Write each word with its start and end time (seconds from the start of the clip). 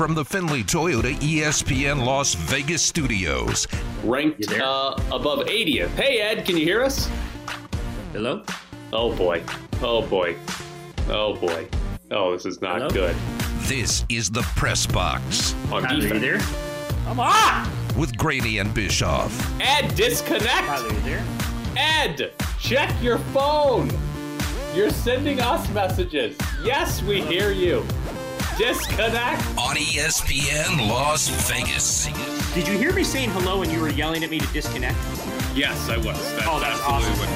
from 0.00 0.14
the 0.14 0.24
Findlay 0.24 0.62
Toyota 0.62 1.14
ESPN 1.16 2.06
Las 2.06 2.32
Vegas 2.32 2.80
studios. 2.80 3.68
Ranked 4.02 4.50
uh, 4.50 4.94
above 5.12 5.40
80th. 5.40 5.88
Hey, 5.90 6.22
Ed, 6.22 6.46
can 6.46 6.56
you 6.56 6.64
hear 6.64 6.82
us? 6.82 7.06
Hello? 8.14 8.42
Oh, 8.94 9.14
boy. 9.14 9.42
Oh, 9.82 10.00
boy. 10.00 10.36
Oh, 11.10 11.34
boy. 11.34 11.68
Oh, 12.10 12.32
this 12.32 12.46
is 12.46 12.62
not 12.62 12.78
Hello? 12.78 12.88
good. 12.88 13.16
This 13.68 14.06
is 14.08 14.30
the 14.30 14.40
Press 14.56 14.86
Box 14.86 15.54
On 15.70 15.82
Tyler, 15.82 15.96
you 15.96 16.08
defense. 16.08 16.22
there? 16.22 16.96
Come 17.04 17.20
on! 17.20 17.70
with 17.94 18.16
Graney 18.16 18.56
and 18.56 18.72
Bischoff. 18.72 19.60
Ed, 19.60 19.94
disconnect! 19.96 20.46
Tyler, 20.46 20.94
you 20.94 21.00
there? 21.00 21.24
Ed, 21.76 22.32
check 22.58 22.90
your 23.02 23.18
phone. 23.34 23.90
You're 24.74 24.88
sending 24.88 25.42
us 25.42 25.68
messages. 25.74 26.38
Yes, 26.64 27.02
we 27.02 27.20
hear 27.20 27.52
you. 27.52 27.84
Disconnect. 28.60 29.40
On 29.56 29.74
ESPN 29.74 30.86
Las 30.86 31.30
Vegas. 31.48 32.08
Did 32.52 32.68
you 32.68 32.76
hear 32.76 32.92
me 32.92 33.02
saying 33.02 33.30
hello 33.30 33.62
and 33.62 33.72
you 33.72 33.80
were 33.80 33.88
yelling 33.88 34.22
at 34.22 34.28
me 34.28 34.38
to 34.38 34.46
disconnect? 34.52 34.98
Yes, 35.54 35.88
I 35.88 35.96
was. 35.96 36.18
That's 36.34 36.46
Oh, 36.46 36.60
that's 36.60 36.78
absolutely 36.84 37.26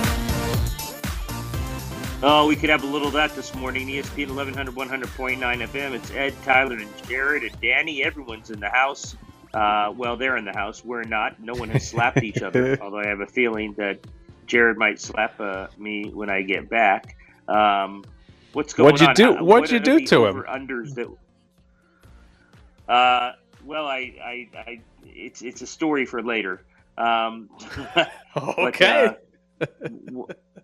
Oh, 2.22 2.46
we 2.46 2.54
could 2.56 2.68
have 2.68 2.84
a 2.84 2.86
little 2.86 3.08
of 3.08 3.14
that 3.14 3.34
this 3.34 3.54
morning. 3.54 3.88
ESPN 3.88 4.36
1100, 4.36 4.74
100.9 4.74 5.38
FM. 5.66 5.92
It's 5.92 6.10
Ed, 6.10 6.34
Tyler, 6.44 6.76
and 6.76 6.90
Jared, 7.08 7.42
and 7.42 7.58
Danny. 7.58 8.04
Everyone's 8.04 8.50
in 8.50 8.60
the 8.60 8.68
house. 8.68 9.16
Uh, 9.54 9.94
well, 9.96 10.18
they're 10.18 10.36
in 10.36 10.44
the 10.44 10.52
house. 10.52 10.84
We're 10.84 11.04
not. 11.04 11.40
No 11.40 11.54
one 11.54 11.70
has 11.70 11.88
slapped 11.88 12.22
each 12.22 12.42
other, 12.42 12.78
although 12.82 13.00
I 13.00 13.06
have 13.06 13.20
a 13.20 13.26
feeling 13.26 13.72
that 13.78 13.98
Jared 14.44 14.76
might 14.76 15.00
slap 15.00 15.40
uh, 15.40 15.68
me 15.78 16.10
when 16.10 16.28
I 16.28 16.42
get 16.42 16.68
back. 16.68 17.16
Um, 17.48 18.04
what's 18.54 18.72
going 18.72 18.92
What'd 18.92 19.00
you 19.00 19.08
on? 19.08 19.14
do- 19.14 19.44
what'd 19.44 19.62
what 19.62 19.70
you 19.70 19.80
do 19.80 20.04
to 20.06 20.26
him? 20.26 20.36
over-unders 20.38 20.94
That, 20.94 21.08
uh, 22.92 23.32
well, 23.64 23.86
I, 23.86 24.14
I, 24.22 24.48
I, 24.58 24.80
it's, 25.04 25.42
it's 25.42 25.62
a 25.62 25.66
story 25.66 26.04
for 26.06 26.22
later. 26.22 26.64
Um, 26.98 27.48
but, 27.94 28.10
Okay. 28.58 29.16
uh, 29.60 29.66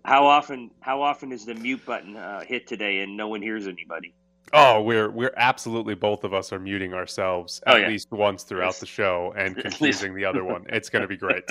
how 0.05 0.25
often 0.25 0.71
how 0.81 1.01
often 1.01 1.31
is 1.31 1.45
the 1.45 1.55
mute 1.55 1.85
button 1.85 2.15
uh, 2.15 2.41
hit 2.41 2.67
today 2.67 2.99
and 2.99 3.15
no 3.17 3.27
one 3.27 3.41
hears 3.41 3.67
anybody? 3.67 4.13
oh, 4.53 4.81
we're 4.81 5.09
we're 5.09 5.33
absolutely 5.37 5.95
both 5.95 6.23
of 6.25 6.33
us 6.33 6.51
are 6.51 6.59
muting 6.59 6.93
ourselves 6.93 7.61
Oh, 7.67 7.75
at 7.75 7.81
yeah. 7.81 7.87
least 7.87 8.11
once 8.11 8.43
throughout 8.43 8.75
the 8.75 8.85
show 8.85 9.33
and 9.37 9.55
confusing 9.65 10.13
the 10.13 10.25
other 10.25 10.43
one. 10.43 10.65
It's 10.69 10.89
going 10.89 11.03
to 11.03 11.07
be 11.07 11.15
great. 11.17 11.43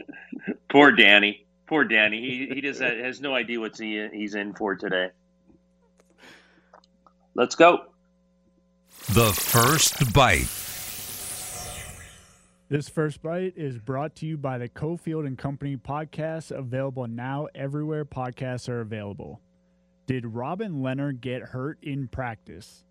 Poor 0.70 0.92
Danny. 0.92 1.46
Poor 1.66 1.84
Danny. 1.84 2.20
He 2.20 2.54
he 2.54 2.60
does 2.60 2.78
has 2.80 3.20
no 3.20 3.34
idea 3.34 3.60
what's 3.60 3.78
he, 3.78 4.08
he's 4.12 4.34
in 4.34 4.54
for 4.54 4.74
today. 4.74 5.08
Let's 7.34 7.54
go. 7.54 7.86
The 9.10 9.32
first 9.32 10.12
bite. 10.12 10.48
This 12.68 12.88
first 12.88 13.22
bite 13.22 13.54
is 13.56 13.78
brought 13.78 14.14
to 14.16 14.26
you 14.26 14.36
by 14.36 14.58
the 14.58 14.68
Cofield 14.68 15.26
and 15.26 15.36
Company 15.36 15.76
podcast, 15.76 16.50
available 16.50 17.06
now 17.06 17.48
everywhere 17.54 18.04
podcasts 18.04 18.68
are 18.68 18.80
available. 18.80 19.40
Did 20.06 20.26
Robin 20.26 20.82
Lehner 20.82 21.18
get 21.18 21.42
hurt 21.42 21.78
in 21.82 22.08
practice? 22.08 22.84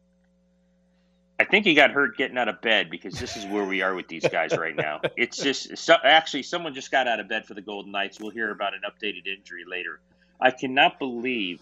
I 1.40 1.44
think 1.44 1.66
he 1.66 1.74
got 1.74 1.90
hurt 1.90 2.18
getting 2.18 2.38
out 2.38 2.48
of 2.48 2.62
bed 2.62 2.92
because 2.92 3.20
this 3.20 3.36
is 3.36 3.46
where 3.48 3.66
we 3.66 3.82
are 3.82 3.96
with 3.96 4.08
these 4.08 4.28
guys 4.28 4.56
right 4.56 4.76
now. 4.76 5.02
It's 5.18 5.38
just 5.38 5.76
so, 5.78 5.96
actually 6.04 6.44
someone 6.44 6.76
just 6.76 6.92
got 6.92 7.08
out 7.08 7.20
of 7.20 7.28
bed 7.28 7.46
for 7.46 7.56
the 7.56 7.62
Golden 7.62 7.92
Knights. 7.92 8.20
We'll 8.20 8.30
hear 8.30 8.52
about 8.52 8.74
an 8.74 8.82
updated 8.86 9.26
injury 9.28 9.64
later. 9.68 10.00
I 10.40 10.52
cannot 10.52 11.00
believe 11.00 11.60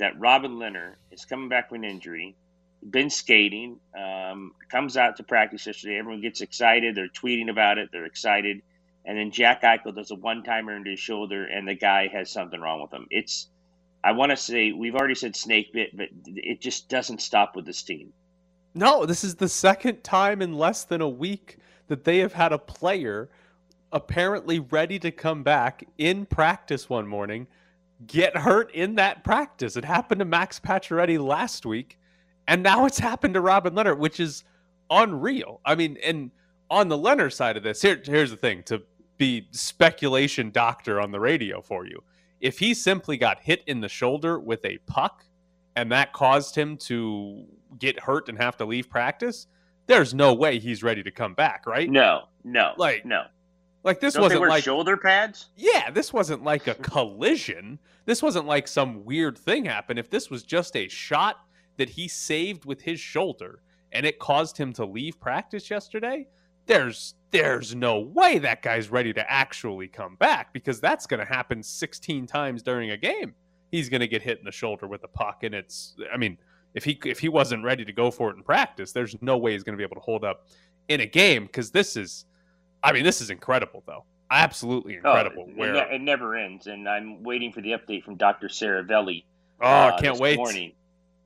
that 0.00 0.18
Robin 0.18 0.52
Lehner 0.52 0.94
is 1.10 1.24
coming 1.24 1.48
back 1.48 1.70
with 1.70 1.82
an 1.82 1.84
injury, 1.84 2.34
been 2.82 3.10
skating, 3.10 3.78
um, 3.96 4.52
comes 4.70 4.96
out 4.96 5.16
to 5.18 5.22
practice 5.22 5.66
yesterday. 5.66 5.98
Everyone 5.98 6.20
gets 6.20 6.40
excited. 6.40 6.94
They're 6.94 7.08
tweeting 7.08 7.50
about 7.50 7.78
it. 7.78 7.90
They're 7.92 8.06
excited. 8.06 8.62
And 9.04 9.16
then 9.16 9.30
Jack 9.30 9.62
Eichel 9.62 9.94
does 9.94 10.10
a 10.10 10.14
one 10.14 10.42
timer 10.42 10.74
into 10.74 10.90
his 10.90 11.00
shoulder, 11.00 11.44
and 11.44 11.66
the 11.66 11.74
guy 11.74 12.08
has 12.08 12.30
something 12.30 12.60
wrong 12.60 12.82
with 12.82 12.92
him. 12.92 13.06
It's, 13.10 13.48
I 14.02 14.12
want 14.12 14.30
to 14.30 14.36
say, 14.36 14.72
we've 14.72 14.94
already 14.94 15.14
said 15.14 15.36
snake 15.36 15.72
bit, 15.72 15.96
but 15.96 16.08
it 16.26 16.60
just 16.60 16.88
doesn't 16.88 17.20
stop 17.20 17.54
with 17.54 17.66
this 17.66 17.82
team. 17.82 18.12
No, 18.74 19.04
this 19.04 19.24
is 19.24 19.36
the 19.36 19.48
second 19.48 20.02
time 20.02 20.40
in 20.42 20.54
less 20.54 20.84
than 20.84 21.00
a 21.00 21.08
week 21.08 21.58
that 21.88 22.04
they 22.04 22.18
have 22.18 22.34
had 22.34 22.52
a 22.52 22.58
player 22.58 23.28
apparently 23.92 24.60
ready 24.60 24.98
to 25.00 25.10
come 25.10 25.42
back 25.42 25.84
in 25.98 26.24
practice 26.24 26.88
one 26.88 27.06
morning 27.06 27.46
get 28.06 28.36
hurt 28.36 28.72
in 28.74 28.94
that 28.96 29.24
practice. 29.24 29.76
It 29.76 29.84
happened 29.84 30.20
to 30.20 30.24
Max 30.24 30.58
Pacioretty 30.60 31.18
last 31.24 31.66
week, 31.66 31.98
and 32.48 32.62
now 32.62 32.86
it's 32.86 32.98
happened 32.98 33.34
to 33.34 33.40
Robin 33.40 33.74
Lehner, 33.74 33.96
which 33.96 34.20
is 34.20 34.44
unreal. 34.90 35.60
I 35.64 35.74
mean, 35.74 35.98
and 36.04 36.30
on 36.70 36.88
the 36.88 36.98
Lehner 36.98 37.32
side 37.32 37.56
of 37.56 37.62
this, 37.62 37.82
here, 37.82 38.00
here's 38.04 38.30
the 38.30 38.36
thing: 38.36 38.62
to 38.64 38.82
be 39.16 39.46
speculation 39.50 40.50
doctor 40.50 41.00
on 41.00 41.10
the 41.10 41.20
radio 41.20 41.60
for 41.60 41.86
you, 41.86 42.02
if 42.40 42.58
he 42.58 42.74
simply 42.74 43.16
got 43.16 43.40
hit 43.40 43.62
in 43.66 43.80
the 43.80 43.88
shoulder 43.88 44.38
with 44.38 44.64
a 44.64 44.78
puck 44.86 45.24
and 45.76 45.92
that 45.92 46.12
caused 46.12 46.56
him 46.56 46.76
to 46.76 47.44
get 47.78 48.00
hurt 48.00 48.28
and 48.28 48.38
have 48.38 48.56
to 48.56 48.64
leave 48.64 48.88
practice, 48.88 49.46
there's 49.86 50.14
no 50.14 50.32
way 50.34 50.58
he's 50.58 50.82
ready 50.82 51.02
to 51.02 51.10
come 51.10 51.34
back, 51.34 51.66
right? 51.66 51.88
No, 51.90 52.24
no, 52.44 52.72
Like, 52.76 53.04
no. 53.04 53.24
Like 53.82 54.00
this 54.00 54.14
Don't 54.14 54.24
wasn't 54.24 54.48
like 54.48 54.64
shoulder 54.64 54.96
pads? 54.96 55.48
yeah, 55.56 55.90
this 55.90 56.12
wasn't 56.12 56.44
like 56.44 56.66
a 56.66 56.74
collision. 56.82 57.78
This 58.04 58.22
wasn't 58.22 58.46
like 58.46 58.68
some 58.68 59.04
weird 59.04 59.38
thing 59.38 59.64
happened. 59.64 59.98
If 59.98 60.10
this 60.10 60.30
was 60.30 60.42
just 60.42 60.76
a 60.76 60.88
shot 60.88 61.36
that 61.76 61.88
he 61.88 62.08
saved 62.08 62.64
with 62.66 62.82
his 62.82 63.00
shoulder 63.00 63.62
and 63.92 64.04
it 64.04 64.18
caused 64.18 64.56
him 64.56 64.72
to 64.74 64.84
leave 64.84 65.18
practice 65.18 65.70
yesterday, 65.70 66.26
there's 66.66 67.14
there's 67.30 67.74
no 67.74 68.00
way 68.00 68.38
that 68.38 68.60
guy's 68.62 68.90
ready 68.90 69.12
to 69.12 69.30
actually 69.30 69.88
come 69.88 70.16
back 70.16 70.52
because 70.52 70.80
that's 70.80 71.06
going 71.06 71.20
to 71.20 71.26
happen 71.26 71.62
16 71.62 72.26
times 72.26 72.62
during 72.62 72.90
a 72.90 72.96
game. 72.96 73.34
He's 73.70 73.88
going 73.88 74.00
to 74.00 74.08
get 74.08 74.20
hit 74.20 74.38
in 74.40 74.44
the 74.44 74.52
shoulder 74.52 74.86
with 74.88 75.02
a 75.04 75.08
puck 75.08 75.42
and 75.42 75.54
it's 75.54 75.96
I 76.12 76.16
mean, 76.16 76.36
if 76.74 76.84
he 76.84 77.00
if 77.04 77.18
he 77.18 77.28
wasn't 77.28 77.64
ready 77.64 77.84
to 77.84 77.92
go 77.92 78.10
for 78.10 78.30
it 78.30 78.36
in 78.36 78.42
practice, 78.42 78.92
there's 78.92 79.16
no 79.22 79.38
way 79.38 79.52
he's 79.52 79.62
going 79.64 79.74
to 79.74 79.78
be 79.78 79.84
able 79.84 79.96
to 79.96 80.02
hold 80.02 80.24
up 80.24 80.48
in 80.88 81.00
a 81.00 81.06
game 81.06 81.48
cuz 81.48 81.70
this 81.70 81.96
is 81.96 82.26
I 82.82 82.92
mean, 82.92 83.04
this 83.04 83.20
is 83.20 83.30
incredible 83.30 83.82
though. 83.86 84.04
Absolutely 84.30 84.94
incredible. 84.94 85.46
Oh, 85.48 85.50
it, 85.50 85.56
where 85.56 85.92
it 85.92 86.00
never 86.00 86.36
ends, 86.36 86.66
and 86.66 86.88
I'm 86.88 87.22
waiting 87.22 87.52
for 87.52 87.60
the 87.60 87.72
update 87.72 88.04
from 88.04 88.14
Dr. 88.14 88.48
Saravelli. 88.48 89.24
Oh, 89.60 89.66
uh, 89.66 89.90
can't 90.00 90.14
this 90.14 90.20
wait. 90.20 90.36
Morning 90.36 90.72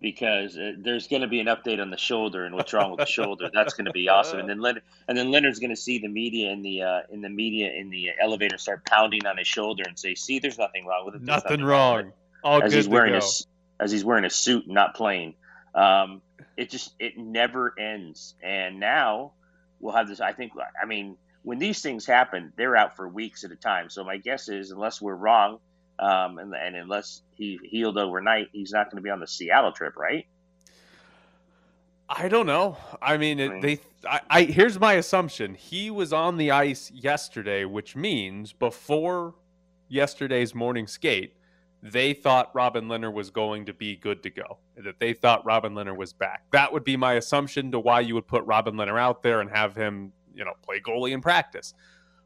because 0.05 0.59
uh, 0.59 0.73
there's 0.79 1.09
going 1.09 1.23
to 1.23 1.29
be 1.29 1.41
an 1.41 1.47
update 1.47 1.81
on 1.81 1.91
the 1.91 1.97
shoulder 1.97 2.45
and 2.45 2.55
what's 2.55 2.75
wrong 2.75 2.91
with 2.91 3.01
the 3.01 3.07
shoulder. 3.07 3.49
That's 3.55 3.73
going 3.73 3.87
to 3.87 3.93
be 3.93 4.11
awesome. 4.11 4.39
And 4.39 4.47
then 4.47 4.59
Lehner, 4.59 4.83
and 5.09 5.17
then 5.17 5.29
Lehner's 5.29 5.59
going 5.59 5.71
to 5.71 5.77
see 5.77 5.99
the 5.99 6.09
media 6.09 6.51
in 6.51 6.61
the 6.61 6.83
uh, 6.83 7.01
in 7.11 7.23
the 7.23 7.31
media 7.31 7.73
in 7.73 7.89
the 7.89 8.11
elevator 8.21 8.59
start 8.59 8.85
pounding 8.85 9.25
on 9.25 9.39
his 9.39 9.47
shoulder 9.47 9.83
and 9.87 9.99
say, 9.99 10.15
"See, 10.15 10.41
there's 10.41 10.59
nothing 10.59 10.85
wrong 10.87 11.07
with 11.07 11.15
it. 11.15 11.25
There's 11.25 11.43
Nothing 11.43 11.63
with 11.63 11.71
wrong. 11.71 12.01
it." 12.01 12.15
All 12.45 12.63
as 12.63 12.71
good 12.71 12.77
he's 12.77 12.89
wearing 12.89 13.19
go. 13.19 13.27
a 13.27 13.83
as 13.83 13.91
he's 13.91 14.05
wearing 14.05 14.27
a 14.27 14.31
suit 14.31 14.67
and 14.67 14.75
not 14.75 14.95
playing. 14.95 15.35
Um, 15.75 16.21
it 16.59 16.69
just 16.69 16.95
it 16.99 17.17
never 17.17 17.75
ends. 17.79 18.35
And 18.43 18.81
now 18.81 19.33
we'll 19.81 19.95
have 19.95 20.07
this. 20.07 20.21
I 20.21 20.33
think. 20.33 20.53
I 20.81 20.85
mean, 20.85 21.17
when 21.45 21.59
these 21.59 21.81
things 21.83 22.07
happen, 22.07 22.53
they're 22.57 22.75
out 22.75 22.97
for 22.97 23.07
weeks 23.07 23.45
at 23.45 23.53
a 23.53 23.57
time. 23.57 23.91
So 23.91 24.03
my 24.03 24.17
guess 24.17 24.49
is, 24.49 24.71
unless 24.71 25.01
we're 25.01 25.15
wrong, 25.15 25.59
um, 25.99 26.39
and, 26.39 26.55
and 26.55 26.75
unless 26.75 27.23
he 27.37 27.61
healed 27.63 27.99
overnight, 27.99 28.49
he's 28.53 28.73
not 28.73 28.91
going 28.91 28.97
to 28.97 29.03
be 29.03 29.11
on 29.11 29.21
the 29.21 29.27
Seattle 29.27 29.71
trip, 29.71 29.97
right? 29.97 30.27
I 32.09 32.29
don't 32.29 32.47
know. 32.47 32.77
I 33.01 33.17
mean, 33.17 33.39
it, 33.41 33.51
I 33.51 33.53
mean- 33.53 33.61
they. 33.61 33.81
I, 34.07 34.21
I 34.29 34.43
here's 34.43 34.79
my 34.79 34.95
assumption. 34.95 35.55
He 35.55 35.91
was 35.91 36.13
on 36.13 36.37
the 36.37 36.51
ice 36.51 36.91
yesterday, 36.91 37.65
which 37.65 37.97
means 37.97 38.53
before 38.53 39.35
yesterday's 39.89 40.55
morning 40.55 40.87
skate, 40.87 41.35
they 41.83 42.13
thought 42.13 42.51
Robin 42.55 42.87
Lehner 42.87 43.13
was 43.13 43.31
going 43.31 43.65
to 43.67 43.73
be 43.73 43.97
good 43.97 44.23
to 44.23 44.31
go. 44.31 44.59
That 44.77 44.99
they 44.99 45.15
thought 45.15 45.45
Robin 45.47 45.73
Lehner 45.75 45.97
was 45.97 46.13
back. 46.13 46.45
That 46.53 46.73
would 46.73 46.85
be 46.85 46.97
my 46.97 47.15
assumption 47.15 47.71
to 47.73 47.81
why 47.81 48.01
you 48.01 48.15
would 48.15 48.27
put 48.27 48.45
Robin 48.45 48.75
Lehner 48.75 49.01
out 49.01 49.23
there 49.23 49.41
and 49.41 49.51
have 49.51 49.75
him, 49.75 50.13
you 50.35 50.45
know, 50.45 50.53
play 50.63 50.81
goalie 50.81 51.13
in 51.13 51.21
practice. 51.21 51.75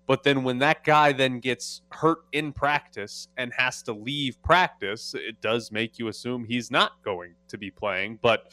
But 0.06 0.22
then 0.22 0.42
when 0.42 0.58
that 0.60 0.84
guy 0.84 1.12
then 1.12 1.38
gets 1.38 1.82
hurt 1.92 2.20
in 2.32 2.52
practice 2.52 3.28
and 3.36 3.52
has 3.52 3.82
to 3.82 3.92
leave 3.92 4.42
practice, 4.42 5.14
it 5.14 5.40
does 5.42 5.70
make 5.70 5.98
you 5.98 6.08
assume 6.08 6.44
he's 6.44 6.70
not 6.70 6.92
going 7.04 7.34
to 7.48 7.58
be 7.58 7.70
playing. 7.70 8.18
But 8.22 8.50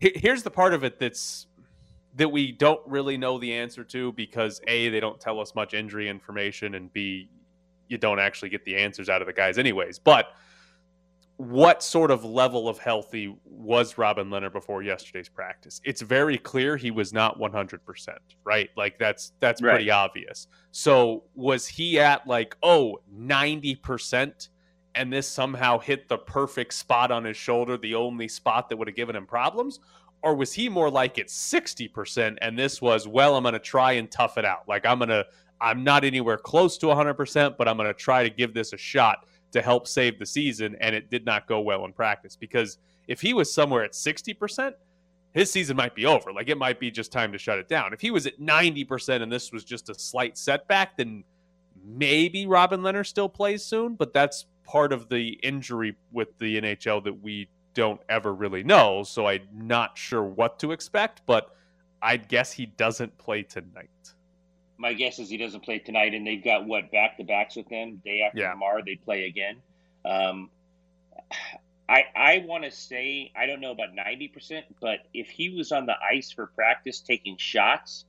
Here- 0.00 0.12
here's 0.14 0.42
the 0.42 0.50
part 0.50 0.74
of 0.74 0.84
it 0.84 0.98
that's 0.98 1.46
that 2.16 2.28
we 2.28 2.52
don't 2.52 2.80
really 2.86 3.16
know 3.16 3.38
the 3.38 3.52
answer 3.52 3.84
to 3.84 4.12
because 4.12 4.60
a 4.66 4.88
they 4.88 5.00
don't 5.00 5.20
tell 5.20 5.40
us 5.40 5.54
much 5.54 5.74
injury 5.74 6.08
information 6.08 6.74
and 6.74 6.92
b 6.92 7.30
you 7.88 7.96
don't 7.98 8.18
actually 8.18 8.48
get 8.48 8.64
the 8.64 8.76
answers 8.76 9.08
out 9.08 9.22
of 9.22 9.26
the 9.26 9.32
guys 9.32 9.58
anyways 9.58 9.98
but 9.98 10.34
what 11.40 11.82
sort 11.82 12.10
of 12.10 12.22
level 12.22 12.68
of 12.68 12.76
healthy 12.76 13.34
was 13.46 13.96
Robin 13.96 14.28
Lehner 14.28 14.52
before 14.52 14.82
yesterday's 14.82 15.30
practice? 15.30 15.80
It's 15.84 16.02
very 16.02 16.36
clear 16.36 16.76
he 16.76 16.90
was 16.90 17.14
not 17.14 17.38
100%, 17.38 18.08
right? 18.44 18.68
Like 18.76 18.98
that's 18.98 19.32
that's 19.40 19.62
pretty 19.62 19.90
obvious. 19.90 20.48
So 20.70 21.24
was 21.34 21.66
he 21.66 21.98
at 21.98 22.26
like, 22.26 22.54
oh, 22.62 22.98
90% 23.16 24.50
and 24.94 25.10
this 25.10 25.26
somehow 25.26 25.78
hit 25.78 26.10
the 26.10 26.18
perfect 26.18 26.74
spot 26.74 27.10
on 27.10 27.24
his 27.24 27.38
shoulder, 27.38 27.78
the 27.78 27.94
only 27.94 28.28
spot 28.28 28.68
that 28.68 28.76
would 28.76 28.88
have 28.88 28.96
given 28.96 29.16
him 29.16 29.24
problems? 29.24 29.80
Or 30.22 30.34
was 30.34 30.52
he 30.52 30.68
more 30.68 30.90
like 30.90 31.16
it's 31.16 31.34
60% 31.34 32.36
and 32.42 32.58
this 32.58 32.82
was, 32.82 33.08
well, 33.08 33.34
I'm 33.34 33.44
going 33.44 33.54
to 33.54 33.58
try 33.58 33.92
and 33.92 34.10
tough 34.10 34.36
it 34.36 34.44
out? 34.44 34.68
Like, 34.68 34.84
I'm 34.84 34.98
going 34.98 35.08
to, 35.08 35.24
I'm 35.58 35.84
not 35.84 36.04
anywhere 36.04 36.36
close 36.36 36.76
to 36.78 36.86
100%, 36.86 37.56
but 37.56 37.66
I'm 37.66 37.78
going 37.78 37.88
to 37.88 37.94
try 37.94 38.24
to 38.24 38.28
give 38.28 38.52
this 38.52 38.74
a 38.74 38.76
shot 38.76 39.24
to 39.52 39.62
help 39.62 39.86
save 39.86 40.18
the 40.18 40.26
season. 40.26 40.76
And 40.80 40.94
it 40.94 41.10
did 41.10 41.24
not 41.24 41.46
go 41.46 41.60
well 41.60 41.84
in 41.84 41.92
practice 41.92 42.36
because 42.36 42.78
if 43.08 43.20
he 43.20 43.34
was 43.34 43.52
somewhere 43.52 43.84
at 43.84 43.92
60%, 43.92 44.72
his 45.32 45.50
season 45.50 45.76
might 45.76 45.94
be 45.94 46.06
over. 46.06 46.32
Like, 46.32 46.48
it 46.48 46.58
might 46.58 46.80
be 46.80 46.90
just 46.90 47.12
time 47.12 47.32
to 47.32 47.38
shut 47.38 47.58
it 47.58 47.68
down. 47.68 47.92
If 47.92 48.00
he 48.00 48.10
was 48.10 48.26
at 48.26 48.40
90% 48.40 49.22
and 49.22 49.30
this 49.30 49.52
was 49.52 49.64
just 49.64 49.88
a 49.88 49.94
slight 49.94 50.36
setback, 50.36 50.96
then 50.96 51.24
maybe 51.84 52.46
Robin 52.46 52.80
Lehner 52.80 53.06
still 53.06 53.28
plays 53.28 53.64
soon, 53.64 53.94
but 53.94 54.12
that's 54.12 54.46
part 54.64 54.92
of 54.92 55.08
the 55.08 55.30
injury 55.42 55.96
with 56.12 56.36
the 56.38 56.60
NHL 56.60 57.04
that 57.04 57.22
we 57.22 57.48
don't 57.74 58.00
ever 58.08 58.34
really 58.34 58.62
know. 58.62 59.02
So 59.02 59.26
I'm 59.26 59.46
not 59.52 59.96
sure 59.96 60.22
what 60.22 60.58
to 60.60 60.72
expect, 60.72 61.22
but 61.26 61.54
I'd 62.02 62.28
guess 62.28 62.52
he 62.52 62.66
doesn't 62.66 63.16
play 63.18 63.42
tonight. 63.42 63.88
My 64.80 64.94
guess 64.94 65.18
is 65.18 65.28
he 65.28 65.36
doesn't 65.36 65.60
play 65.62 65.78
tonight, 65.78 66.14
and 66.14 66.26
they've 66.26 66.42
got 66.42 66.66
what 66.66 66.90
back 66.90 67.18
to 67.18 67.24
backs 67.24 67.54
with 67.54 67.68
them. 67.68 68.00
Day 68.02 68.22
after 68.22 68.40
Yeah. 68.40 68.52
tomorrow, 68.52 68.82
they 68.84 68.96
play 68.96 69.26
again. 69.26 69.56
Um, 70.06 70.50
I 71.88 72.04
I 72.16 72.38
want 72.46 72.64
to 72.64 72.70
say 72.70 73.30
I 73.36 73.46
don't 73.46 73.60
know 73.60 73.72
about 73.72 73.94
ninety 73.94 74.28
percent, 74.28 74.64
but 74.80 75.00
if 75.12 75.28
he 75.28 75.50
was 75.50 75.70
on 75.72 75.86
the 75.86 75.94
ice 76.10 76.30
for 76.30 76.46
practice 76.46 77.00
taking 77.00 77.36
shots, 77.36 78.04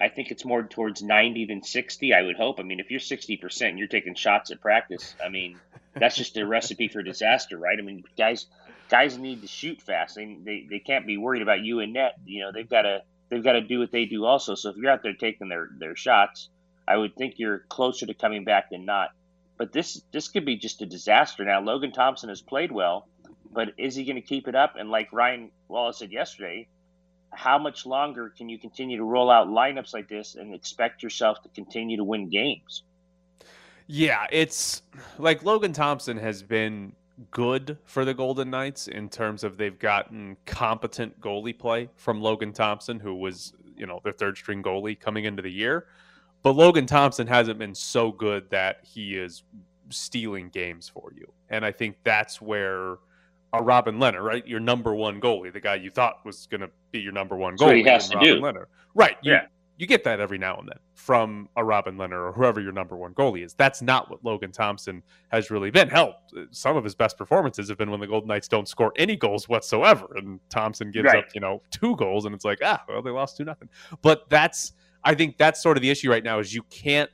I 0.00 0.08
think 0.08 0.30
it's 0.30 0.44
more 0.44 0.62
towards 0.62 1.02
ninety 1.02 1.44
than 1.46 1.62
sixty. 1.62 2.14
I 2.14 2.22
would 2.22 2.36
hope. 2.36 2.60
I 2.60 2.62
mean, 2.62 2.78
if 2.78 2.90
you're 2.90 3.00
sixty 3.00 3.36
percent, 3.36 3.78
you're 3.78 3.88
taking 3.88 4.14
shots 4.14 4.50
at 4.50 4.60
practice. 4.60 5.16
I 5.24 5.28
mean, 5.28 5.58
that's 5.94 6.16
just 6.16 6.36
a 6.36 6.46
recipe 6.46 6.88
for 6.88 7.02
disaster, 7.02 7.58
right? 7.58 7.78
I 7.78 7.82
mean, 7.82 8.04
guys 8.16 8.46
guys 8.90 9.16
need 9.16 9.40
to 9.40 9.48
shoot 9.48 9.80
fast. 9.80 10.14
They, 10.16 10.36
they 10.44 10.66
they 10.68 10.78
can't 10.78 11.06
be 11.06 11.16
worried 11.16 11.42
about 11.42 11.62
you 11.64 11.80
and 11.80 11.94
net. 11.94 12.14
You 12.24 12.42
know, 12.42 12.52
they've 12.52 12.68
got 12.68 12.82
to 12.82 13.02
they've 13.32 13.42
got 13.42 13.52
to 13.52 13.62
do 13.62 13.78
what 13.78 13.90
they 13.90 14.04
do 14.04 14.26
also. 14.26 14.54
So 14.54 14.68
if 14.68 14.76
you're 14.76 14.90
out 14.90 15.02
there 15.02 15.14
taking 15.14 15.48
their 15.48 15.70
their 15.78 15.96
shots, 15.96 16.50
I 16.86 16.96
would 16.96 17.16
think 17.16 17.34
you're 17.38 17.60
closer 17.70 18.06
to 18.06 18.14
coming 18.14 18.44
back 18.44 18.70
than 18.70 18.84
not. 18.84 19.08
But 19.56 19.72
this 19.72 20.02
this 20.12 20.28
could 20.28 20.44
be 20.44 20.56
just 20.56 20.82
a 20.82 20.86
disaster. 20.86 21.44
Now 21.44 21.60
Logan 21.60 21.92
Thompson 21.92 22.28
has 22.28 22.42
played 22.42 22.70
well, 22.70 23.08
but 23.50 23.70
is 23.78 23.94
he 23.94 24.04
going 24.04 24.16
to 24.16 24.22
keep 24.22 24.48
it 24.48 24.54
up? 24.54 24.74
And 24.76 24.90
like 24.90 25.12
Ryan 25.12 25.50
Wallace 25.68 25.98
said 25.98 26.12
yesterday, 26.12 26.68
how 27.30 27.58
much 27.58 27.86
longer 27.86 28.32
can 28.36 28.50
you 28.50 28.58
continue 28.58 28.98
to 28.98 29.04
roll 29.04 29.30
out 29.30 29.48
lineups 29.48 29.94
like 29.94 30.08
this 30.08 30.34
and 30.34 30.54
expect 30.54 31.02
yourself 31.02 31.42
to 31.42 31.48
continue 31.48 31.96
to 31.96 32.04
win 32.04 32.28
games? 32.28 32.82
Yeah, 33.86 34.26
it's 34.30 34.82
like 35.18 35.42
Logan 35.42 35.72
Thompson 35.72 36.18
has 36.18 36.42
been 36.42 36.92
good 37.30 37.78
for 37.84 38.04
the 38.04 38.14
Golden 38.14 38.50
Knights 38.50 38.88
in 38.88 39.08
terms 39.08 39.44
of 39.44 39.56
they've 39.56 39.78
gotten 39.78 40.36
competent 40.46 41.20
goalie 41.20 41.56
play 41.56 41.88
from 41.96 42.20
Logan 42.20 42.52
Thompson, 42.52 42.98
who 42.98 43.14
was, 43.14 43.52
you 43.76 43.86
know, 43.86 44.00
their 44.02 44.12
third 44.12 44.36
string 44.36 44.62
goalie 44.62 44.98
coming 44.98 45.24
into 45.24 45.42
the 45.42 45.50
year. 45.50 45.86
But 46.42 46.52
Logan 46.52 46.86
Thompson 46.86 47.26
hasn't 47.26 47.58
been 47.58 47.74
so 47.74 48.10
good 48.10 48.50
that 48.50 48.78
he 48.82 49.16
is 49.16 49.44
stealing 49.90 50.48
games 50.48 50.88
for 50.88 51.12
you. 51.16 51.32
And 51.50 51.64
I 51.64 51.70
think 51.70 51.96
that's 52.02 52.40
where 52.40 52.96
a 53.52 53.62
Robin 53.62 53.98
Lehner, 53.98 54.22
right? 54.22 54.46
Your 54.46 54.60
number 54.60 54.94
one 54.94 55.20
goalie, 55.20 55.52
the 55.52 55.60
guy 55.60 55.74
you 55.76 55.90
thought 55.90 56.24
was 56.24 56.46
going 56.46 56.62
to 56.62 56.70
be 56.90 57.00
your 57.00 57.12
number 57.12 57.36
one 57.36 57.56
goalie. 57.56 57.76
he 57.76 57.82
has 57.84 58.08
to 58.08 58.16
Robin 58.16 58.34
do. 58.34 58.40
Lehner. 58.40 58.64
Right. 58.94 59.16
You, 59.22 59.32
Yeah. 59.32 59.46
You 59.78 59.86
get 59.86 60.04
that 60.04 60.20
every 60.20 60.38
now 60.38 60.56
and 60.58 60.68
then 60.68 60.78
from 60.94 61.48
a 61.56 61.64
Robin 61.64 61.96
Lehner 61.96 62.28
or 62.28 62.32
whoever 62.32 62.60
your 62.60 62.72
number 62.72 62.96
one 62.96 63.14
goalie 63.14 63.44
is. 63.44 63.54
That's 63.54 63.82
not 63.82 64.10
what 64.10 64.24
Logan 64.24 64.52
Thompson 64.52 65.02
has 65.32 65.50
really 65.50 65.70
been. 65.70 65.88
Hell, 65.88 66.14
some 66.50 66.76
of 66.76 66.84
his 66.84 66.94
best 66.94 67.16
performances 67.18 67.68
have 67.68 67.78
been 67.78 67.90
when 67.90 67.98
the 67.98 68.06
Golden 68.06 68.28
Knights 68.28 68.46
don't 68.48 68.68
score 68.68 68.92
any 68.96 69.16
goals 69.16 69.48
whatsoever, 69.48 70.06
and 70.16 70.38
Thompson 70.50 70.90
gives 70.90 71.06
Right. 71.06 71.24
up, 71.24 71.30
you 71.34 71.40
know, 71.40 71.62
two 71.70 71.96
goals, 71.96 72.26
and 72.26 72.34
it's 72.34 72.44
like, 72.44 72.58
ah, 72.62 72.82
well, 72.88 73.02
they 73.02 73.10
lost 73.10 73.38
two 73.38 73.44
nothing. 73.44 73.68
But 74.02 74.28
that's, 74.28 74.72
I 75.02 75.14
think 75.14 75.38
that's 75.38 75.60
sort 75.62 75.76
of 75.76 75.82
the 75.82 75.90
issue 75.90 76.10
right 76.10 76.22
now 76.22 76.38
is 76.38 76.54
you 76.54 76.62
can't. 76.64 77.10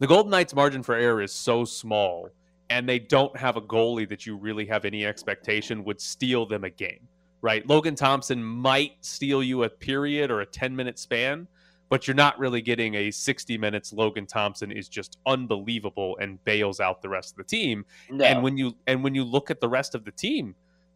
The 0.00 0.06
Golden 0.08 0.30
Knights' 0.30 0.54
margin 0.54 0.82
for 0.82 0.94
error 0.96 1.22
is 1.22 1.32
so 1.32 1.64
small, 1.64 2.30
and 2.68 2.88
they 2.88 2.98
don't 2.98 3.36
have 3.36 3.56
a 3.56 3.60
goalie 3.60 4.08
that 4.08 4.26
you 4.26 4.36
really 4.36 4.66
have 4.66 4.84
any 4.84 5.06
expectation 5.06 5.84
would 5.84 6.00
steal 6.00 6.46
them 6.46 6.64
a 6.64 6.70
game 6.70 7.06
right? 7.44 7.68
Logan 7.68 7.94
Thompson 7.94 8.42
might 8.42 8.92
steal 9.02 9.42
you 9.42 9.64
a 9.64 9.68
period 9.68 10.30
or 10.30 10.40
a 10.40 10.46
10 10.46 10.74
minute 10.74 10.98
span, 10.98 11.46
but 11.90 12.08
you're 12.08 12.14
not 12.14 12.38
really 12.38 12.62
getting 12.62 12.94
a 12.94 13.10
60 13.10 13.58
minutes. 13.58 13.92
Logan 13.92 14.24
Thompson 14.24 14.72
is 14.72 14.88
just 14.88 15.18
unbelievable 15.26 16.16
and 16.22 16.42
bails 16.44 16.80
out 16.80 17.02
the 17.02 17.08
rest 17.10 17.32
of 17.32 17.36
the 17.36 17.44
team. 17.44 17.84
No. 18.08 18.24
And 18.24 18.42
when 18.42 18.56
you 18.56 18.74
and 18.86 19.04
when 19.04 19.14
you 19.14 19.24
look 19.24 19.50
at 19.50 19.60
the 19.60 19.68
rest 19.68 19.94
of 19.94 20.06
the 20.06 20.10
team, 20.10 20.54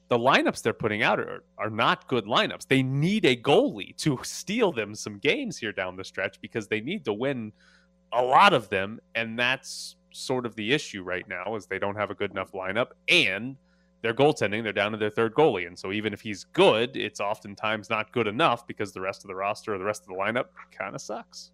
the 0.09 0.19
lineups 0.19 0.62
they're 0.62 0.73
putting 0.73 1.03
out 1.03 1.21
are, 1.21 1.45
are 1.59 1.69
not 1.69 2.09
good 2.09 2.25
lineups. 2.25 2.67
They 2.67 2.83
need 2.83 3.27
a 3.27 3.37
goalie 3.37 3.94
to 3.99 4.19
steal 4.23 4.73
them 4.73 4.94
some 4.94 5.19
games 5.19 5.59
here 5.59 5.73
down 5.73 5.97
the 5.97 6.05
stretch 6.05 6.41
because 6.41 6.67
they 6.67 6.81
need 6.81 7.05
to 7.05 7.12
win 7.12 7.53
a 8.11 8.23
lot 8.23 8.55
of 8.55 8.71
them, 8.71 9.01
and 9.15 9.39
that's 9.39 9.97
sort 10.15 10.47
of 10.47 10.55
the 10.56 10.73
issue 10.73 11.03
right 11.03 11.29
now 11.29 11.56
is 11.56 11.67
they 11.67 11.79
don't 11.79 11.97
have 11.97 12.11
a 12.11 12.15
good 12.15 12.31
enough 12.31 12.53
lineup 12.53 12.93
and 13.11 13.59
their 14.03 14.15
goaltending, 14.15 14.62
they're 14.62 14.73
down 14.73 14.93
to 14.93 14.99
their 14.99 15.11
third 15.11 15.35
goalie. 15.35 15.67
And 15.67 15.79
so 15.79 15.93
even 15.93 16.12
if 16.12 16.21
he's 16.21 16.45
good, 16.45 16.97
it's 16.97 17.21
oftentimes 17.21 17.91
not 17.91 18.12
good 18.12 18.27
enough 18.27 18.67
because 18.67 18.93
the 18.93 19.00
rest 19.00 19.25
of 19.25 19.29
the 19.29 19.35
roster 19.35 19.75
or 19.75 19.79
the 19.79 19.85
rest 19.85 20.03
of 20.03 20.09
the 20.09 20.15
lineup 20.15 20.47
kind 20.71 20.95
of 20.95 21.00
sucks. 21.00 21.50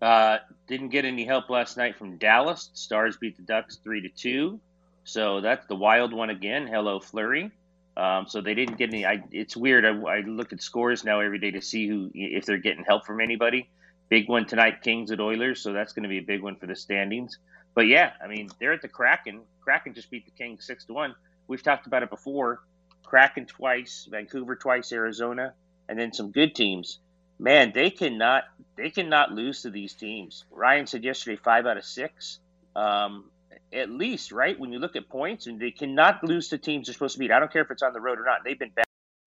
Uh, 0.00 0.38
didn't 0.66 0.88
get 0.88 1.04
any 1.04 1.24
help 1.24 1.48
last 1.48 1.76
night 1.76 1.96
from 1.96 2.16
Dallas. 2.16 2.70
Stars 2.74 3.16
beat 3.18 3.36
the 3.36 3.42
Ducks 3.42 3.76
three 3.76 4.00
to 4.00 4.08
two, 4.08 4.58
so 5.04 5.40
that's 5.40 5.64
the 5.66 5.76
wild 5.76 6.12
one 6.12 6.30
again. 6.30 6.66
Hello, 6.66 6.98
Fleury. 6.98 7.52
Um, 7.96 8.26
so 8.26 8.40
they 8.40 8.54
didn't 8.54 8.78
get 8.78 8.88
any. 8.88 9.06
I, 9.06 9.22
it's 9.30 9.56
weird. 9.56 9.84
I, 9.84 9.90
I 9.90 10.20
look 10.20 10.52
at 10.52 10.60
scores 10.60 11.04
now 11.04 11.20
every 11.20 11.38
day 11.38 11.52
to 11.52 11.62
see 11.62 11.86
who 11.86 12.10
if 12.14 12.46
they're 12.46 12.58
getting 12.58 12.84
help 12.84 13.06
from 13.06 13.20
anybody. 13.20 13.68
Big 14.08 14.28
one 14.28 14.44
tonight, 14.44 14.82
Kings 14.82 15.12
at 15.12 15.20
Oilers. 15.20 15.60
So 15.60 15.72
that's 15.72 15.92
going 15.92 16.02
to 16.02 16.08
be 16.08 16.18
a 16.18 16.22
big 16.22 16.42
one 16.42 16.56
for 16.56 16.66
the 16.66 16.74
standings. 16.74 17.38
But 17.74 17.86
yeah, 17.86 18.12
I 18.22 18.26
mean 18.26 18.50
they're 18.58 18.72
at 18.72 18.82
the 18.82 18.88
Kraken. 18.88 19.42
Kraken 19.62 19.94
just 19.94 20.10
beat 20.10 20.24
the 20.24 20.32
Kings 20.32 20.66
six 20.66 20.84
to 20.86 20.92
one. 20.92 21.14
We've 21.46 21.62
talked 21.62 21.86
about 21.86 22.02
it 22.02 22.10
before. 22.10 22.60
Kraken 23.04 23.46
twice, 23.46 24.08
Vancouver 24.10 24.56
twice, 24.56 24.92
Arizona, 24.92 25.54
and 25.88 25.98
then 25.98 26.12
some 26.12 26.30
good 26.30 26.54
teams 26.54 26.98
man, 27.42 27.72
they 27.74 27.90
cannot 27.90 28.44
they 28.76 28.88
cannot 28.88 29.32
lose 29.32 29.62
to 29.62 29.70
these 29.70 29.92
teams. 29.92 30.44
Ryan 30.50 30.86
said 30.86 31.04
yesterday 31.04 31.38
five 31.42 31.66
out 31.66 31.76
of 31.76 31.84
six, 31.84 32.38
um, 32.74 33.30
at 33.72 33.90
least, 33.90 34.32
right? 34.32 34.58
When 34.58 34.72
you 34.72 34.78
look 34.78 34.96
at 34.96 35.08
points, 35.08 35.46
and 35.46 35.60
they 35.60 35.72
cannot 35.72 36.24
lose 36.24 36.48
to 36.48 36.58
teams 36.58 36.86
they're 36.86 36.94
supposed 36.94 37.14
to 37.14 37.18
beat. 37.18 37.30
I 37.30 37.38
don't 37.38 37.52
care 37.52 37.62
if 37.62 37.70
it's 37.70 37.82
on 37.82 37.92
the 37.92 38.00
road 38.00 38.18
or 38.18 38.24
not. 38.24 38.44
They've 38.44 38.58
been 38.58 38.72
bad 38.74 38.86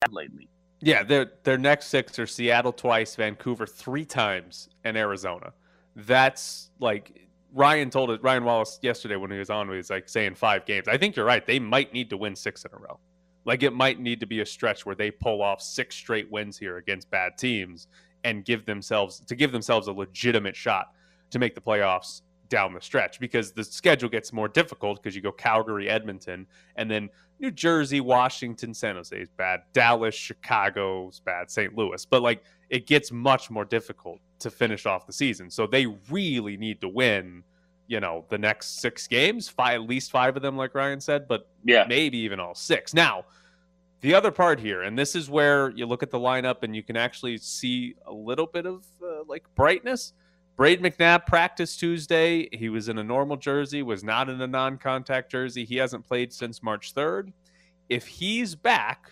lately. 0.09 0.49
Yeah, 0.81 1.03
their 1.03 1.31
their 1.43 1.57
next 1.57 1.87
six 1.87 2.17
are 2.17 2.25
Seattle 2.25 2.73
twice, 2.73 3.15
Vancouver 3.15 3.67
three 3.67 4.05
times, 4.05 4.69
and 4.83 4.97
Arizona. 4.97 5.53
That's 5.95 6.71
like 6.79 7.24
Ryan 7.55 7.89
told 7.89 8.11
it. 8.11 8.21
Ryan 8.21 8.43
Wallace 8.43 8.77
yesterday 8.81 9.15
when 9.15 9.31
he 9.31 9.39
was 9.39 9.49
on, 9.49 9.69
he 9.69 9.77
was 9.77 9.89
like 9.89 10.09
saying 10.09 10.35
five 10.35 10.65
games. 10.65 10.89
I 10.89 10.97
think 10.97 11.15
you're 11.15 11.25
right. 11.25 11.45
They 11.45 11.57
might 11.57 11.93
need 11.93 12.09
to 12.09 12.17
win 12.17 12.35
six 12.35 12.65
in 12.65 12.71
a 12.73 12.77
row. 12.77 12.99
Like 13.45 13.63
it 13.63 13.71
might 13.71 13.99
need 13.99 14.19
to 14.19 14.25
be 14.25 14.41
a 14.41 14.45
stretch 14.45 14.85
where 14.85 14.95
they 14.95 15.09
pull 15.09 15.41
off 15.41 15.61
six 15.61 15.95
straight 15.95 16.29
wins 16.29 16.57
here 16.57 16.77
against 16.77 17.09
bad 17.09 17.37
teams 17.37 17.87
and 18.25 18.43
give 18.43 18.65
themselves 18.65 19.21
to 19.21 19.35
give 19.35 19.53
themselves 19.53 19.87
a 19.87 19.93
legitimate 19.93 20.55
shot 20.55 20.91
to 21.31 21.39
make 21.39 21.55
the 21.55 21.61
playoffs 21.61 22.21
down 22.49 22.73
the 22.73 22.81
stretch 22.81 23.19
because 23.19 23.53
the 23.53 23.63
schedule 23.63 24.09
gets 24.09 24.33
more 24.33 24.47
difficult 24.47 25.01
because 25.01 25.15
you 25.15 25.21
go 25.21 25.31
Calgary, 25.31 25.89
Edmonton, 25.89 26.45
and 26.75 26.91
then 26.91 27.09
New 27.39 27.51
Jersey, 27.51 28.01
Washington, 28.01 28.73
San 28.73 28.95
Jose 28.95 29.15
is 29.15 29.29
bad, 29.29 29.61
Dallas, 29.73 30.15
Chicago 30.15 31.09
is 31.09 31.19
bad, 31.19 31.49
St. 31.49 31.75
Louis. 31.75 32.05
But 32.05 32.21
like 32.21 32.43
it 32.69 32.87
gets 32.87 33.11
much 33.11 33.49
more 33.49 33.65
difficult 33.65 34.19
to 34.39 34.49
finish 34.49 34.85
off 34.85 35.05
the 35.05 35.13
season. 35.13 35.49
So 35.49 35.67
they 35.67 35.85
really 36.09 36.57
need 36.57 36.81
to 36.81 36.89
win, 36.89 37.43
you 37.87 37.99
know, 37.99 38.25
the 38.29 38.37
next 38.37 38.81
six 38.81 39.07
games, 39.07 39.47
five 39.47 39.81
at 39.81 39.87
least 39.87 40.11
five 40.11 40.35
of 40.35 40.41
them, 40.41 40.57
like 40.57 40.75
Ryan 40.75 40.99
said, 40.99 41.27
but 41.27 41.49
Yeah, 41.63 41.85
maybe 41.87 42.17
even 42.19 42.39
all 42.39 42.55
six. 42.55 42.93
Now, 42.93 43.25
the 44.01 44.13
other 44.13 44.31
part 44.31 44.59
here, 44.59 44.83
and 44.83 44.97
this 44.97 45.15
is 45.15 45.29
where 45.29 45.71
you 45.71 45.85
look 45.85 46.03
at 46.03 46.11
the 46.11 46.19
lineup 46.19 46.63
and 46.63 46.75
you 46.75 46.83
can 46.83 46.95
actually 46.95 47.37
see 47.37 47.95
a 48.05 48.13
little 48.13 48.45
bit 48.45 48.65
of 48.65 48.85
uh, 49.01 49.23
like 49.27 49.43
brightness. 49.55 50.13
Brayden 50.57 50.81
McNabb 50.81 51.25
practiced 51.25 51.79
Tuesday. 51.79 52.47
He 52.53 52.69
was 52.69 52.87
in 52.87 52.97
a 52.97 53.03
normal 53.03 53.35
jersey, 53.35 53.83
was 53.83 54.03
not 54.03 54.29
in 54.29 54.39
a 54.41 54.47
non 54.47 54.77
contact 54.77 55.31
jersey. 55.31 55.65
He 55.65 55.75
hasn't 55.77 56.05
played 56.05 56.31
since 56.31 56.63
March 56.63 56.93
3rd. 56.93 57.33
If 57.89 58.07
he's 58.07 58.55
back, 58.55 59.11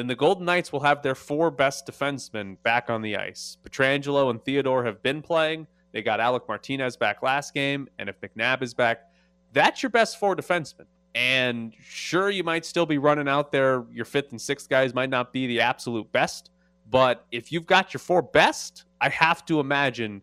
then 0.00 0.06
the 0.06 0.16
Golden 0.16 0.46
Knights 0.46 0.72
will 0.72 0.80
have 0.80 1.02
their 1.02 1.14
four 1.14 1.50
best 1.50 1.86
defensemen 1.86 2.56
back 2.62 2.88
on 2.88 3.02
the 3.02 3.18
ice. 3.18 3.58
Pietrangelo 3.62 4.30
and 4.30 4.42
Theodore 4.42 4.82
have 4.82 5.02
been 5.02 5.20
playing. 5.20 5.66
They 5.92 6.00
got 6.00 6.20
Alec 6.20 6.44
Martinez 6.48 6.96
back 6.96 7.22
last 7.22 7.52
game. 7.52 7.86
And 7.98 8.08
if 8.08 8.18
McNabb 8.22 8.62
is 8.62 8.72
back, 8.72 9.10
that's 9.52 9.82
your 9.82 9.90
best 9.90 10.18
four 10.18 10.34
defensemen. 10.34 10.86
And 11.14 11.74
sure, 11.78 12.30
you 12.30 12.42
might 12.42 12.64
still 12.64 12.86
be 12.86 12.96
running 12.96 13.28
out 13.28 13.52
there. 13.52 13.84
Your 13.92 14.06
fifth 14.06 14.30
and 14.30 14.40
sixth 14.40 14.70
guys 14.70 14.94
might 14.94 15.10
not 15.10 15.34
be 15.34 15.46
the 15.46 15.60
absolute 15.60 16.10
best. 16.12 16.50
But 16.88 17.26
if 17.30 17.52
you've 17.52 17.66
got 17.66 17.92
your 17.92 17.98
four 17.98 18.22
best, 18.22 18.84
I 19.02 19.10
have 19.10 19.44
to 19.46 19.60
imagine 19.60 20.22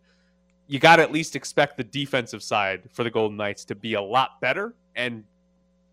you 0.66 0.80
got 0.80 0.96
to 0.96 1.04
at 1.04 1.12
least 1.12 1.36
expect 1.36 1.78
the 1.78 1.84
defensive 1.84 2.42
side 2.42 2.90
for 2.92 3.04
the 3.04 3.12
Golden 3.12 3.38
Knights 3.38 3.64
to 3.66 3.76
be 3.76 3.94
a 3.94 4.02
lot 4.02 4.42
better. 4.42 4.74
And 4.96 5.24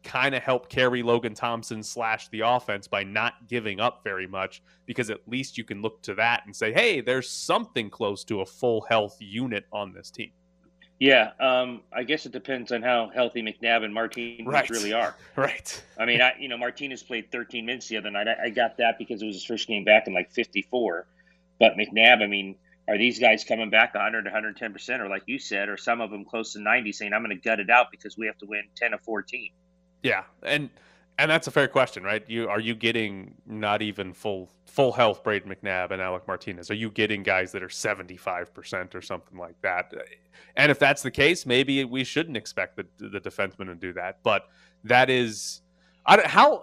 kind 0.05 0.35
of 0.35 0.43
help 0.43 0.69
carry 0.69 1.03
Logan 1.03 1.35
Thompson 1.35 1.83
slash 1.83 2.29
the 2.29 2.41
offense 2.41 2.87
by 2.87 3.03
not 3.03 3.49
giving 3.49 3.81
up 3.81 4.05
very 4.05 4.27
much 4.27 4.63
because 4.87 5.11
at 5.11 5.27
least 5.27 5.59
you 5.59 5.65
can 5.65 5.83
look 5.83 6.03
to 6.03 6.15
that 6.15 6.43
and 6.47 6.55
say, 6.55 6.73
hey, 6.73 7.01
there's 7.01 7.29
something 7.29 7.91
close 7.91 8.23
to 8.25 8.43
a 8.43 8.47
full 8.47 8.83
health 8.83 9.17
unit 9.21 9.65
on 9.73 9.93
this 9.93 10.11
team. 10.11 10.31
Yeah, 11.01 11.33
um, 11.41 11.83
I 11.93 12.05
guess 12.05 12.25
it 12.25 12.33
depends 12.33 12.71
on 12.71 12.81
how 12.83 13.11
healthy 13.13 13.43
McNabb 13.43 13.85
and 13.85 13.93
Martinez 13.93 14.47
Right. 14.47 14.71
really 14.71 14.93
are. 14.93 15.17
Right. 15.37 15.83
I 15.99 16.05
mean, 16.05 16.23
I 16.23 16.35
you 16.39 16.49
know 16.49 16.57
Martinez 16.57 17.03
played 17.03 17.33
13 17.33 17.67
minutes 17.67 17.89
the 17.89 17.97
other 17.97 18.11
night. 18.11 18.29
I, 18.29 18.45
I 18.45 18.51
got 18.51 18.77
that 18.79 18.99
because 18.99 19.21
it 19.21 19.27
was 19.27 19.35
his 19.35 19.45
first 19.45 19.67
game 19.67 19.85
back 19.85 20.07
in 20.07 20.15
like 20.15 20.31
54. 20.31 21.07
But 21.59 21.73
McNabb, 21.77 22.23
I 22.23 22.27
mean, 22.29 22.57
are 22.87 22.97
these 22.97 23.19
guys 23.19 23.45
coming 23.45 23.71
back 23.71 23.95
100 23.95 24.25
110 24.25 24.73
percent, 24.73 25.03
or 25.03 25.09
like 25.09 25.25
you 25.27 25.39
said, 25.39 25.69
or 25.69 25.77
some 25.77 26.01
of 26.01 26.11
them 26.11 26.25
close 26.25 26.53
to 26.53 26.61
90, 26.61 26.93
saying 26.93 27.13
I'm 27.13 27.25
going 27.25 27.37
to 27.37 27.43
gut 27.43 27.59
it 27.59 27.71
out 27.71 27.91
because 27.91 28.17
we 28.17 28.27
have 28.27 28.39
to 28.39 28.47
win 28.47 28.63
10 28.77 28.95
of 28.95 29.01
14? 29.03 29.51
Yeah, 30.05 30.25
and 30.43 30.69
and 31.19 31.31
that's 31.31 31.47
a 31.47 31.51
fair 31.51 31.67
question, 31.67 32.03
right? 32.05 32.23
You 32.29 32.49
are 32.49 32.61
you 32.61 32.75
getting 32.75 33.35
not 33.47 33.81
even 33.83 34.13
full 34.13 34.51
full 34.67 34.93
health 34.93 35.25
Brayden 35.25 35.47
McNabb 35.47 35.93
and 35.93 36.03
Alec 36.03 36.29
Martinez? 36.29 36.71
Are 36.71 36.75
you 36.75 36.91
getting 36.91 37.23
guys 37.23 37.51
that 37.53 37.63
are 37.63 37.71
seventy 37.71 38.19
five 38.19 38.53
percent 38.53 38.95
or 38.95 39.01
something 39.01 39.39
like 39.39 39.61
that? 39.63 39.93
And 40.57 40.71
if 40.71 40.79
that's 40.79 41.03
the 41.03 41.11
case, 41.11 41.47
maybe 41.47 41.85
we 41.85 42.05
shouldn't 42.05 42.37
expect 42.37 42.77
the 42.77 42.87
the 42.99 43.19
defenseman 43.19 43.67
to 43.67 43.75
do 43.75 43.95
that. 43.95 44.19
But 44.23 44.47
that 44.85 45.09
is, 45.09 45.63
I 46.05 46.17
don't 46.17 46.27
how 46.27 46.63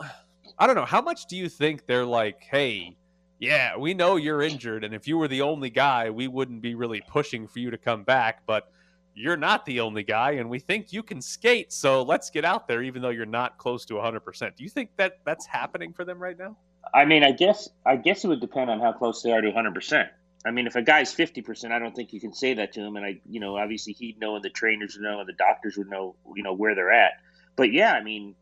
I 0.60 0.68
don't 0.68 0.76
know 0.76 0.86
how 0.86 1.02
much 1.02 1.26
do 1.26 1.36
you 1.36 1.50
think 1.50 1.88
they're 1.88 2.06
like, 2.06 2.44
hey. 2.44 2.96
Yeah, 3.40 3.76
we 3.76 3.96
know 3.96 4.18
you're 4.18 4.44
injured, 4.44 4.84
and 4.84 4.94
if 4.94 5.08
you 5.08 5.18
were 5.18 5.28
the 5.28 5.42
only 5.42 5.72
guy, 5.72 6.12
we 6.12 6.28
wouldn't 6.28 6.62
be 6.62 6.76
really 6.76 7.02
pushing 7.08 7.48
for 7.48 7.58
you 7.58 7.72
to 7.72 7.78
come 7.80 8.04
back. 8.04 8.44
But 8.46 8.72
you're 9.14 9.38
not 9.38 9.66
the 9.66 9.80
only 9.80 10.04
guy 10.04 10.32
and 10.32 10.50
we 10.50 10.60
think 10.60 10.94
you 10.94 11.04
can 11.04 11.22
skate 11.22 11.72
so 11.74 12.02
let's 12.02 12.30
get 12.30 12.46
out 12.46 12.68
there 12.68 12.82
even 12.82 13.02
though 13.02 13.10
you're 13.10 13.26
not 13.26 13.58
close 13.58 13.86
to 13.86 13.96
100% 13.96 14.56
do 14.56 14.64
you 14.64 14.70
think 14.70 14.90
that 14.96 15.20
that's 15.26 15.46
happening 15.46 15.92
for 15.94 16.06
them 16.06 16.18
right 16.18 16.38
now 16.38 16.56
I 16.94 17.06
mean, 17.06 17.24
I 17.24 17.32
guess 17.32 17.70
I 17.86 17.96
guess 17.96 18.24
it 18.24 18.28
would 18.28 18.42
depend 18.42 18.70
on 18.70 18.80
how 18.80 18.94
close 18.94 19.22
they 19.22 19.32
are 19.32 19.42
to 19.42 19.48
100. 19.48 19.74
percent 19.74 20.10
I 20.44 20.50
mean, 20.50 20.66
if 20.66 20.76
a 20.76 20.82
guy's 20.82 21.14
50 21.14 21.42
percent, 21.42 21.74
I 21.74 21.80
don't 21.80 21.96
think 21.96 22.14
you 22.14 22.20
can 22.20 22.34
say 22.34 22.56
that 22.56 22.74
to 22.74 22.82
him. 22.82 22.96
And 22.96 23.06
I, 23.06 23.22
you 23.30 23.40
know, 23.40 23.58
obviously 23.58 23.94
he'd 23.94 24.20
know, 24.20 24.36
and 24.36 24.44
the 24.44 24.50
trainers 24.50 24.96
would 24.96 25.04
know, 25.04 25.20
and 25.20 25.30
the 25.30 25.34
doctors 25.34 25.78
would 25.78 25.90
know, 25.90 26.16
you 26.36 26.44
know, 26.44 26.54
where 26.54 26.76
they're 26.76 26.92
at. 26.92 27.14
But 27.56 27.72
yeah, 27.72 27.94
I 27.94 28.04
mean, 28.04 28.36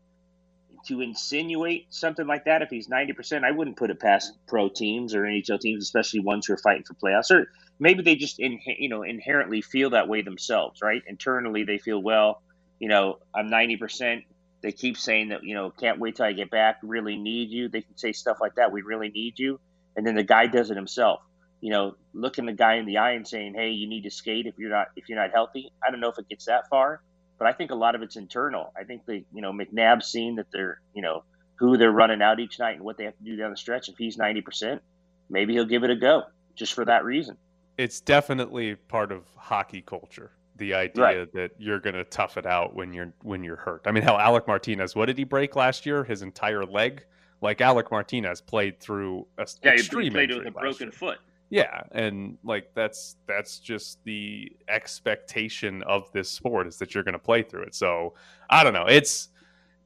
to 0.86 1.02
insinuate 1.02 1.92
something 1.92 2.26
like 2.26 2.46
that, 2.46 2.62
if 2.62 2.70
he's 2.70 2.88
90 2.88 3.12
percent, 3.12 3.44
I 3.44 3.50
wouldn't 3.50 3.76
put 3.76 3.90
it 3.90 4.00
past 4.00 4.32
pro 4.46 4.68
teams 4.68 5.14
or 5.14 5.22
NHL 5.22 5.60
teams, 5.60 5.84
especially 5.84 6.20
ones 6.20 6.46
who 6.46 6.54
are 6.54 6.58
fighting 6.58 6.84
for 6.84 6.94
playoffs. 6.94 7.30
Or 7.30 7.46
maybe 7.80 8.02
they 8.02 8.16
just, 8.16 8.38
in, 8.38 8.60
you 8.66 8.88
know, 8.88 9.02
inherently 9.02 9.62
feel 9.62 9.90
that 9.90 10.08
way 10.08 10.22
themselves, 10.22 10.80
right? 10.82 11.02
Internally, 11.06 11.64
they 11.64 11.78
feel, 11.78 12.00
well, 12.00 12.42
you 12.78 12.88
know, 12.88 13.16
I'm 13.34 13.48
90 13.48 13.76
percent 13.78 14.24
they 14.62 14.72
keep 14.72 14.96
saying 14.96 15.28
that 15.28 15.42
you 15.44 15.54
know 15.54 15.70
can't 15.70 15.98
wait 15.98 16.16
till 16.16 16.26
I 16.26 16.32
get 16.32 16.50
back. 16.50 16.78
Really 16.82 17.16
need 17.16 17.50
you. 17.50 17.68
They 17.68 17.82
can 17.82 17.96
say 17.96 18.12
stuff 18.12 18.38
like 18.40 18.54
that. 18.56 18.72
We 18.72 18.82
really 18.82 19.08
need 19.08 19.38
you, 19.38 19.60
and 19.96 20.06
then 20.06 20.14
the 20.14 20.24
guy 20.24 20.46
does 20.46 20.70
it 20.70 20.76
himself. 20.76 21.20
You 21.60 21.72
know, 21.72 21.94
looking 22.14 22.46
the 22.46 22.52
guy 22.52 22.74
in 22.76 22.86
the 22.86 22.98
eye 22.98 23.12
and 23.12 23.26
saying, 23.26 23.54
"Hey, 23.54 23.70
you 23.70 23.88
need 23.88 24.02
to 24.02 24.10
skate 24.10 24.46
if 24.46 24.54
you're 24.58 24.70
not 24.70 24.88
if 24.96 25.08
you're 25.08 25.18
not 25.18 25.30
healthy." 25.32 25.72
I 25.86 25.90
don't 25.90 26.00
know 26.00 26.10
if 26.10 26.18
it 26.18 26.28
gets 26.28 26.46
that 26.46 26.68
far, 26.68 27.02
but 27.38 27.48
I 27.48 27.52
think 27.52 27.70
a 27.70 27.74
lot 27.74 27.94
of 27.94 28.02
it's 28.02 28.16
internal. 28.16 28.72
I 28.78 28.84
think 28.84 29.06
the 29.06 29.24
you 29.32 29.42
know 29.42 29.52
McNabb's 29.52 30.06
seen 30.06 30.36
that 30.36 30.46
they're 30.52 30.80
you 30.94 31.02
know 31.02 31.24
who 31.58 31.76
they're 31.76 31.92
running 31.92 32.22
out 32.22 32.40
each 32.40 32.58
night 32.58 32.76
and 32.76 32.84
what 32.84 32.96
they 32.96 33.04
have 33.04 33.16
to 33.16 33.24
do 33.24 33.36
down 33.36 33.50
the 33.50 33.56
stretch. 33.56 33.88
If 33.88 33.96
he's 33.98 34.16
ninety 34.18 34.42
percent, 34.42 34.82
maybe 35.28 35.54
he'll 35.54 35.64
give 35.64 35.84
it 35.84 35.90
a 35.90 35.96
go 35.96 36.24
just 36.54 36.74
for 36.74 36.84
that 36.84 37.04
reason. 37.04 37.36
It's 37.80 38.00
definitely 38.00 38.74
part 38.74 39.10
of 39.12 39.22
hockey 39.36 39.80
culture 39.82 40.32
the 40.56 40.74
idea 40.74 41.02
Right. 41.02 41.32
that 41.32 41.50
you're 41.58 41.80
going 41.80 41.94
to 41.94 42.04
tough 42.04 42.36
it 42.36 42.44
out 42.46 42.74
when 42.74 42.92
you're 42.92 43.12
when 43.22 43.42
you're 43.42 43.56
hurt 43.56 43.82
i 43.86 43.90
mean 43.92 44.02
hell 44.02 44.18
alec 44.18 44.46
martinez 44.46 44.94
what 44.94 45.06
did 45.06 45.16
he 45.18 45.24
break 45.24 45.56
last 45.56 45.86
year 45.86 46.04
his 46.04 46.20
entire 46.22 46.64
leg 46.64 47.04
like 47.40 47.60
alec 47.60 47.90
martinez 47.90 48.40
played 48.40 48.78
through 48.80 49.26
a 49.38 49.46
Yeah, 49.62 49.72
he 49.72 49.78
extreme 49.78 50.12
played 50.12 50.30
with 50.34 50.46
a 50.46 50.50
broken 50.50 50.88
year. 50.88 50.92
foot. 50.92 51.18
Yeah, 51.52 51.82
and 51.90 52.38
like 52.44 52.66
that's 52.74 53.16
that's 53.26 53.58
just 53.58 54.04
the 54.04 54.52
expectation 54.68 55.82
of 55.82 56.12
this 56.12 56.30
sport 56.30 56.66
is 56.68 56.76
that 56.78 56.94
you're 56.94 57.02
going 57.02 57.14
to 57.14 57.18
play 57.18 57.42
through 57.42 57.62
it. 57.62 57.74
So 57.74 58.14
I 58.48 58.62
don't 58.62 58.72
know. 58.72 58.86
It's 58.86 59.30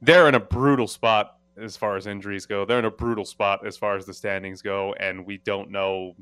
they're 0.01 0.27
in 0.27 0.35
a 0.35 0.39
brutal 0.39 0.87
spot 0.87 1.37
as 1.57 1.75
far 1.75 1.95
as 1.95 2.05
injuries 2.05 2.45
go. 2.45 2.65
They're 2.65 2.79
in 2.79 2.85
a 2.85 2.91
brutal 2.91 3.25
spot 3.25 3.65
as 3.65 3.77
far 3.77 3.95
as 3.95 4.05
the 4.05 4.13
standings 4.13 4.61
go, 4.61 4.93
and 4.99 5.25
we 5.25 5.37
don't 5.39 5.71
know 5.71 6.13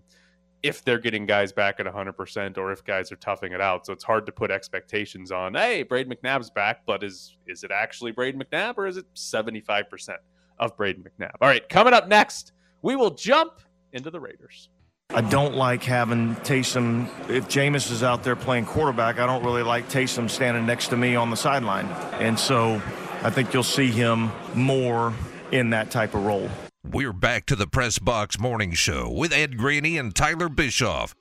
if 0.63 0.83
they're 0.83 0.99
getting 0.99 1.25
guys 1.25 1.51
back 1.51 1.79
at 1.79 1.85
100% 1.85 2.57
or 2.57 2.71
if 2.71 2.83
guys 2.85 3.11
are 3.11 3.17
toughing 3.17 3.51
it 3.51 3.61
out. 3.61 3.85
So 3.85 3.93
it's 3.93 4.03
hard 4.03 4.25
to 4.25 4.31
put 4.31 4.49
expectations 4.49 5.31
on, 5.31 5.53
hey, 5.53 5.83
Brayden 5.83 6.11
McNabb's 6.11 6.49
back, 6.49 6.85
but 6.85 7.03
is 7.03 7.37
is 7.45 7.63
it 7.63 7.71
actually 7.71 8.13
Brayden 8.13 8.41
McNabb 8.41 8.75
or 8.77 8.87
is 8.87 8.97
it 8.97 9.05
75% 9.13 10.15
of 10.59 10.75
Brayden 10.77 11.03
McNabb? 11.03 11.35
All 11.41 11.49
right, 11.49 11.67
coming 11.67 11.93
up 11.93 12.07
next, 12.07 12.53
we 12.81 12.95
will 12.95 13.11
jump 13.11 13.59
into 13.91 14.09
the 14.09 14.19
Raiders. 14.19 14.69
I 15.09 15.21
don't 15.21 15.55
like 15.55 15.83
having 15.83 16.35
Taysom. 16.37 17.07
If 17.29 17.47
Jameis 17.47 17.91
is 17.91 18.01
out 18.01 18.23
there 18.23 18.35
playing 18.35 18.65
quarterback, 18.65 19.19
I 19.19 19.27
don't 19.27 19.43
really 19.43 19.61
like 19.61 19.87
Taysom 19.89 20.29
standing 20.29 20.65
next 20.65 20.87
to 20.87 20.97
me 20.97 21.15
on 21.15 21.29
the 21.29 21.35
sideline. 21.35 21.85
And 22.19 22.39
so 22.39 22.81
I 23.21 23.29
think 23.29 23.53
you'll 23.53 23.63
see 23.63 23.91
him 23.91 24.31
more 24.55 25.13
in 25.51 25.69
that 25.69 25.91
type 25.91 26.15
of 26.15 26.25
role. 26.25 26.49
We're 26.91 27.13
back 27.13 27.45
to 27.47 27.55
the 27.55 27.65
Press 27.65 27.97
Box 27.97 28.37
Morning 28.37 28.73
Show 28.73 29.09
with 29.09 29.31
Ed 29.31 29.57
Graney 29.57 29.97
and 29.97 30.13
Tyler 30.13 30.49
Bischoff. 30.49 31.15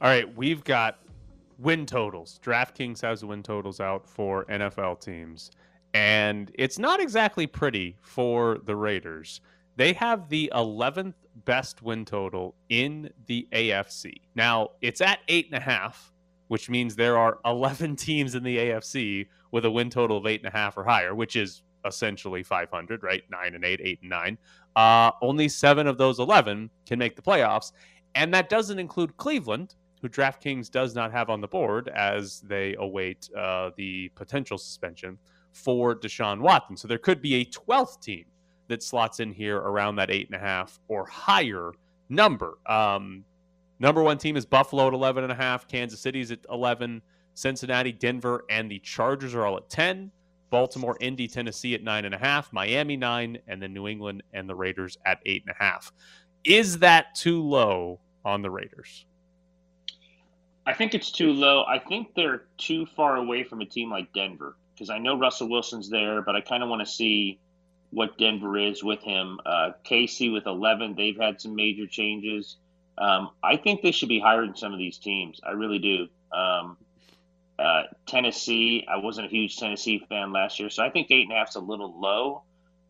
All 0.00 0.08
right, 0.08 0.36
we've 0.36 0.62
got 0.62 0.98
win 1.58 1.86
totals. 1.86 2.38
DraftKings 2.44 3.00
has 3.00 3.20
the 3.20 3.26
win 3.26 3.42
totals 3.42 3.80
out 3.80 4.06
for 4.06 4.44
NFL 4.44 5.00
teams, 5.00 5.50
and 5.94 6.52
it's 6.54 6.78
not 6.78 7.00
exactly 7.00 7.46
pretty 7.46 7.96
for 8.02 8.58
the 8.64 8.76
Raiders. 8.76 9.40
They 9.76 9.94
have 9.94 10.28
the 10.28 10.52
11th 10.54 11.14
best 11.46 11.82
win 11.82 12.04
total 12.04 12.54
in 12.68 13.10
the 13.26 13.48
AFC. 13.52 14.20
Now, 14.34 14.72
it's 14.82 15.00
at 15.00 15.20
eight 15.28 15.46
and 15.46 15.56
a 15.56 15.60
half, 15.60 16.12
which 16.48 16.68
means 16.68 16.94
there 16.94 17.16
are 17.16 17.38
11 17.46 17.96
teams 17.96 18.34
in 18.34 18.44
the 18.44 18.58
AFC 18.58 19.26
with 19.50 19.64
a 19.64 19.70
win 19.70 19.88
total 19.88 20.18
of 20.18 20.26
eight 20.26 20.44
and 20.44 20.54
a 20.54 20.56
half 20.56 20.76
or 20.76 20.84
higher, 20.84 21.14
which 21.14 21.34
is 21.34 21.62
essentially 21.84 22.42
500, 22.42 23.02
right? 23.02 23.22
Nine 23.30 23.54
and 23.54 23.64
eight, 23.64 23.80
eight 23.82 24.00
and 24.02 24.10
nine. 24.10 24.38
Uh, 24.76 25.10
only 25.20 25.48
seven 25.48 25.86
of 25.86 25.98
those 25.98 26.18
11 26.18 26.70
can 26.86 26.98
make 26.98 27.16
the 27.16 27.22
playoffs. 27.22 27.72
And 28.14 28.32
that 28.34 28.48
doesn't 28.48 28.78
include 28.78 29.16
Cleveland, 29.16 29.74
who 30.00 30.08
DraftKings 30.08 30.70
does 30.70 30.94
not 30.94 31.12
have 31.12 31.30
on 31.30 31.40
the 31.40 31.48
board 31.48 31.88
as 31.88 32.40
they 32.40 32.74
await 32.78 33.28
uh, 33.36 33.70
the 33.76 34.10
potential 34.14 34.58
suspension 34.58 35.18
for 35.52 35.94
Deshaun 35.94 36.40
Watson. 36.40 36.76
So 36.76 36.88
there 36.88 36.98
could 36.98 37.22
be 37.22 37.36
a 37.36 37.44
12th 37.44 38.00
team 38.00 38.24
that 38.68 38.82
slots 38.82 39.20
in 39.20 39.32
here 39.32 39.58
around 39.58 39.96
that 39.96 40.10
eight 40.10 40.26
and 40.26 40.36
a 40.36 40.38
half 40.38 40.80
or 40.88 41.06
higher 41.06 41.72
number. 42.08 42.58
Um, 42.66 43.24
number 43.78 44.02
one 44.02 44.18
team 44.18 44.36
is 44.36 44.46
Buffalo 44.46 44.88
at 44.88 44.94
11 44.94 45.24
and 45.24 45.32
a 45.32 45.36
half, 45.36 45.68
Kansas 45.68 46.00
City's 46.00 46.30
at 46.30 46.40
11, 46.50 47.02
Cincinnati, 47.34 47.92
Denver, 47.92 48.44
and 48.50 48.70
the 48.70 48.78
Chargers 48.80 49.34
are 49.34 49.46
all 49.46 49.56
at 49.56 49.68
10. 49.68 50.10
Baltimore, 50.52 50.98
Indy, 51.00 51.26
Tennessee 51.26 51.74
at 51.74 51.82
nine 51.82 52.04
and 52.04 52.14
a 52.14 52.18
half, 52.18 52.52
Miami 52.52 52.96
nine, 52.96 53.38
and 53.48 53.60
then 53.60 53.72
New 53.72 53.88
England 53.88 54.22
and 54.34 54.48
the 54.48 54.54
Raiders 54.54 54.98
at 55.04 55.18
eight 55.24 55.42
and 55.46 55.56
a 55.58 55.60
half. 55.60 55.90
Is 56.44 56.78
that 56.80 57.14
too 57.14 57.42
low 57.42 58.00
on 58.24 58.42
the 58.42 58.50
Raiders? 58.50 59.06
I 60.66 60.74
think 60.74 60.94
it's 60.94 61.10
too 61.10 61.32
low. 61.32 61.64
I 61.64 61.78
think 61.78 62.14
they're 62.14 62.44
too 62.58 62.86
far 62.94 63.16
away 63.16 63.44
from 63.44 63.62
a 63.62 63.64
team 63.64 63.90
like 63.90 64.12
Denver 64.12 64.56
because 64.74 64.90
I 64.90 64.98
know 64.98 65.18
Russell 65.18 65.48
Wilson's 65.48 65.88
there, 65.88 66.20
but 66.20 66.36
I 66.36 66.42
kind 66.42 66.62
of 66.62 66.68
want 66.68 66.86
to 66.86 66.92
see 66.92 67.40
what 67.90 68.18
Denver 68.18 68.56
is 68.58 68.84
with 68.84 69.00
him. 69.00 69.40
Uh, 69.46 69.70
KC 69.84 70.32
with 70.32 70.46
11, 70.46 70.94
they've 70.96 71.18
had 71.18 71.40
some 71.40 71.56
major 71.56 71.86
changes. 71.86 72.58
Um, 72.98 73.30
I 73.42 73.56
think 73.56 73.80
they 73.80 73.90
should 73.90 74.10
be 74.10 74.20
higher 74.20 74.44
than 74.44 74.54
some 74.54 74.74
of 74.74 74.78
these 74.78 74.98
teams. 74.98 75.40
I 75.42 75.52
really 75.52 75.78
do. 75.78 76.08
Um, 76.36 76.76
uh, 77.62 77.84
Tennessee, 78.06 78.86
I 78.90 78.96
wasn't 78.96 79.28
a 79.28 79.30
huge 79.30 79.56
Tennessee 79.56 80.04
fan 80.08 80.32
last 80.32 80.58
year, 80.58 80.70
so 80.70 80.82
I 80.82 80.90
think 80.90 81.10
eight 81.10 81.22
and 81.22 81.32
a 81.32 81.36
half 81.36 81.50
is 81.50 81.56
a 81.56 81.60
little 81.60 81.98
low. 82.00 82.42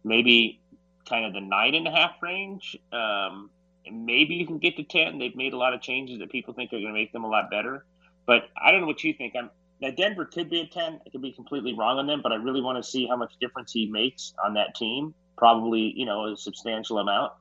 Maybe 0.05 0.61
kind 1.09 1.25
of 1.25 1.33
the 1.33 1.41
nine 1.41 1.75
and 1.75 1.87
a 1.87 1.91
half 1.91 2.13
range. 2.23 2.77
Um, 2.93 3.51
maybe 3.91 4.35
you 4.35 4.47
can 4.47 4.59
get 4.59 4.77
to 4.77 4.85
10. 4.85 5.19
They've 5.19 5.37
made 5.37 5.53
a 5.53 5.57
lot 5.57 5.75
of 5.75 5.81
changes 5.81 6.19
that 6.21 6.31
people 6.31 6.55
think 6.55 6.73
are 6.73 6.77
going 6.77 6.87
to 6.87 6.93
make 6.93 7.13
them 7.13 7.25
a 7.25 7.29
lot 7.29 7.51
better. 7.51 7.85
But 8.27 8.45
I 8.61 8.71
don't 8.71 8.81
know 8.81 8.87
what 8.87 9.03
you 9.05 9.13
think. 9.13 9.35
I'm 9.37 9.51
now 9.81 9.91
Denver 9.91 10.25
could 10.25 10.49
be 10.49 10.61
a 10.61 10.67
10. 10.67 11.01
I 11.05 11.11
could 11.11 11.23
be 11.23 11.33
completely 11.33 11.75
wrong 11.75 11.99
on 11.99 12.07
them, 12.07 12.21
but 12.23 12.31
I 12.31 12.37
really 12.37 12.63
want 12.63 12.83
to 12.83 12.89
see 12.89 13.07
how 13.09 13.17
much 13.17 13.33
difference 13.41 13.73
he 13.73 13.87
makes 13.87 14.33
on 14.45 14.55
that 14.55 14.77
team. 14.77 15.13
Probably, 15.37 15.93
you 15.97 16.07
know, 16.07 16.33
a 16.33 16.37
substantial 16.37 16.99
amount. 16.99 17.33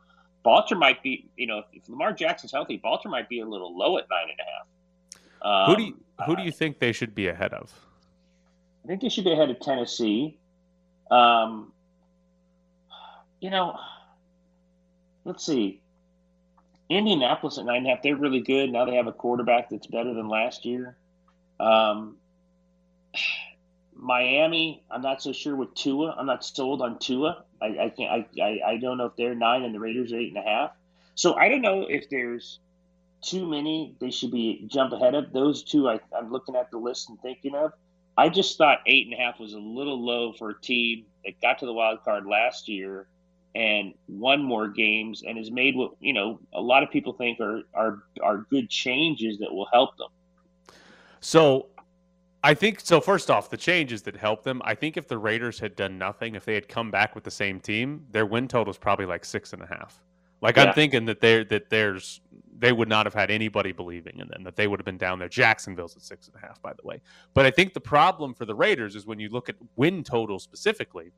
Baltimore 0.43 0.79
might 0.79 1.03
be, 1.03 1.29
you 1.37 1.45
know, 1.45 1.61
if 1.71 1.87
Lamar 1.87 2.13
Jackson's 2.13 2.51
healthy, 2.51 2.77
Baltimore 2.77 3.19
might 3.19 3.29
be 3.29 3.41
a 3.41 3.45
little 3.45 3.77
low 3.77 3.99
at 3.99 4.05
nine 4.09 4.23
and 4.23 4.39
a 4.39 4.43
half. 4.43 4.67
Um, 5.41 5.65
who 5.67 5.75
do 5.75 5.83
you 5.83 5.97
who 6.25 6.35
do 6.35 6.43
you 6.43 6.51
think 6.51 6.79
they 6.79 6.91
should 6.91 7.15
be 7.15 7.27
ahead 7.27 7.53
of? 7.53 7.73
I 8.83 8.87
think 8.87 9.01
they 9.01 9.09
should 9.09 9.23
be 9.23 9.31
ahead 9.31 9.49
of 9.49 9.59
Tennessee. 9.59 10.37
Um, 11.09 11.73
you 13.39 13.49
know, 13.49 13.77
let's 15.25 15.45
see. 15.45 15.81
Indianapolis 16.89 17.57
at 17.57 17.65
nine 17.65 17.77
and 17.77 17.87
a 17.87 17.89
half, 17.91 18.03
they're 18.03 18.15
really 18.15 18.41
good. 18.41 18.69
Now 18.69 18.85
they 18.85 18.95
have 18.95 19.07
a 19.07 19.13
quarterback 19.13 19.69
that's 19.69 19.87
better 19.87 20.13
than 20.13 20.27
last 20.27 20.65
year. 20.65 20.97
Um, 21.59 22.17
Miami, 23.95 24.83
I'm 24.89 25.01
not 25.01 25.21
so 25.21 25.31
sure 25.31 25.55
with 25.55 25.73
Tua. 25.75 26.15
I'm 26.17 26.25
not 26.25 26.43
sold 26.43 26.81
on 26.81 26.99
Tua. 26.99 27.45
I, 27.61 27.65
I 27.65 27.89
can't. 27.89 28.11
I, 28.11 28.41
I, 28.41 28.59
I 28.71 28.77
don't 28.77 28.97
know 28.97 29.05
if 29.05 29.15
they're 29.15 29.35
nine 29.35 29.63
and 29.63 29.73
the 29.73 29.79
Raiders 29.79 30.11
are 30.11 30.17
eight 30.17 30.35
and 30.35 30.43
a 30.43 30.49
half. 30.49 30.71
So 31.15 31.35
I 31.35 31.49
don't 31.49 31.61
know 31.61 31.85
if 31.87 32.09
there's 32.09 32.59
too 33.21 33.47
many 33.47 33.95
they 33.99 34.11
should 34.11 34.31
be 34.31 34.65
jump 34.67 34.93
ahead 34.93 35.15
of. 35.15 35.31
Those 35.31 35.63
two 35.63 35.89
I, 35.89 35.99
I'm 36.17 36.31
looking 36.31 36.55
at 36.55 36.71
the 36.71 36.77
list 36.77 37.09
and 37.09 37.19
thinking 37.21 37.55
of. 37.55 37.71
I 38.17 38.29
just 38.29 38.57
thought 38.57 38.79
eight 38.87 39.07
and 39.07 39.13
a 39.13 39.17
half 39.17 39.39
was 39.39 39.53
a 39.53 39.59
little 39.59 40.03
low 40.03 40.33
for 40.33 40.49
a 40.49 40.61
team 40.61 41.05
that 41.25 41.39
got 41.41 41.59
to 41.59 41.65
the 41.65 41.73
wild 41.73 42.03
card 42.03 42.25
last 42.25 42.67
year 42.67 43.07
and 43.55 43.93
won 44.07 44.41
more 44.41 44.67
games 44.67 45.23
and 45.25 45.37
has 45.37 45.51
made 45.51 45.75
what 45.75 45.91
you 45.99 46.13
know 46.13 46.39
a 46.53 46.61
lot 46.61 46.83
of 46.83 46.89
people 46.89 47.13
think 47.13 47.39
are 47.39 47.61
are 47.73 48.03
are 48.21 48.37
good 48.49 48.69
changes 48.69 49.37
that 49.39 49.53
will 49.53 49.67
help 49.71 49.97
them. 49.97 50.09
So 51.19 51.67
I 52.43 52.53
think 52.53 52.79
so. 52.79 52.99
First 52.99 53.29
off, 53.29 53.49
the 53.49 53.57
changes 53.57 54.01
that 54.03 54.15
help 54.15 54.43
them. 54.43 54.61
I 54.65 54.73
think 54.73 54.97
if 54.97 55.07
the 55.07 55.17
Raiders 55.17 55.59
had 55.59 55.75
done 55.75 55.97
nothing, 55.97 56.35
if 56.35 56.43
they 56.43 56.55
had 56.55 56.67
come 56.67 56.89
back 56.89 57.13
with 57.13 57.23
the 57.23 57.31
same 57.31 57.59
team, 57.59 58.05
their 58.09 58.25
win 58.25 58.47
total 58.47 58.71
is 58.71 58.77
probably 58.77 59.05
like 59.05 59.25
six 59.25 59.53
and 59.53 59.61
a 59.61 59.67
half. 59.67 60.01
Like 60.41 60.57
Yeah. 60.57 60.65
I'm 60.65 60.73
thinking 60.73 61.05
that 61.05 61.21
there 61.21 61.43
that 61.45 61.69
there's 61.69 62.21
they 62.61 62.71
would 62.71 62.87
not 62.87 63.07
have 63.07 63.13
had 63.13 63.31
anybody 63.31 63.71
believing 63.71 64.19
in 64.19 64.27
them 64.27 64.43
that 64.43 64.55
they 64.55 64.67
would 64.67 64.79
have 64.79 64.85
been 64.85 64.97
down 64.97 65.17
there. 65.17 65.27
Jacksonville's 65.27 65.95
at 65.95 66.03
six 66.03 66.27
and 66.27 66.35
a 66.35 66.45
half, 66.45 66.61
by 66.61 66.71
the 66.73 66.87
way. 66.87 67.01
But 67.33 67.47
I 67.47 67.51
think 67.51 67.73
the 67.73 67.81
problem 67.81 68.35
for 68.35 68.45
the 68.45 68.53
Raiders 68.53 68.95
is 68.95 69.07
when 69.07 69.19
you 69.19 69.29
look 69.29 69.49
at 69.49 69.55
win 69.75 70.03
total 70.03 70.37
specifically. 70.39 71.11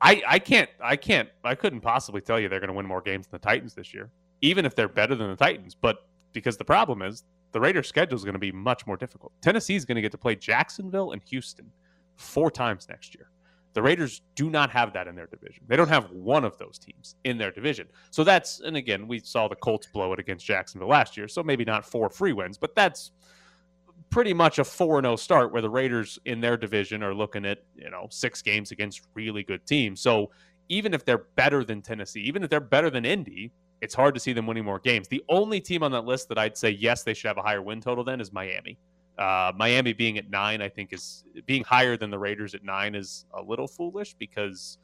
I 0.00 0.22
I 0.26 0.38
can't 0.38 0.70
I 0.82 0.96
can't 0.96 1.28
I 1.44 1.54
couldn't 1.54 1.82
possibly 1.82 2.22
tell 2.22 2.40
you 2.40 2.48
they're 2.48 2.58
going 2.58 2.68
to 2.68 2.74
win 2.74 2.86
more 2.86 3.02
games 3.02 3.26
than 3.26 3.38
the 3.38 3.46
Titans 3.46 3.74
this 3.74 3.92
year, 3.92 4.10
even 4.40 4.64
if 4.64 4.74
they're 4.74 4.88
better 4.88 5.14
than 5.14 5.28
the 5.28 5.36
Titans. 5.36 5.74
But 5.74 6.08
because 6.32 6.56
the 6.56 6.64
problem 6.64 7.02
is 7.02 7.24
the 7.52 7.60
Raiders' 7.60 7.88
schedule 7.88 8.16
is 8.16 8.24
going 8.24 8.32
to 8.32 8.38
be 8.38 8.50
much 8.50 8.86
more 8.86 8.96
difficult. 8.96 9.32
Tennessee 9.42 9.76
is 9.76 9.84
going 9.84 9.96
to 9.96 10.02
get 10.02 10.12
to 10.12 10.18
play 10.18 10.36
Jacksonville 10.36 11.12
and 11.12 11.22
Houston 11.24 11.70
four 12.16 12.50
times 12.50 12.88
next 12.88 13.14
year. 13.14 13.28
The 13.72 13.82
Raiders 13.82 14.22
do 14.34 14.50
not 14.50 14.70
have 14.70 14.92
that 14.94 15.06
in 15.06 15.14
their 15.14 15.26
division. 15.26 15.64
They 15.68 15.76
don't 15.76 15.88
have 15.88 16.10
one 16.10 16.44
of 16.44 16.58
those 16.58 16.78
teams 16.78 17.14
in 17.24 17.38
their 17.38 17.50
division. 17.50 17.86
So 18.10 18.24
that's, 18.24 18.60
and 18.60 18.76
again, 18.76 19.06
we 19.06 19.20
saw 19.20 19.46
the 19.46 19.56
Colts 19.56 19.86
blow 19.92 20.12
it 20.12 20.18
against 20.18 20.44
Jacksonville 20.44 20.88
last 20.88 21.16
year. 21.16 21.28
So 21.28 21.42
maybe 21.42 21.64
not 21.64 21.86
four 21.86 22.10
free 22.10 22.32
wins, 22.32 22.58
but 22.58 22.74
that's 22.74 23.12
pretty 24.10 24.34
much 24.34 24.58
a 24.58 24.64
4 24.64 25.02
0 25.02 25.16
start 25.16 25.52
where 25.52 25.62
the 25.62 25.70
Raiders 25.70 26.18
in 26.24 26.40
their 26.40 26.56
division 26.56 27.02
are 27.02 27.14
looking 27.14 27.46
at, 27.46 27.62
you 27.76 27.90
know, 27.90 28.08
six 28.10 28.42
games 28.42 28.72
against 28.72 29.02
really 29.14 29.44
good 29.44 29.64
teams. 29.66 30.00
So 30.00 30.30
even 30.68 30.92
if 30.92 31.04
they're 31.04 31.26
better 31.36 31.64
than 31.64 31.80
Tennessee, 31.80 32.20
even 32.22 32.42
if 32.42 32.50
they're 32.50 32.60
better 32.60 32.90
than 32.90 33.04
Indy, 33.04 33.52
it's 33.80 33.94
hard 33.94 34.14
to 34.14 34.20
see 34.20 34.32
them 34.32 34.46
winning 34.46 34.64
more 34.64 34.78
games. 34.78 35.08
The 35.08 35.22
only 35.28 35.60
team 35.60 35.82
on 35.82 35.92
that 35.92 36.04
list 36.04 36.28
that 36.28 36.38
I'd 36.38 36.56
say, 36.56 36.70
yes, 36.70 37.02
they 37.02 37.14
should 37.14 37.28
have 37.28 37.38
a 37.38 37.42
higher 37.42 37.62
win 37.62 37.80
total 37.80 38.04
than 38.04 38.20
is 38.20 38.32
Miami. 38.32 38.78
Uh, 39.20 39.52
Miami 39.54 39.92
being 39.92 40.16
at 40.16 40.30
nine, 40.30 40.62
I 40.62 40.68
think, 40.70 40.94
is 40.94 41.24
being 41.44 41.62
higher 41.62 41.96
than 41.96 42.10
the 42.10 42.18
Raiders 42.18 42.54
at 42.54 42.64
nine 42.64 42.94
is 42.94 43.26
a 43.34 43.42
little 43.42 43.68
foolish 43.68 44.14
because 44.14 44.78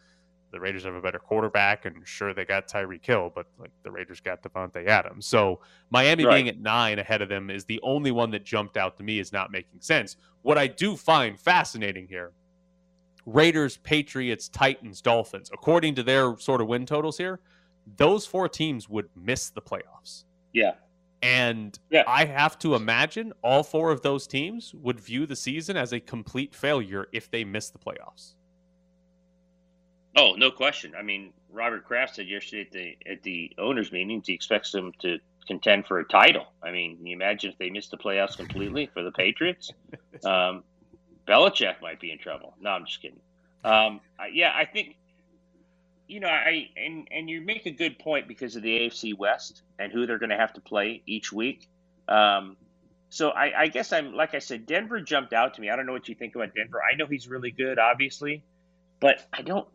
the 0.53 0.61
Raiders 0.61 0.85
have 0.85 0.95
a 0.95 1.01
better 1.01 1.19
quarterback, 1.19 1.87
and 1.87 2.07
sure 2.07 2.35
they 2.35 2.45
got 2.45 2.69
Tyreek 2.69 3.05
Hill, 3.05 3.33
but 3.35 3.47
like 3.59 3.73
the 3.83 3.91
Raiders 3.91 4.21
got 4.21 4.43
Davante 4.43 4.87
Adams. 4.87 5.27
So 5.27 5.61
Miami 5.91 6.27
Right. 6.27 6.35
being 6.37 6.49
at 6.49 6.61
nine 6.61 6.99
ahead 6.99 7.23
of 7.23 7.31
them 7.31 7.49
is 7.49 7.65
the 7.65 7.81
only 7.83 8.11
one 8.11 8.31
that 8.33 8.45
jumped 8.45 8.77
out 8.77 8.99
to 8.99 9.03
me 9.03 9.19
is 9.19 9.33
not 9.33 9.51
making 9.51 9.81
sense. 9.81 10.17
What 10.43 10.59
I 10.59 10.67
do 10.67 10.97
find 10.97 11.41
fascinating 11.41 12.07
here 12.07 12.33
Raiders, 13.25 13.79
Patriots, 13.79 14.49
Titans, 14.49 15.01
Dolphins, 15.01 15.51
according 15.53 15.97
to 15.97 16.03
their 16.05 16.39
sort 16.39 16.61
of 16.61 16.69
win 16.69 16.87
totals 16.87 17.19
here, 17.19 17.41
those 17.97 18.25
four 18.25 18.49
teams 18.49 18.89
would 18.89 19.09
miss 19.17 19.51
the 19.51 19.61
playoffs. 19.63 20.25
Yeah. 20.53 20.75
And 21.27 21.79
Yeah. 21.91 22.05
I 22.07 22.25
have 22.25 22.59
to 22.61 22.75
imagine 22.77 23.33
all 23.43 23.63
four 23.65 23.91
of 23.91 24.03
those 24.03 24.27
teams 24.27 24.73
would 24.75 25.01
view 25.01 25.27
the 25.27 25.35
season 25.35 25.77
as 25.77 25.93
a 25.93 25.99
complete 25.99 26.55
failure 26.55 27.09
if 27.13 27.31
they 27.31 27.45
miss 27.45 27.71
the 27.71 27.79
playoffs. 27.79 28.35
Oh, 30.17 30.35
no 30.35 30.51
question. 30.51 30.95
I 30.97 31.03
mean, 31.03 31.33
Robert 31.51 31.85
Kraft 31.85 32.15
said 32.15 32.29
yesterday 32.29 32.63
at 32.63 32.73
the 32.73 33.13
at 33.13 33.23
the 33.23 33.53
owners' 33.59 33.93
meetings 33.93 34.27
he 34.27 34.35
expects 34.35 34.71
them 34.73 34.93
to 35.01 35.19
contend 35.47 35.87
for 35.87 35.99
a 35.99 36.05
title. 36.05 36.47
I 36.63 36.71
mean, 36.71 36.97
can 36.97 37.07
you 37.07 37.17
imagine 37.17 37.51
if 37.51 37.59
they 37.59 37.71
missed 37.71 37.91
the 37.91 37.99
playoffs 37.99 38.37
completely 38.37 38.87
for 38.93 39.03
the 39.03 39.13
Patriots? 39.13 39.73
Um, 40.25 40.65
Belichick 41.29 41.83
might 41.83 42.01
be 42.01 42.11
in 42.11 42.19
trouble. 42.19 42.55
No, 42.59 42.71
I'm 42.71 42.87
just 42.87 43.03
kidding. 43.03 43.21
Um, 43.65 44.01
I, 44.19 44.29
yeah, 44.33 44.53
I 44.57 44.65
think 44.65 44.97
you 46.09 46.21
know, 46.21 46.29
I 46.29 46.69
and 46.77 47.09
and 47.11 47.29
you 47.29 47.41
make 47.41 47.67
a 47.67 47.71
good 47.71 47.99
point 47.99 48.29
because 48.29 48.57
of 48.57 48.63
the 48.63 48.81
AFC 48.81 49.17
West 49.17 49.63
and 49.79 49.93
who 49.93 50.07
they're 50.07 50.19
going 50.19 50.31
to 50.31 50.37
have 50.37 50.53
to 50.55 50.61
play 50.61 51.03
each 51.07 51.33
week. 51.33 51.69
Um, 52.09 52.57
so 53.09 53.31
I, 53.31 53.63
I 53.63 53.67
guess 53.69 53.93
I'm 53.93 54.15
like 54.15 54.35
I 54.35 54.39
said, 54.39 54.67
Denver 54.67 55.01
jumped 55.01 55.33
out 55.33 55.55
to 55.55 55.61
me. 55.61 55.71
I 55.71 55.77
don't 55.77 55.87
know 55.87 55.93
what 55.93 56.09
you 56.09 56.15
think 56.15 56.35
about 56.35 56.55
Denver. 56.55 56.81
I 56.83 56.97
know 56.97 57.07
he's 57.07 57.29
really 57.29 57.51
good, 57.51 57.79
obviously, 57.79 58.45
but 59.01 59.27
I 59.33 59.43
don't. 59.43 59.67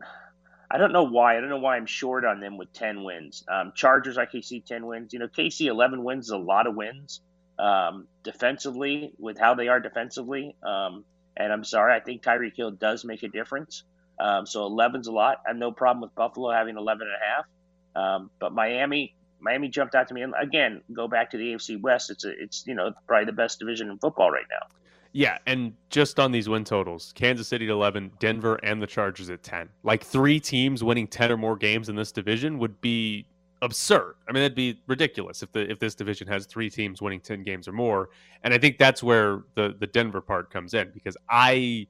I 0.70 0.78
don't 0.78 0.92
know 0.92 1.02
why. 1.02 1.36
I 1.36 1.40
don't 1.40 1.50
know 1.50 1.58
why 1.58 1.76
I'm 1.76 1.84
short 1.84 2.24
on 2.24 2.40
them 2.40 2.56
with 2.56 2.72
10 2.72 3.04
wins. 3.04 3.44
Um, 3.46 3.72
Chargers, 3.74 4.16
I 4.16 4.24
can 4.24 4.42
see 4.42 4.62
10 4.62 4.86
wins. 4.86 5.12
You 5.12 5.18
know, 5.18 5.28
KC 5.28 5.66
11 5.66 6.02
wins 6.02 6.26
is 6.26 6.30
a 6.30 6.38
lot 6.38 6.66
of 6.66 6.74
wins 6.74 7.20
um, 7.58 8.08
defensively 8.22 9.12
with 9.18 9.38
how 9.38 9.54
they 9.54 9.68
are 9.68 9.80
defensively. 9.80 10.56
Um, 10.62 11.04
and 11.36 11.52
I'm 11.52 11.64
sorry, 11.64 11.94
I 11.94 12.00
think 12.00 12.22
Tyreek 12.22 12.56
Hill 12.56 12.70
does 12.70 13.04
make 13.04 13.22
a 13.22 13.28
difference. 13.28 13.84
Um, 14.22 14.46
so 14.46 14.70
11's 14.70 15.08
a 15.08 15.12
lot. 15.12 15.38
I 15.44 15.50
have 15.50 15.56
no 15.56 15.72
problem 15.72 16.00
with 16.00 16.14
Buffalo 16.14 16.52
having 16.52 16.76
11 16.76 17.06
and 17.06 17.16
a 17.16 17.26
half. 17.26 17.46
Um, 17.94 18.30
but 18.38 18.52
Miami, 18.52 19.16
Miami 19.40 19.68
jumped 19.68 19.96
out 19.96 20.06
to 20.08 20.14
me. 20.14 20.22
And 20.22 20.32
again, 20.40 20.80
go 20.92 21.08
back 21.08 21.30
to 21.32 21.36
the 21.36 21.52
AFC 21.52 21.80
West. 21.80 22.08
It's 22.10 22.24
a, 22.24 22.30
it's 22.30 22.64
you 22.66 22.74
know 22.74 22.92
probably 23.08 23.26
the 23.26 23.32
best 23.32 23.58
division 23.58 23.90
in 23.90 23.98
football 23.98 24.30
right 24.30 24.46
now. 24.48 24.66
Yeah, 25.14 25.38
and 25.46 25.74
just 25.90 26.18
on 26.18 26.32
these 26.32 26.48
win 26.48 26.64
totals, 26.64 27.12
Kansas 27.14 27.46
City 27.46 27.66
at 27.66 27.70
11, 27.72 28.12
Denver 28.18 28.58
and 28.62 28.80
the 28.80 28.86
Chargers 28.86 29.28
at 29.28 29.42
10. 29.42 29.68
Like 29.82 30.02
three 30.02 30.40
teams 30.40 30.82
winning 30.82 31.06
10 31.06 31.32
or 31.32 31.36
more 31.36 31.54
games 31.54 31.90
in 31.90 31.96
this 31.96 32.12
division 32.12 32.58
would 32.58 32.80
be 32.80 33.26
absurd. 33.60 34.14
I 34.26 34.32
mean, 34.32 34.42
that'd 34.42 34.56
be 34.56 34.80
ridiculous 34.86 35.42
if 35.42 35.52
the 35.52 35.70
if 35.70 35.80
this 35.80 35.94
division 35.94 36.28
has 36.28 36.46
three 36.46 36.70
teams 36.70 37.02
winning 37.02 37.20
10 37.20 37.42
games 37.42 37.66
or 37.66 37.72
more. 37.72 38.08
And 38.44 38.54
I 38.54 38.58
think 38.58 38.78
that's 38.78 39.02
where 39.02 39.42
the 39.54 39.74
the 39.78 39.86
Denver 39.86 40.20
part 40.20 40.50
comes 40.50 40.74
in 40.74 40.90
because 40.94 41.16
I 41.28 41.88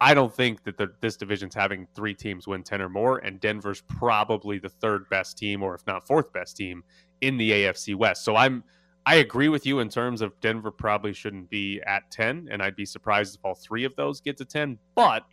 I 0.00 0.12
don't 0.14 0.34
think 0.34 0.64
that 0.64 0.76
the, 0.76 0.88
this 1.00 1.16
division's 1.16 1.54
having 1.54 1.86
three 1.94 2.14
teams 2.14 2.46
win 2.46 2.62
10 2.62 2.82
or 2.82 2.88
more 2.88 3.18
and 3.18 3.40
Denver's 3.40 3.82
probably 3.82 4.58
the 4.58 4.68
third 4.68 5.08
best 5.08 5.38
team 5.38 5.62
or 5.62 5.74
if 5.74 5.86
not 5.86 6.06
fourth 6.06 6.32
best 6.32 6.56
team 6.56 6.82
in 7.20 7.36
the 7.38 7.50
AFC 7.50 7.94
West. 7.94 8.24
So 8.24 8.36
I'm 8.36 8.64
I 9.06 9.16
agree 9.16 9.48
with 9.48 9.66
you 9.66 9.80
in 9.80 9.88
terms 9.88 10.22
of 10.22 10.38
Denver 10.40 10.70
probably 10.70 11.12
shouldn't 11.12 11.50
be 11.50 11.80
at 11.86 12.10
10, 12.10 12.48
and 12.50 12.62
I'd 12.62 12.76
be 12.76 12.86
surprised 12.86 13.36
if 13.36 13.44
all 13.44 13.54
three 13.54 13.84
of 13.84 13.94
those 13.96 14.20
get 14.20 14.38
to 14.38 14.46
10. 14.46 14.78
But, 14.94 15.24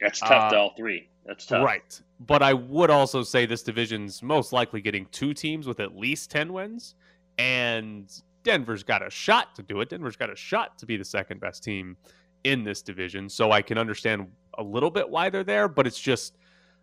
That's 0.00 0.20
tough 0.20 0.50
to 0.52 0.56
Uh, 0.56 0.60
all 0.60 0.74
three. 0.74 1.10
That's 1.26 1.44
tough. 1.44 1.64
right. 1.64 2.00
But 2.20 2.42
I 2.42 2.54
would 2.54 2.88
also 2.88 3.22
say 3.22 3.44
this 3.44 3.62
division's 3.62 4.22
most 4.22 4.52
likely 4.54 4.80
getting 4.80 5.06
two 5.12 5.34
teams 5.34 5.66
with 5.66 5.80
at 5.80 5.94
least 5.94 6.30
10 6.30 6.52
wins, 6.52 6.94
and 7.36 8.10
Denver's 8.42 8.82
got 8.82 9.06
a 9.06 9.10
shot 9.10 9.54
to 9.56 9.62
do 9.62 9.82
it. 9.82 9.90
Denver's 9.90 10.16
got 10.16 10.30
a 10.30 10.36
shot 10.36 10.78
to 10.78 10.86
be 10.86 10.96
the 10.96 11.04
second 11.04 11.40
best 11.40 11.62
team 11.62 11.98
in 12.44 12.64
this 12.64 12.82
division. 12.82 13.28
So 13.28 13.52
I 13.52 13.62
can 13.62 13.78
understand 13.78 14.26
a 14.58 14.62
little 14.62 14.90
bit 14.90 15.08
why 15.08 15.30
they're 15.30 15.44
there, 15.44 15.68
but 15.68 15.86
it's 15.86 16.00
just 16.00 16.36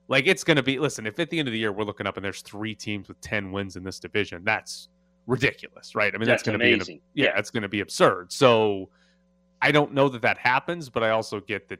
like 0.07 0.27
it's 0.27 0.43
going 0.43 0.57
to 0.57 0.63
be 0.63 0.79
listen, 0.79 1.05
if 1.05 1.19
at 1.19 1.29
the 1.29 1.39
end 1.39 1.47
of 1.47 1.51
the 1.51 1.59
year 1.59 1.71
we're 1.71 1.83
looking 1.83 2.07
up 2.07 2.17
and 2.17 2.23
there's 2.25 2.41
three 2.41 2.75
teams 2.75 3.07
with 3.07 3.19
10 3.21 3.51
wins 3.51 3.75
in 3.75 3.83
this 3.83 3.99
division, 3.99 4.43
that's 4.43 4.89
ridiculous, 5.25 5.95
right? 5.95 6.13
I 6.15 6.17
mean, 6.17 6.27
that's, 6.27 6.43
That's 6.43 6.57
going 6.57 6.59
to 6.59 6.77
be 6.85 6.93
an 6.93 7.01
yeah, 7.13 7.25
Yeah. 7.25 7.39
it's 7.39 7.49
going 7.51 7.63
to 7.63 7.69
be 7.69 7.81
absurd. 7.81 8.31
So 8.31 8.89
I 9.61 9.71
don't 9.71 9.93
know 9.93 10.07
that 10.09 10.21
that 10.21 10.37
happens, 10.37 10.89
but 10.89 11.03
I 11.03 11.09
also 11.09 11.39
get 11.39 11.67
that 11.69 11.79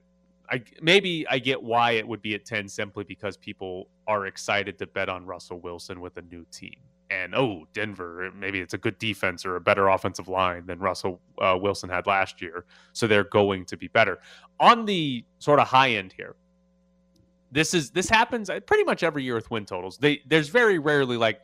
I 0.49 0.63
maybe 0.81 1.25
I 1.29 1.39
get 1.39 1.61
why 1.61 1.91
it 1.91 2.07
would 2.07 2.21
be 2.21 2.33
at 2.33 2.45
10 2.45 2.67
simply 2.69 3.03
because 3.03 3.37
people 3.37 3.89
are 4.07 4.27
excited 4.27 4.77
to 4.79 4.87
bet 4.87 5.09
on 5.09 5.25
Russell 5.25 5.59
Wilson 5.59 5.99
with 5.99 6.17
a 6.17 6.21
new 6.21 6.45
team. 6.51 6.75
And 7.09 7.33
oh, 7.35 7.65
Denver, 7.73 8.31
maybe 8.35 8.59
it's 8.59 8.73
a 8.73 8.77
good 8.77 8.99
defense 8.99 9.45
or 9.45 9.55
a 9.55 9.61
better 9.61 9.87
offensive 9.87 10.27
line 10.27 10.65
than 10.65 10.79
Russell 10.79 11.21
uh, 11.41 11.57
Wilson 11.59 11.89
had 11.89 12.05
last 12.05 12.41
year. 12.41 12.65
So 12.93 13.07
they're 13.07 13.23
going 13.23 13.65
to 13.65 13.77
be 13.77 13.87
better. 13.87 14.19
On 14.59 14.85
the 14.85 15.23
sort 15.39 15.59
of 15.59 15.67
high 15.67 15.91
end 15.91 16.13
here, 16.13 16.35
this 17.51 17.73
is 17.73 17.91
this 17.91 18.09
happens 18.09 18.49
uh, 18.49 18.59
pretty 18.59 18.83
much 18.83 19.03
every 19.03 19.23
year 19.23 19.35
with 19.35 19.49
win 19.49 19.65
totals. 19.65 19.97
They 19.97 20.21
there's 20.25 20.49
very 20.49 20.79
rarely 20.79 21.15
like 21.15 21.39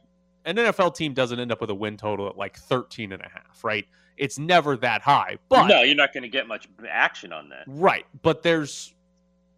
an 0.46 0.58
NFL 0.58 0.96
team 0.96 1.14
doesn't 1.14 1.40
end 1.40 1.52
up 1.52 1.62
with 1.62 1.70
a 1.70 1.76
win 1.76 1.98
total 1.98 2.28
at 2.28 2.38
like 2.38 2.58
13 2.58 3.14
and 3.14 3.22
a 3.22 3.30
half, 3.30 3.64
right? 3.64 3.86
It's 4.18 4.38
never 4.38 4.78
that 4.78 5.02
high. 5.02 5.38
But 5.50 5.68
no, 5.68 5.82
you're 5.82 5.96
not 5.96 6.14
going 6.14 6.24
to 6.24 6.30
get 6.30 6.48
much 6.48 6.68
action 6.88 7.32
on 7.34 7.50
that. 7.50 7.64
Right. 7.68 8.06
But 8.22 8.44
there's 8.44 8.93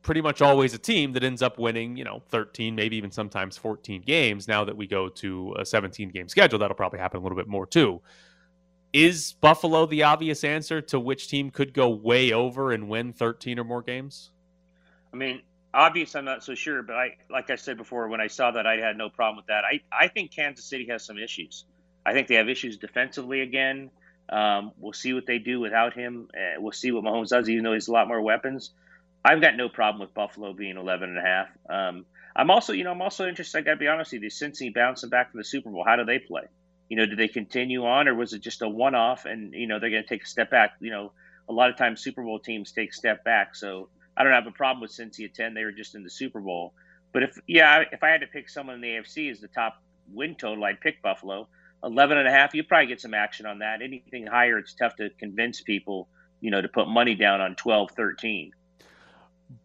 pretty 0.06 0.22
much 0.22 0.40
always 0.40 0.76
a 0.76 0.78
team 0.78 1.14
that 1.14 1.24
ends 1.24 1.42
up 1.42 1.58
winning, 1.58 1.98
you 1.98 2.04
know, 2.04 2.22
13, 2.30 2.76
maybe 2.76 2.96
even 2.96 3.10
sometimes 3.10 3.58
14 3.58 4.04
games. 4.04 4.48
Now 4.48 4.64
that 4.64 4.78
we 4.78 4.86
go 4.86 5.10
to 5.10 5.56
a 5.58 5.66
17 5.66 6.10
game 6.10 6.30
schedule, 6.30 6.60
that'll 6.60 6.76
probably 6.76 7.00
happen 7.00 7.20
a 7.20 7.24
little 7.24 7.36
bit 7.36 7.48
more 7.48 7.66
too. 7.66 8.02
Is 8.94 9.34
Buffalo 9.34 9.88
the 9.88 10.04
obvious 10.04 10.44
answer 10.44 10.80
to 10.84 11.00
which 11.00 11.28
team 11.28 11.50
could 11.50 11.74
go 11.74 11.90
way 11.90 12.32
over 12.32 12.72
and 12.72 12.88
win 12.88 13.14
13 13.14 13.58
or 13.58 13.64
more 13.64 13.82
games? 13.82 14.30
I 15.12 15.18
mean, 15.18 15.42
obvious, 15.74 16.16
I'm 16.16 16.24
not 16.24 16.44
so 16.44 16.54
sure, 16.54 16.84
but 16.84 16.96
I, 16.96 17.18
like 17.32 17.50
I 17.50 17.56
said 17.56 17.76
before, 17.76 18.08
when 18.08 18.22
I 18.22 18.28
saw 18.28 18.52
that, 18.52 18.68
I 18.68 18.78
had 18.78 18.98
no 18.98 19.10
problem 19.10 19.38
with 19.38 19.48
that. 19.48 19.64
I, 19.66 19.82
I 19.92 20.08
think 20.08 20.32
Kansas 20.32 20.66
City 20.66 20.86
has 20.92 21.04
some 21.04 21.18
issues. 21.18 21.66
I 22.06 22.14
think 22.14 22.28
they 22.28 22.36
have 22.36 22.48
issues 22.48 22.78
defensively 22.78 23.42
again. 23.42 23.90
Um, 24.30 24.72
we'll 24.78 24.94
see 24.94 25.14
what 25.14 25.26
they 25.26 25.40
do 25.40 25.60
without 25.60 25.96
him. 25.96 26.30
Uh, 26.32 26.62
we'll 26.62 26.74
see 26.74 26.92
what 26.92 27.04
Mahomes 27.04 27.30
does, 27.30 27.50
even 27.50 27.64
though 27.64 27.74
he's 27.74 27.88
a 27.88 27.92
lot 27.92 28.08
more 28.08 28.22
weapons. 28.22 28.72
I've 29.26 29.42
got 29.42 29.56
no 29.58 29.70
problem 29.70 30.02
with 30.02 30.14
Buffalo 30.14 30.54
being 30.54 30.78
11 30.78 31.10
and 31.10 31.18
a 31.18 31.22
half. 31.22 31.48
Um, 31.68 32.06
I'm 32.36 32.52
also, 32.52 32.74
you 32.74 32.84
know, 32.84 32.92
I'm 32.92 33.02
also 33.02 33.28
interested. 33.28 33.58
I 33.58 33.62
got 33.62 33.72
to 33.72 33.78
be 33.78 33.88
honest 33.88 34.14
with 34.14 34.22
you. 34.22 34.30
Cincy 34.30 34.72
bouncing 34.72 35.10
back 35.10 35.32
from 35.32 35.40
the 35.40 35.44
Super 35.44 35.72
Bowl. 35.72 35.84
How 35.84 35.96
do 35.96 36.06
they 36.06 36.20
play? 36.20 36.44
You 36.90 36.98
know, 36.98 37.08
do 37.08 37.16
they 37.16 37.28
continue 37.28 37.86
on, 37.86 38.08
or 38.08 38.14
was 38.14 38.34
it 38.34 38.42
just 38.42 38.62
a 38.62 38.70
one-off? 38.70 39.26
And 39.26 39.56
you 39.56 39.66
know, 39.66 39.80
they're 39.80 39.90
going 39.90 40.04
to 40.04 40.08
take 40.08 40.24
a 40.24 40.28
step 40.28 40.52
back. 40.52 40.76
You 40.80 40.92
know, 40.92 41.12
a 41.50 41.54
lot 41.54 41.72
of 41.72 41.78
times 41.78 42.04
Super 42.04 42.22
Bowl 42.22 42.40
teams 42.40 42.72
take 42.72 42.94
step 42.94 43.24
back. 43.24 43.56
So 43.56 43.90
I 44.16 44.24
don't 44.24 44.34
have 44.34 44.46
a 44.46 44.52
problem 44.52 44.82
with 44.82 44.92
Cincy 44.92 45.26
at 45.26 45.34
10. 45.34 45.56
They 45.56 45.64
were 45.64 45.72
just 45.72 45.96
in 45.96 46.04
the 46.04 46.10
Super 46.12 46.40
Bowl. 46.40 46.76
But 47.12 47.24
if 47.24 47.40
yeah, 47.48 47.84
if 47.92 48.04
I 48.04 48.10
had 48.10 48.22
to 48.22 48.28
pick 48.28 48.48
someone 48.48 48.76
in 48.76 48.82
the 48.82 48.90
AFC 48.90 49.32
as 49.32 49.40
the 49.40 49.48
top 49.48 49.82
win 50.14 50.36
total, 50.36 50.64
I'd 50.66 50.82
pick 50.82 51.02
Buffalo. 51.02 51.48
11 51.84 52.18
and 52.18 52.28
a 52.28 52.32
half, 52.32 52.54
you 52.54 52.64
probably 52.64 52.88
get 52.88 53.02
some 53.02 53.16
action 53.16 53.48
on 53.48 53.60
that. 53.60 53.82
Anything 53.82 54.28
higher, 54.28 54.60
it's 54.60 54.74
tough 54.74 54.96
to 54.98 55.10
convince 55.20 55.62
people, 55.62 56.10
you 56.42 56.52
know, 56.52 56.62
to 56.62 56.68
put 56.68 56.88
money 56.88 57.16
down 57.16 57.42
on 57.42 57.56
12, 57.56 57.92
13. 57.92 58.52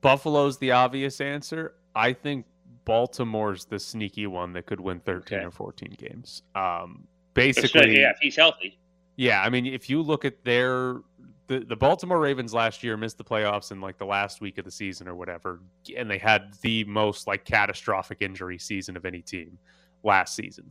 Buffalo's 0.00 0.58
the 0.58 0.72
obvious 0.72 1.20
answer. 1.20 1.74
I 1.94 2.12
think 2.12 2.46
Baltimore's 2.84 3.64
the 3.64 3.78
sneaky 3.78 4.26
one 4.26 4.52
that 4.54 4.66
could 4.66 4.80
win 4.80 5.00
13 5.00 5.38
Okay. 5.38 5.46
or 5.46 5.50
14 5.50 5.96
games. 5.98 6.42
Um, 6.54 7.06
basically, 7.34 8.00
yeah, 8.00 8.10
if 8.10 8.18
he's 8.20 8.36
healthy. 8.36 8.78
Yeah, 9.16 9.42
I 9.42 9.50
mean, 9.50 9.66
if 9.66 9.90
you 9.90 10.02
look 10.02 10.24
at 10.24 10.44
their 10.44 11.00
the, 11.46 11.60
the 11.60 11.76
Baltimore 11.76 12.20
Ravens 12.20 12.54
last 12.54 12.84
year 12.84 12.96
missed 12.96 13.18
the 13.18 13.24
playoffs 13.24 13.72
in 13.72 13.80
like 13.80 13.98
the 13.98 14.04
last 14.06 14.40
week 14.40 14.58
of 14.58 14.64
the 14.64 14.70
season 14.70 15.08
or 15.08 15.16
whatever, 15.16 15.60
and 15.96 16.08
they 16.08 16.16
had 16.16 16.54
the 16.62 16.84
most 16.84 17.26
like 17.26 17.44
catastrophic 17.44 18.18
injury 18.20 18.56
season 18.56 18.96
of 18.96 19.04
any 19.04 19.20
team 19.20 19.58
last 20.04 20.36
season. 20.36 20.70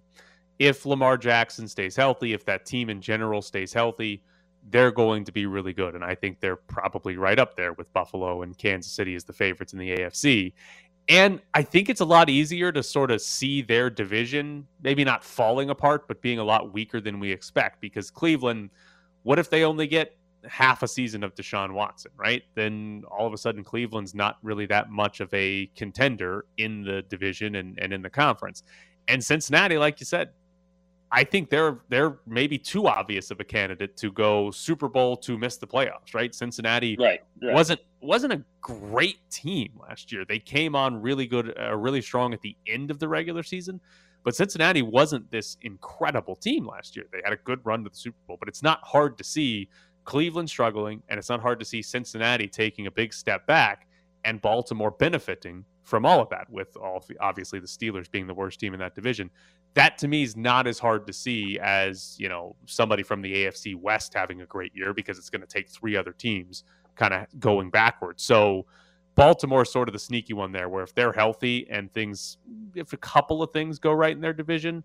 If 0.58 0.86
Lamar 0.86 1.18
Jackson 1.18 1.68
stays 1.68 1.98
healthy, 1.98 2.32
if 2.32 2.46
that 2.46 2.66
team 2.66 2.90
in 2.90 3.02
general 3.02 3.42
stays 3.42 3.74
healthy, 3.74 4.24
they're 4.70 4.92
going 4.92 5.26
to 5.26 5.32
be 5.32 5.46
really 5.46 5.74
good. 5.74 5.96
And 5.96 6.04
I 6.04 6.16
think 6.16 6.40
they're 6.40 6.56
probably 6.56 7.18
right 7.18 7.40
up 7.40 7.56
there 7.56 7.74
with 7.74 7.92
Buffalo 7.94 8.42
and 8.42 8.58
Kansas 8.58 8.92
City 8.92 9.16
as 9.16 9.24
the 9.24 9.34
favorites 9.34 9.74
in 9.74 9.80
the 9.80 9.96
AFC. 9.96 10.54
And 11.08 11.42
I 11.56 11.64
think 11.64 11.90
it's 11.90 12.02
a 12.02 12.06
lot 12.06 12.30
easier 12.30 12.72
to 12.72 12.84
sort 12.84 13.10
of 13.10 13.22
see 13.22 13.64
their 13.64 13.90
division 13.90 14.68
maybe 14.84 15.04
not 15.04 15.24
falling 15.24 15.72
apart, 15.72 16.08
but 16.08 16.22
being 16.22 16.38
a 16.38 16.44
lot 16.44 16.72
weaker 16.72 17.02
than 17.02 17.20
we 17.20 17.32
expect 17.32 17.82
because 17.82 18.12
Cleveland, 18.12 18.70
what 19.24 19.40
if 19.40 19.50
they 19.50 19.64
only 19.64 19.88
get 19.88 20.16
half 20.48 20.84
a 20.84 20.88
season 20.88 21.24
of 21.24 21.34
Deshaun 21.36 21.74
Watson, 21.74 22.12
right? 22.16 22.44
Then 22.56 23.04
all 23.10 23.26
of 23.26 23.34
a 23.34 23.38
sudden 23.38 23.64
Cleveland's 23.64 24.14
not 24.14 24.38
really 24.44 24.66
that 24.68 24.90
much 24.90 25.20
of 25.20 25.34
a 25.34 25.66
contender 25.76 26.46
in 26.58 26.84
the 26.84 27.02
division 27.04 27.56
and, 27.56 27.78
and 27.82 27.92
in 27.92 28.02
the 28.02 28.10
conference. 28.10 28.64
And 29.08 29.24
Cincinnati, 29.24 29.78
like 29.78 30.00
you 30.00 30.06
said, 30.06 30.30
I 31.12 31.24
think 31.24 31.50
they're 31.50 31.80
they're 31.90 32.20
maybe 32.28 32.58
too 32.58 32.88
obvious 32.88 33.32
of 33.32 33.40
a 33.40 33.44
candidate 33.44 33.98
to 33.98 34.12
go 34.12 34.52
Super 34.52 34.88
Bowl 34.88 35.18
to 35.18 35.38
miss 35.38 35.58
the 35.58 35.66
playoffs, 35.66 36.14
right? 36.14 36.34
Cincinnati 36.34 36.96
Right. 37.00 37.22
right. 37.42 37.54
wasn't 37.54 37.82
wasn't 38.02 38.34
a 38.34 38.44
great 38.62 39.18
team 39.30 39.72
last 39.82 40.12
year. 40.12 40.24
They 40.24 40.40
came 40.40 40.76
on 40.76 41.02
really 41.02 41.26
good, 41.26 41.58
uh, 41.60 41.76
really 41.76 42.02
strong 42.02 42.34
at 42.34 42.42
the 42.42 42.56
end 42.68 42.92
of 42.92 43.00
the 43.00 43.08
regular 43.08 43.44
season, 43.44 43.82
but 44.24 44.36
Cincinnati 44.36 44.82
wasn't 44.82 45.30
this 45.32 45.58
incredible 45.62 46.36
team 46.36 46.68
last 46.68 46.96
year. 46.96 47.06
They 47.12 47.22
had 47.24 47.34
a 47.34 47.38
good 47.38 47.66
run 47.66 47.84
to 47.84 47.90
the 47.90 47.96
Super 47.96 48.18
Bowl, 48.28 48.38
but 48.40 48.48
it's 48.48 48.62
not 48.62 48.80
hard 48.84 49.18
to 49.18 49.24
see 49.24 49.70
Cleveland 50.06 50.50
struggling, 50.50 51.02
and 51.10 51.18
it's 51.18 51.30
not 51.30 51.42
hard 51.42 51.60
to 51.60 51.66
see 51.66 51.82
Cincinnati 51.82 52.48
taking 52.48 52.88
a 52.88 52.92
big 52.92 53.14
step 53.14 53.46
back 53.48 53.88
and 54.26 54.42
Baltimore 54.42 54.92
benefiting 54.92 55.66
from 55.84 56.06
all 56.06 56.22
of 56.22 56.30
that. 56.30 56.50
With 56.50 56.76
all 56.78 57.04
obviously 57.20 57.60
the 57.60 57.68
Steelers 57.68 58.10
being 58.10 58.28
the 58.28 58.34
worst 58.34 58.60
team 58.60 58.74
in 58.74 58.80
that 58.80 58.96
division, 58.96 59.30
that 59.80 59.98
to 59.98 60.10
me 60.10 60.24
is 60.24 60.36
not 60.36 60.68
as 60.68 60.78
hard 60.78 61.08
to 61.08 61.14
see 61.14 61.58
as 61.62 62.16
you 62.20 62.28
know 62.28 62.56
somebody 62.66 63.02
from 63.02 63.22
the 63.22 63.34
AFC 63.46 63.76
West 63.76 64.14
having 64.14 64.42
a 64.42 64.46
great 64.46 64.76
year 64.76 64.94
because 64.94 65.18
it's 65.18 65.30
going 65.30 65.42
to 65.42 65.48
take 65.48 65.70
three 65.70 65.96
other 65.96 66.12
teams 66.12 66.66
kind 66.96 67.14
of 67.14 67.28
going 67.40 67.70
backwards. 67.70 68.22
So 68.22 68.66
Baltimore's 69.16 69.72
sort 69.72 69.88
of 69.88 69.94
the 69.94 70.00
sneaky 70.00 70.34
one 70.34 70.52
there, 70.52 70.68
where 70.68 70.84
if 70.84 70.94
they're 70.94 71.14
healthy 71.14 71.66
and 71.70 71.92
things, 71.94 72.38
if 72.76 72.92
a 72.92 72.98
couple 72.98 73.42
of 73.42 73.52
things 73.52 73.80
go 73.80 73.94
right 73.94 74.12
in 74.12 74.20
their 74.20 74.34
division, 74.34 74.84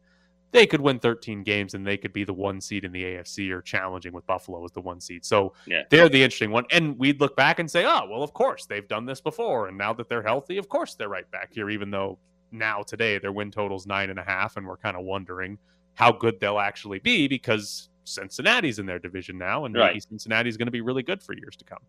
they 0.52 0.64
could 0.66 0.80
win 0.80 1.00
13 1.00 1.42
games 1.42 1.74
and 1.74 1.84
they 1.84 1.96
could 1.96 2.12
be 2.12 2.22
the 2.22 2.32
one 2.32 2.60
seed 2.60 2.84
in 2.84 2.92
the 2.92 3.02
AFC 3.02 3.50
or 3.50 3.60
challenging 3.60 4.12
with 4.12 4.24
Buffalo 4.26 4.64
as 4.64 4.70
the 4.70 4.80
one 4.80 5.00
seed. 5.00 5.24
So 5.24 5.54
Yeah. 5.66 5.82
they're 5.90 6.08
the 6.08 6.22
interesting 6.22 6.52
one. 6.52 6.64
And 6.70 6.96
we'd 6.96 7.20
look 7.20 7.34
back 7.36 7.58
and 7.58 7.68
say, 7.68 7.84
oh, 7.84 8.06
well, 8.08 8.22
of 8.22 8.32
course 8.32 8.64
they've 8.66 8.86
done 8.86 9.06
this 9.06 9.20
before. 9.20 9.66
And 9.66 9.76
now 9.76 9.92
that 9.94 10.08
they're 10.08 10.22
healthy, 10.22 10.56
of 10.58 10.68
course 10.68 10.94
they're 10.94 11.08
right 11.08 11.28
back 11.32 11.52
here, 11.52 11.68
even 11.70 11.90
though 11.90 12.18
now 12.54 12.82
today 12.82 13.18
their 13.18 13.32
win 13.32 13.50
total's 13.50 13.86
nine 13.86 14.10
and 14.10 14.18
a 14.18 14.24
half. 14.24 14.56
And 14.56 14.66
we're 14.66 14.76
kind 14.76 14.96
of 14.96 15.04
wondering 15.04 15.58
how 15.94 16.12
good 16.12 16.40
they'll 16.40 16.58
actually 16.58 16.98
be 17.00 17.28
because 17.28 17.88
Cincinnati's 18.04 18.78
in 18.78 18.86
their 18.86 18.98
division 18.98 19.38
now. 19.38 19.64
And 19.64 19.74
maybe 19.74 20.00
Cincinnati's 20.00 20.56
going 20.56 20.66
to 20.66 20.72
be 20.72 20.80
really 20.80 21.02
good 21.02 21.22
for 21.22 21.34
years 21.34 21.56
to 21.56 21.64
come. 21.64 21.82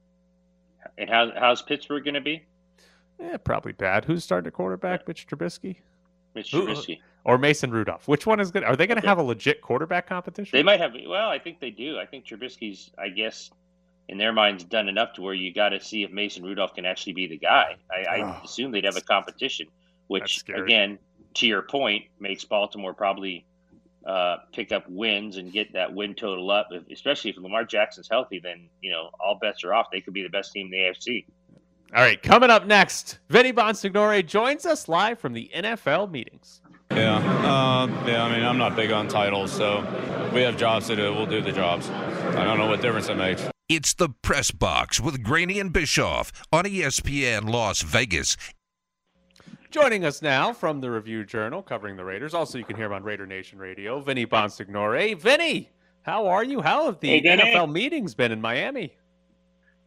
And 0.97 1.09
how, 1.09 1.31
how's 1.37 1.61
Pittsburgh 1.61 2.03
going 2.03 2.13
to 2.15 2.21
be? 2.21 2.43
Yeah, 3.19 3.37
probably 3.37 3.71
bad. 3.71 4.05
Who's 4.05 4.23
starting 4.23 4.47
at 4.47 4.53
quarterback? 4.53 5.07
Mitch 5.07 5.25
Trubisky 5.27 5.77
Mitch 6.35 6.51
Who- 6.51 6.67
uh, 6.67 6.75
Trubisky. 6.75 6.99
or 7.23 7.37
Mason 7.37 7.71
Rudolph? 7.71 8.07
Which 8.07 8.25
one 8.25 8.39
is 8.39 8.51
good? 8.51 8.63
Are 8.63 8.75
they 8.75 8.87
going 8.87 8.99
to 9.01 9.07
have 9.07 9.17
a 9.17 9.23
legit 9.23 9.61
quarterback 9.61 10.07
competition? 10.07 10.57
They 10.57 10.63
might 10.63 10.79
have. 10.81 10.93
Well, 11.07 11.29
I 11.29 11.39
think 11.39 11.59
they 11.59 11.71
do. 11.71 11.97
I 11.97 12.05
think 12.05 12.25
Trubisky's, 12.25 12.91
I 12.97 13.09
guess, 13.09 13.49
in 14.09 14.17
their 14.17 14.33
minds, 14.33 14.63
done 14.65 14.87
enough 14.89 15.13
to 15.13 15.21
where 15.21 15.33
you 15.33 15.53
got 15.53 15.69
to 15.69 15.79
see 15.79 16.03
if 16.03 16.11
Mason 16.11 16.43
Rudolph 16.43 16.75
can 16.75 16.85
actually 16.85 17.13
be 17.13 17.25
the 17.27 17.37
guy. 17.37 17.77
I, 17.91 18.17
I 18.17 18.21
Oh. 18.39 18.43
assume 18.43 18.71
they'd 18.71 18.83
have 18.85 18.97
a 18.97 19.01
competition, 19.01 19.65
That's 19.67 19.84
which 20.07 20.43
again, 20.53 20.99
to 21.35 21.47
your 21.47 21.61
point, 21.61 22.05
makes 22.19 22.43
Baltimore 22.43 22.93
probably 22.93 23.45
uh, 24.05 24.37
pick 24.53 24.71
up 24.71 24.87
wins 24.89 25.37
and 25.37 25.51
get 25.51 25.73
that 25.73 25.93
win 25.93 26.13
total 26.13 26.51
up. 26.51 26.67
If, 26.71 26.83
especially 26.91 27.31
if 27.31 27.37
Lamar 27.37 27.65
Jackson's 27.65 28.07
healthy, 28.09 28.39
then 28.39 28.69
you 28.81 28.91
know 28.91 29.09
all 29.19 29.37
bets 29.41 29.63
are 29.63 29.73
off. 29.73 29.87
They 29.91 30.01
could 30.01 30.13
be 30.13 30.23
the 30.23 30.29
best 30.29 30.51
team 30.51 30.67
in 30.67 30.71
the 30.71 30.77
AFC. 30.77 31.25
All 31.95 32.01
right, 32.01 32.21
coming 32.21 32.49
up 32.49 32.65
next, 32.65 33.19
Vinny 33.29 33.53
Bonsignore 33.53 34.25
joins 34.25 34.65
us 34.65 34.87
live 34.87 35.19
from 35.19 35.33
the 35.33 35.49
NFL 35.55 36.11
meetings. 36.11 36.61
Yeah, 36.91 37.17
uh, 37.17 37.87
yeah. 38.07 38.23
I 38.23 38.35
mean, 38.35 38.45
I'm 38.45 38.57
not 38.57 38.75
big 38.75 38.91
on 38.91 39.07
titles, 39.07 39.51
so 39.51 39.81
we 40.33 40.41
have 40.41 40.57
jobs 40.57 40.87
to 40.87 40.95
do. 40.95 41.13
We'll 41.13 41.25
do 41.25 41.41
the 41.41 41.51
jobs. 41.51 41.89
I 41.89 42.43
don't 42.43 42.57
know 42.57 42.67
what 42.67 42.81
difference 42.81 43.09
it 43.09 43.15
makes. 43.15 43.43
It's 43.67 43.95
the 43.95 44.09
Press 44.21 44.51
Box 44.51 44.99
with 44.99 45.23
Graney 45.23 45.59
and 45.59 45.73
Bischoff 45.73 46.31
on 46.51 46.65
ESPN 46.65 47.49
Las 47.49 47.81
Vegas. 47.81 48.37
Joining 49.75 50.05
us 50.05 50.21
now 50.21 50.53
from 50.53 50.79
the 50.79 50.89
Review 50.89 51.25
Journal 51.25 51.61
covering 51.61 51.97
the 51.97 52.05
Raiders. 52.05 52.33
Also, 52.33 52.57
you 52.57 52.63
can 52.63 52.77
hear 52.77 52.85
him 52.85 52.93
on 52.93 53.03
Raider 53.03 53.25
Nation 53.25 53.59
Radio, 53.59 53.99
Vinny 53.99 54.25
Bonsignore. 54.25 55.19
Vinny, 55.19 55.69
how 56.03 56.27
are 56.27 56.45
you? 56.45 56.61
How 56.61 56.85
have 56.85 57.01
the 57.01 57.09
Hey, 57.09 57.21
NFL 57.21 57.69
meetings 57.73 58.15
been 58.15 58.31
in 58.31 58.39
Miami? 58.39 58.95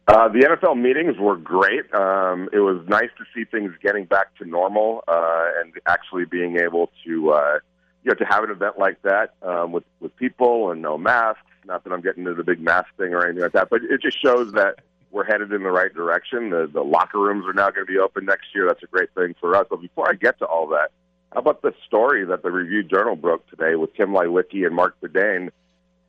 Uh, 0.07 0.27
the 0.27 0.41
NFL 0.41 0.79
meetings 0.79 1.17
were 1.17 1.37
great. 1.37 1.91
Um, 1.91 2.49
it 2.53 2.59
was 2.59 2.87
nice 2.87 3.09
to 3.17 3.23
see 3.33 3.45
things 3.45 3.73
getting 3.81 4.05
back 4.05 4.35
to 4.35 4.45
normal 4.45 5.03
uh, 5.07 5.45
and 5.59 5.73
actually 5.87 6.25
being 6.25 6.57
able 6.57 6.91
to, 7.07 7.31
uh, 7.31 7.57
you 8.03 8.11
know, 8.11 8.13
to 8.13 8.25
have 8.25 8.43
an 8.43 8.51
event 8.51 8.77
like 8.77 9.01
that 9.01 9.33
um, 9.41 9.71
with 9.71 9.85
with 10.01 10.15
people 10.17 10.69
and 10.69 10.83
no 10.83 10.99
masks. 10.99 11.41
Not 11.65 11.83
that 11.83 11.91
I'm 11.91 12.01
getting 12.01 12.25
into 12.25 12.35
the 12.35 12.43
big 12.43 12.59
mask 12.59 12.89
thing 12.95 13.15
or 13.15 13.25
anything 13.25 13.41
like 13.41 13.53
that, 13.53 13.71
but 13.71 13.81
it 13.81 14.03
just 14.03 14.21
shows 14.21 14.51
that 14.51 14.81
we're 15.11 15.25
headed 15.25 15.51
in 15.51 15.63
the 15.63 15.71
right 15.71 15.93
direction. 15.93 16.49
The 16.49 16.69
the 16.71 16.83
locker 16.83 17.19
rooms 17.19 17.45
are 17.45 17.53
now 17.53 17.69
going 17.69 17.85
to 17.85 17.91
be 17.91 17.99
open 17.99 18.25
next 18.25 18.47
year. 18.53 18.67
That's 18.67 18.83
a 18.83 18.87
great 18.87 19.13
thing 19.13 19.35
for 19.39 19.55
us. 19.55 19.67
But 19.69 19.81
before 19.81 20.09
I 20.09 20.13
get 20.13 20.39
to 20.39 20.45
all 20.45 20.67
that, 20.69 20.91
how 21.33 21.39
about 21.39 21.61
the 21.61 21.73
story 21.87 22.25
that 22.25 22.43
the 22.43 22.51
Review 22.51 22.83
Journal 22.83 23.15
broke 23.15 23.47
today 23.49 23.75
with 23.75 23.93
Tim 23.95 24.09
Leiweke 24.09 24.65
and 24.65 24.75
Marc 24.75 24.99
Badain? 25.01 25.51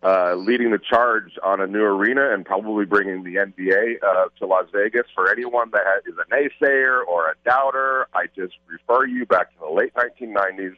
uh, 0.02 0.34
leading 0.34 0.70
the 0.70 0.78
charge 0.78 1.38
on 1.42 1.60
a 1.60 1.66
new 1.66 1.82
arena 1.82 2.32
and 2.32 2.44
probably 2.44 2.86
bringing 2.86 3.22
the 3.22 3.34
NBA 3.36 4.02
uh, 4.02 4.28
to 4.38 4.46
Las 4.46 4.66
Vegas. 4.72 5.06
For 5.14 5.30
anyone 5.30 5.70
that 5.72 5.82
is 6.06 6.14
a 6.16 6.34
naysayer 6.34 7.02
or 7.06 7.30
a 7.30 7.34
doubter, 7.44 8.08
I 8.14 8.26
just 8.34 8.54
refer 8.66 9.06
you 9.06 9.26
back 9.26 9.52
to 9.52 9.58
the 9.60 9.70
late 9.70 9.92
1990s 9.94 10.76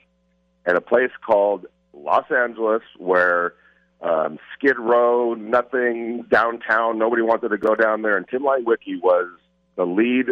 and 0.67 0.77
a 0.77 0.81
place 0.81 1.11
called 1.25 1.67
Los 1.93 2.31
Angeles 2.31 2.83
where 2.99 3.55
um, 4.03 4.39
Skid 4.55 4.79
Row, 4.79 5.35
nothing 5.35 6.25
downtown, 6.29 6.99
nobody 6.99 7.23
wanted 7.23 7.51
to 7.51 7.59
go 7.59 7.75
down 7.75 8.03
there, 8.03 8.17
and 8.17 8.27
Tim 8.29 8.43
Leiweke 8.43 9.01
was 9.01 9.29
the 9.77 9.85
lead 9.85 10.27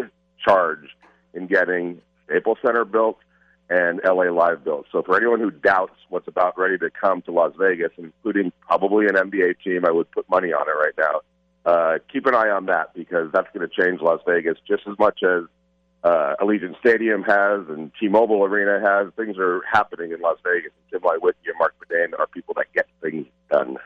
charge 0.44 0.88
in 1.34 1.46
getting 1.46 2.00
Staples 2.26 2.58
Center 2.64 2.84
built 2.84 3.18
and 3.68 4.00
LA 4.04 4.24
Live 4.24 4.64
built. 4.64 4.86
So 4.90 5.02
for 5.02 5.16
anyone 5.16 5.38
who 5.38 5.52
doubts 5.52 5.94
what's 6.08 6.26
about 6.26 6.58
ready 6.58 6.76
to 6.78 6.90
come 6.90 7.22
to 7.22 7.30
Las 7.30 7.52
Vegas, 7.58 7.92
including 7.96 8.52
probably 8.60 9.06
an 9.06 9.14
NBA 9.14 9.62
team, 9.62 9.84
I 9.86 9.92
would 9.92 10.10
put 10.10 10.28
money 10.28 10.52
on 10.52 10.66
it 10.68 10.72
right 10.72 10.94
now. 10.98 11.20
Uh, 11.64 11.98
keep 12.12 12.26
an 12.26 12.34
eye 12.34 12.48
on 12.48 12.66
that 12.66 12.92
because 12.94 13.30
that's 13.32 13.46
going 13.54 13.68
to 13.68 13.82
change 13.82 14.00
Las 14.00 14.20
Vegas 14.26 14.58
just 14.66 14.82
as 14.90 14.98
much 14.98 15.20
as 15.22 15.44
uh, 16.02 16.34
Allegiant 16.40 16.78
Stadium 16.80 17.22
has 17.22 17.68
and 17.68 17.90
T-Mobile 18.00 18.44
Arena 18.44 18.80
has. 18.80 19.12
Things 19.16 19.36
are 19.38 19.62
happening 19.70 20.12
in 20.12 20.20
Las 20.20 20.38
Vegas. 20.44 20.72
And 20.92 21.02
Tim 21.02 21.08
Leiweke 21.08 21.34
and 21.46 21.54
Marc 21.58 21.74
Badain 21.78 22.18
are 22.18 22.26
people 22.26 22.54
that 22.56 22.66
get 22.74 22.86
things 23.02 23.26
done. 23.50 23.76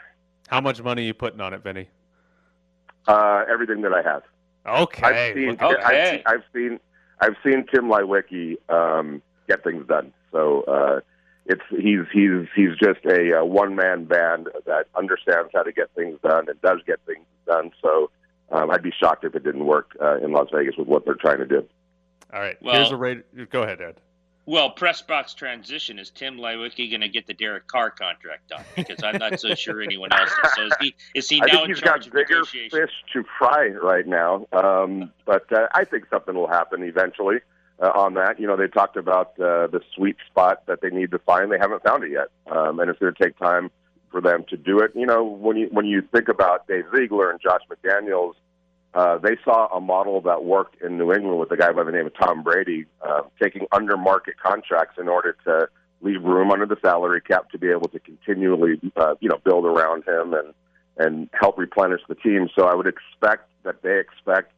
How 0.48 0.60
much 0.60 0.82
money 0.82 1.02
are 1.02 1.06
you 1.06 1.14
putting 1.14 1.40
on 1.40 1.54
it, 1.54 1.62
Vinny? 1.62 1.88
Uh, 3.06 3.44
everything 3.50 3.82
that 3.82 3.92
I 3.92 4.02
have. 4.02 4.22
Okay. 4.66 5.02
I've 5.02 5.34
seen, 5.34 5.50
Okay. 5.60 5.82
I've, 5.82 6.22
I've 6.26 6.42
seen, 6.54 6.80
I've 7.20 7.36
seen 7.44 7.66
Tim 7.72 7.84
Leiweke 7.90 8.56
um, 8.70 9.20
get 9.48 9.64
things 9.64 9.86
done. 9.86 10.12
So 10.32 10.62
uh, 10.62 11.00
it's 11.46 11.62
he's 11.70 12.00
he's 12.12 12.46
he's 12.56 12.70
just 12.82 13.04
a 13.04 13.40
uh, 13.40 13.44
one 13.44 13.76
man 13.76 14.04
band 14.04 14.48
that 14.66 14.86
understands 14.96 15.50
how 15.54 15.62
to 15.62 15.72
get 15.72 15.90
things 15.94 16.18
done 16.22 16.48
and 16.48 16.60
does 16.62 16.80
get 16.86 16.98
things 17.06 17.24
done. 17.46 17.70
So 17.82 18.10
um, 18.50 18.70
I'd 18.70 18.82
be 18.82 18.92
shocked 18.98 19.24
if 19.24 19.34
it 19.34 19.44
didn't 19.44 19.66
work 19.66 19.96
uh, 20.02 20.16
in 20.18 20.32
Las 20.32 20.48
Vegas 20.52 20.76
with 20.76 20.88
what 20.88 21.04
they're 21.04 21.14
trying 21.14 21.38
to 21.38 21.46
do. 21.46 21.66
All 22.34 22.40
right. 22.40 22.60
Well- 22.60 22.74
Here's 22.74 22.90
a 22.90 22.96
Raider. 22.96 23.24
Go 23.50 23.62
ahead, 23.62 23.80
Ed. 23.80 24.00
Well, 24.46 24.68
press 24.68 25.00
box 25.00 25.32
transition 25.32 25.98
is 25.98 26.10
Tim 26.10 26.36
Leiweke 26.36 26.90
going 26.90 27.00
to 27.00 27.08
get 27.08 27.26
the 27.26 27.32
Derek 27.32 27.66
Carr 27.66 27.88
contract 27.88 28.48
done? 28.50 28.62
Because 28.76 29.02
I'm 29.02 29.16
not 29.16 29.40
so 29.40 29.54
sure 29.54 29.80
anyone 29.80 30.12
else 30.12 30.28
is. 30.30 30.52
So 30.54 30.62
is 30.66 30.72
he 30.80 30.94
is 31.14 31.28
he 31.30 31.40
I 31.40 31.46
now 31.46 31.52
think 31.52 31.62
in 31.64 31.70
he's 31.70 31.80
charge 31.80 32.00
got 32.00 32.06
of 32.08 32.12
bigger 32.12 32.34
negotiations? 32.34 32.72
fish 32.74 32.90
to 33.14 33.24
fry 33.38 33.68
right 33.68 34.06
now. 34.06 34.46
Um, 34.52 35.10
but 35.24 35.50
uh, 35.50 35.68
I 35.72 35.84
think 35.84 36.04
something 36.10 36.34
will 36.34 36.46
happen 36.48 36.82
eventually 36.82 37.36
uh, 37.82 37.90
on 37.94 38.12
that. 38.14 38.38
You 38.38 38.46
know, 38.46 38.54
they 38.54 38.68
talked 38.68 38.98
about 38.98 39.28
uh, 39.40 39.68
the 39.68 39.80
sweet 39.94 40.16
spot 40.30 40.66
that 40.66 40.82
they 40.82 40.90
need 40.90 41.10
to 41.12 41.18
find. 41.20 41.50
They 41.50 41.58
haven't 41.58 41.82
found 41.82 42.04
it 42.04 42.10
yet, 42.10 42.28
um, 42.54 42.80
and 42.80 42.90
it's 42.90 42.98
going 42.98 43.14
to 43.14 43.24
take 43.24 43.38
time 43.38 43.70
for 44.10 44.20
them 44.20 44.44
to 44.50 44.58
do 44.58 44.78
it. 44.80 44.90
You 44.94 45.06
know, 45.06 45.24
when 45.24 45.56
you 45.56 45.68
when 45.70 45.86
you 45.86 46.02
think 46.12 46.28
about 46.28 46.68
Dave 46.68 46.84
Ziegler 46.94 47.30
and 47.30 47.40
Josh 47.40 47.62
McDaniels, 47.70 48.34
uh, 48.94 49.18
they 49.18 49.36
saw 49.44 49.66
a 49.76 49.80
model 49.80 50.20
that 50.22 50.44
worked 50.44 50.80
in 50.80 50.96
New 50.96 51.12
England 51.12 51.38
with 51.38 51.50
a 51.50 51.56
guy 51.56 51.72
by 51.72 51.82
the 51.82 51.90
name 51.90 52.06
of 52.06 52.12
Tom 52.18 52.42
Brady, 52.42 52.86
uh, 53.02 53.22
taking 53.42 53.66
under 53.72 53.96
market 53.96 54.34
contracts 54.40 54.96
in 54.98 55.08
order 55.08 55.36
to 55.44 55.68
leave 56.00 56.22
room 56.22 56.50
under 56.50 56.66
the 56.66 56.76
salary 56.80 57.20
cap 57.20 57.50
to 57.50 57.58
be 57.58 57.70
able 57.70 57.88
to 57.88 57.98
continually, 57.98 58.80
uh, 58.96 59.14
you 59.20 59.28
know, 59.28 59.38
build 59.44 59.64
around 59.64 60.06
him 60.06 60.34
and 60.34 60.54
and 60.96 61.28
help 61.32 61.58
replenish 61.58 62.02
the 62.08 62.14
team. 62.14 62.48
So 62.56 62.66
I 62.66 62.74
would 62.76 62.86
expect 62.86 63.48
that 63.64 63.82
they 63.82 63.98
expect 63.98 64.52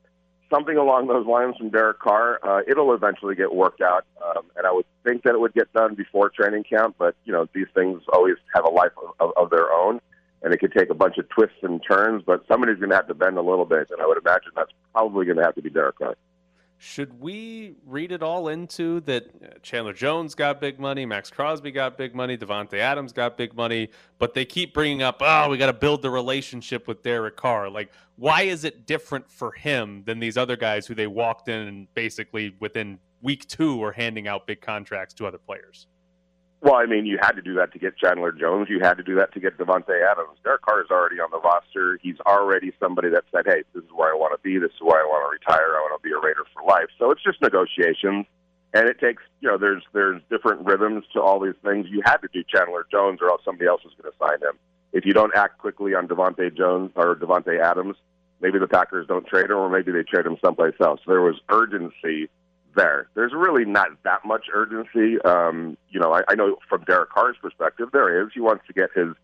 something 0.50 0.76
along 0.76 1.06
those 1.06 1.26
lines 1.26 1.56
from 1.56 1.70
Derek 1.70 1.98
Carr. 1.98 2.38
Uh, 2.42 2.60
it'll 2.68 2.92
eventually 2.92 3.34
get 3.34 3.54
worked 3.54 3.80
out, 3.80 4.04
um, 4.22 4.44
and 4.56 4.66
I 4.66 4.72
would 4.72 4.84
think 5.02 5.22
that 5.22 5.34
it 5.34 5.40
would 5.40 5.54
get 5.54 5.72
done 5.72 5.94
before 5.94 6.28
training 6.28 6.64
camp. 6.64 6.96
But 6.98 7.16
you 7.24 7.32
know, 7.32 7.48
these 7.54 7.68
things 7.74 8.02
always 8.12 8.36
have 8.54 8.64
a 8.64 8.68
life 8.68 8.92
of, 9.02 9.14
of, 9.18 9.44
of 9.44 9.50
their 9.50 9.72
own, 9.72 10.00
and 10.42 10.52
it 10.52 10.58
could 10.58 10.72
take 10.72 10.90
a 10.90 10.94
bunch 10.94 11.18
of 11.18 11.28
twists 11.28 11.58
and 11.62 11.82
turns. 11.88 12.22
But 12.24 12.44
somebody's 12.48 12.78
going 12.78 12.90
to 12.90 12.96
have 12.96 13.08
to 13.08 13.14
bend 13.14 13.38
a 13.38 13.42
little 13.42 13.64
bit, 13.64 13.90
and 13.90 14.00
I 14.00 14.06
would 14.06 14.18
imagine 14.18 14.52
that's 14.54 14.72
probably 14.92 15.26
going 15.26 15.38
to 15.38 15.44
have 15.44 15.54
to 15.54 15.62
be 15.62 15.70
Derek 15.70 15.98
Carr. 15.98 16.16
Should 16.78 17.20
we 17.20 17.74
read 17.86 18.12
it 18.12 18.22
all 18.22 18.48
into 18.48 19.00
that 19.00 19.30
uh, 19.42 19.58
Chandler 19.62 19.94
Jones 19.94 20.34
got 20.34 20.60
big 20.60 20.78
money, 20.78 21.06
Maxx 21.06 21.30
Crosby 21.30 21.70
got 21.70 21.96
big 21.96 22.14
money, 22.14 22.36
Davante 22.36 22.74
Adams 22.74 23.14
got 23.14 23.38
big 23.38 23.54
money, 23.54 23.88
but 24.18 24.34
they 24.34 24.44
keep 24.44 24.74
bringing 24.74 25.02
up, 25.02 25.16
oh, 25.20 25.48
we 25.48 25.56
got 25.56 25.66
to 25.66 25.72
build 25.72 26.02
the 26.02 26.10
relationship 26.10 26.86
with 26.86 27.02
Derek 27.02 27.36
Carr. 27.36 27.70
Like, 27.70 27.92
why 28.16 28.42
is 28.42 28.64
it 28.64 28.86
different 28.86 29.30
for 29.30 29.52
him 29.52 30.02
than 30.04 30.18
these 30.18 30.36
other 30.36 30.56
guys 30.56 30.86
who 30.86 30.94
they 30.94 31.06
walked 31.06 31.48
in 31.48 31.66
and 31.66 31.94
basically 31.94 32.54
within 32.60 32.98
week 33.22 33.48
two 33.48 33.82
are 33.82 33.92
handing 33.92 34.28
out 34.28 34.46
big 34.46 34.60
contracts 34.60 35.14
to 35.14 35.26
other 35.26 35.38
players? 35.38 35.86
Well, 36.62 36.74
I 36.74 36.86
mean, 36.86 37.04
you 37.04 37.18
had 37.20 37.32
to 37.32 37.42
do 37.42 37.54
that 37.54 37.72
to 37.74 37.78
get 37.78 37.98
Chandler 37.98 38.32
Jones. 38.32 38.68
You 38.70 38.80
had 38.80 38.96
to 38.96 39.02
do 39.02 39.14
that 39.16 39.32
to 39.34 39.40
get 39.40 39.58
Davante 39.58 39.92
Adams. 40.10 40.38
Derek 40.42 40.62
Carr 40.62 40.82
is 40.82 40.90
already 40.90 41.20
on 41.20 41.30
the 41.30 41.38
roster. 41.38 41.98
He's 42.02 42.18
already 42.26 42.72
somebody 42.80 43.10
that 43.10 43.24
said, 43.30 43.44
"Hey, 43.46 43.62
this 43.74 43.84
is 43.84 43.90
where 43.94 44.12
I 44.12 44.16
want 44.16 44.32
to 44.32 44.42
be. 44.42 44.58
This 44.58 44.72
is 44.72 44.80
where 44.80 45.00
I 45.00 45.04
want 45.04 45.26
to 45.26 45.30
retire. 45.30 45.76
I 45.76 45.80
want 45.80 46.00
to 46.00 46.08
be 46.08 46.14
a 46.14 46.18
Raider 46.18 46.44
for 46.54 46.62
life." 46.64 46.88
So 46.98 47.10
it's 47.10 47.22
just 47.22 47.42
negotiations, 47.42 48.26
and 48.72 48.88
it 48.88 48.98
takes 48.98 49.22
you 49.40 49.48
know 49.48 49.58
there's 49.58 49.82
there's 49.92 50.22
different 50.30 50.64
rhythms 50.64 51.04
to 51.12 51.20
all 51.20 51.38
these 51.38 51.60
things. 51.62 51.86
You 51.90 52.00
had 52.04 52.18
to 52.18 52.28
do 52.32 52.42
Chandler 52.42 52.86
Jones, 52.90 53.20
or 53.20 53.28
else 53.28 53.42
somebody 53.44 53.68
else 53.68 53.84
was 53.84 53.92
going 54.00 54.10
to 54.10 54.18
sign 54.18 54.40
him. 54.40 54.58
If 54.92 55.04
you 55.04 55.12
don't 55.12 55.36
act 55.36 55.58
quickly 55.58 55.94
on 55.94 56.08
Davante 56.08 56.56
Jones 56.56 56.90
or 56.96 57.14
Davante 57.16 57.60
Adams, 57.60 57.96
maybe 58.40 58.58
the 58.58 58.66
Packers 58.66 59.06
don't 59.06 59.26
trade 59.26 59.50
him, 59.50 59.58
or 59.58 59.68
maybe 59.68 59.92
they 59.92 60.02
trade 60.02 60.24
him 60.24 60.38
someplace 60.42 60.74
else. 60.80 61.00
There 61.06 61.20
was 61.20 61.36
urgency 61.50 62.30
there. 62.76 63.08
There's 63.14 63.32
really 63.32 63.64
not 63.64 63.88
that 64.04 64.24
much 64.24 64.46
urgency. 64.52 65.20
Um, 65.22 65.76
you 65.90 65.98
know, 65.98 66.12
I, 66.12 66.22
I 66.28 66.34
know 66.34 66.56
from 66.68 66.84
Derek 66.84 67.10
Carr's 67.10 67.36
perspective, 67.40 67.88
there 67.92 68.22
is. 68.22 68.30
He 68.32 68.40
wants 68.40 68.66
to 68.66 68.72
get 68.72 68.90
his 68.94 69.14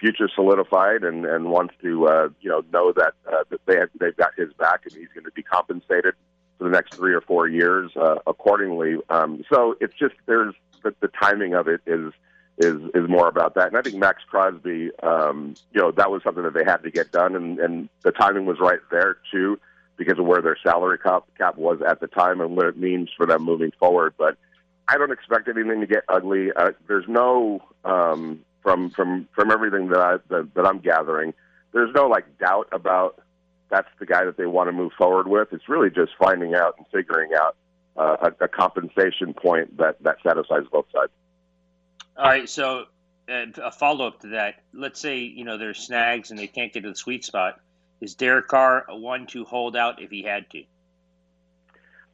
future 0.00 0.28
solidified 0.34 1.04
and, 1.04 1.24
and 1.24 1.50
wants 1.50 1.74
to, 1.82 2.06
uh, 2.08 2.28
you 2.40 2.50
know, 2.50 2.64
know 2.72 2.92
that, 2.92 3.12
uh, 3.32 3.44
that 3.50 3.60
they 3.66 3.76
have, 3.76 3.88
they've 4.00 4.16
got 4.16 4.34
his 4.36 4.52
back 4.54 4.80
and 4.84 4.92
he's 4.94 5.08
going 5.14 5.24
to 5.24 5.30
be 5.30 5.42
compensated 5.42 6.14
for 6.58 6.64
the 6.64 6.70
next 6.70 6.94
three 6.94 7.14
or 7.14 7.20
four 7.20 7.46
years 7.46 7.92
uh, 7.96 8.16
accordingly. 8.26 8.96
Um, 9.08 9.44
so 9.52 9.76
it's 9.80 9.94
just 9.94 10.14
there's 10.26 10.54
the, 10.82 10.94
the 11.00 11.08
timing 11.08 11.54
of 11.54 11.68
it 11.68 11.80
is 11.86 12.12
is 12.58 12.76
is 12.94 13.08
more 13.08 13.28
about 13.28 13.54
that. 13.54 13.68
And 13.68 13.76
I 13.76 13.82
think 13.82 13.96
Maxx 13.96 14.22
Crosby, 14.28 14.90
um, 15.02 15.54
you 15.72 15.80
know, 15.80 15.92
that 15.92 16.10
was 16.10 16.22
something 16.22 16.42
that 16.42 16.54
they 16.54 16.64
had 16.64 16.78
to 16.78 16.90
get 16.90 17.12
done, 17.12 17.34
and, 17.34 17.58
and 17.58 17.88
the 18.02 18.10
timing 18.10 18.44
was 18.44 18.58
right 18.60 18.80
there 18.90 19.16
too 19.30 19.58
because 19.96 20.18
of 20.18 20.24
where 20.24 20.42
their 20.42 20.56
salary 20.62 20.98
cap, 20.98 21.24
cap 21.38 21.56
was 21.56 21.80
at 21.86 22.00
the 22.00 22.06
time 22.06 22.40
and 22.40 22.56
what 22.56 22.66
it 22.66 22.76
means 22.76 23.10
for 23.16 23.26
them 23.26 23.42
moving 23.42 23.72
forward. 23.78 24.14
But 24.18 24.36
I 24.88 24.98
don't 24.98 25.12
expect 25.12 25.48
anything 25.48 25.80
to 25.80 25.86
get 25.86 26.04
ugly. 26.08 26.50
Uh, 26.54 26.72
there's 26.88 27.06
no 27.08 27.62
um, 27.84 28.40
from 28.62 28.90
from 28.90 29.28
from 29.34 29.50
everything 29.50 29.88
that 29.88 30.00
I 30.00 30.16
that, 30.28 30.54
that 30.54 30.66
I'm 30.66 30.78
gathering. 30.78 31.34
There's 31.72 31.94
no 31.94 32.06
like 32.08 32.38
doubt 32.38 32.68
about 32.72 33.20
that's 33.70 33.88
the 33.98 34.06
guy 34.06 34.24
that 34.24 34.36
they 34.36 34.46
want 34.46 34.68
to 34.68 34.72
move 34.72 34.92
forward 34.98 35.26
with. 35.26 35.48
It's 35.52 35.68
really 35.68 35.90
just 35.90 36.12
finding 36.18 36.54
out 36.54 36.74
and 36.76 36.86
figuring 36.92 37.30
out 37.34 37.56
uh, 37.96 38.30
a, 38.40 38.44
a 38.44 38.48
compensation 38.48 39.34
point 39.34 39.76
that 39.78 40.02
that 40.02 40.16
satisfies 40.22 40.64
both 40.70 40.86
sides. 40.92 41.12
All 42.16 42.24
right, 42.24 42.48
so 42.48 42.84
a 43.28 43.72
follow 43.72 44.06
up 44.06 44.20
to 44.20 44.28
that. 44.28 44.56
Let's 44.74 45.00
say 45.00 45.18
you 45.18 45.44
know 45.44 45.58
there's 45.58 45.78
snags 45.78 46.30
and 46.30 46.38
they 46.38 46.46
can't 46.46 46.72
get 46.72 46.82
to 46.82 46.90
the 46.90 46.96
sweet 46.96 47.24
spot. 47.24 47.60
Is 48.02 48.16
Derek 48.16 48.48
Carr 48.48 48.84
a 48.88 48.96
one 48.96 49.28
to 49.28 49.44
hold 49.44 49.76
out 49.76 50.02
if 50.02 50.10
he 50.10 50.24
had 50.24 50.50
to? 50.50 50.64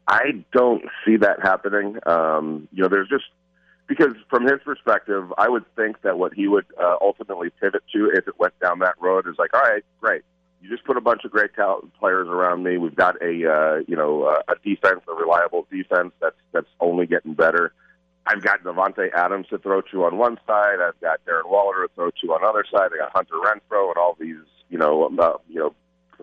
I 0.06 0.44
don't 0.52 0.84
see 1.04 1.16
that 1.16 1.40
happening. 1.40 1.98
Um, 2.04 2.68
you 2.72 2.82
know, 2.82 2.88
there's 2.90 3.08
just 3.08 3.24
because 3.86 4.12
from 4.28 4.44
his 4.44 4.60
perspective, 4.62 5.32
I 5.38 5.48
would 5.48 5.64
think 5.76 6.02
that 6.02 6.18
what 6.18 6.34
he 6.34 6.46
would 6.46 6.66
uh, 6.78 6.96
ultimately 7.00 7.48
pivot 7.58 7.82
to 7.94 8.10
if 8.12 8.28
it 8.28 8.38
went 8.38 8.52
down 8.60 8.80
that 8.80 8.96
road 9.00 9.26
is 9.26 9.36
like, 9.38 9.54
all 9.54 9.62
right, 9.62 9.82
great. 9.98 10.22
You 10.60 10.68
just 10.68 10.84
put 10.84 10.98
a 10.98 11.00
bunch 11.00 11.24
of 11.24 11.30
great 11.30 11.54
talent 11.54 11.94
players 11.98 12.28
around 12.28 12.64
me. 12.64 12.76
We've 12.76 12.94
got 12.94 13.16
a 13.22 13.50
uh, 13.50 13.76
you 13.88 13.96
know 13.96 14.24
uh, 14.24 14.42
a 14.46 14.56
defense, 14.62 15.00
a 15.08 15.14
reliable 15.14 15.66
defense 15.70 16.12
that's 16.20 16.36
that's 16.52 16.68
only 16.80 17.06
getting 17.06 17.32
better. 17.32 17.72
I've 18.28 18.42
got 18.42 18.62
Davante 18.62 19.10
Adams 19.14 19.46
to 19.48 19.58
throw 19.58 19.80
to 19.80 20.04
on 20.04 20.18
one 20.18 20.38
side. 20.46 20.80
I've 20.86 21.00
got 21.00 21.24
Darren 21.24 21.48
Waller 21.48 21.86
to 21.86 21.94
throw 21.94 22.10
to 22.10 22.26
on 22.34 22.42
the 22.42 22.48
other 22.48 22.64
side. 22.70 22.90
I 22.94 22.98
got 22.98 23.12
Hunter 23.14 23.36
Renfrow 23.36 23.88
and 23.88 23.96
all 23.96 24.16
these 24.20 24.44
you 24.68 24.76
know 24.76 25.10
uh, 25.18 25.38
you 25.48 25.58
know 25.58 25.74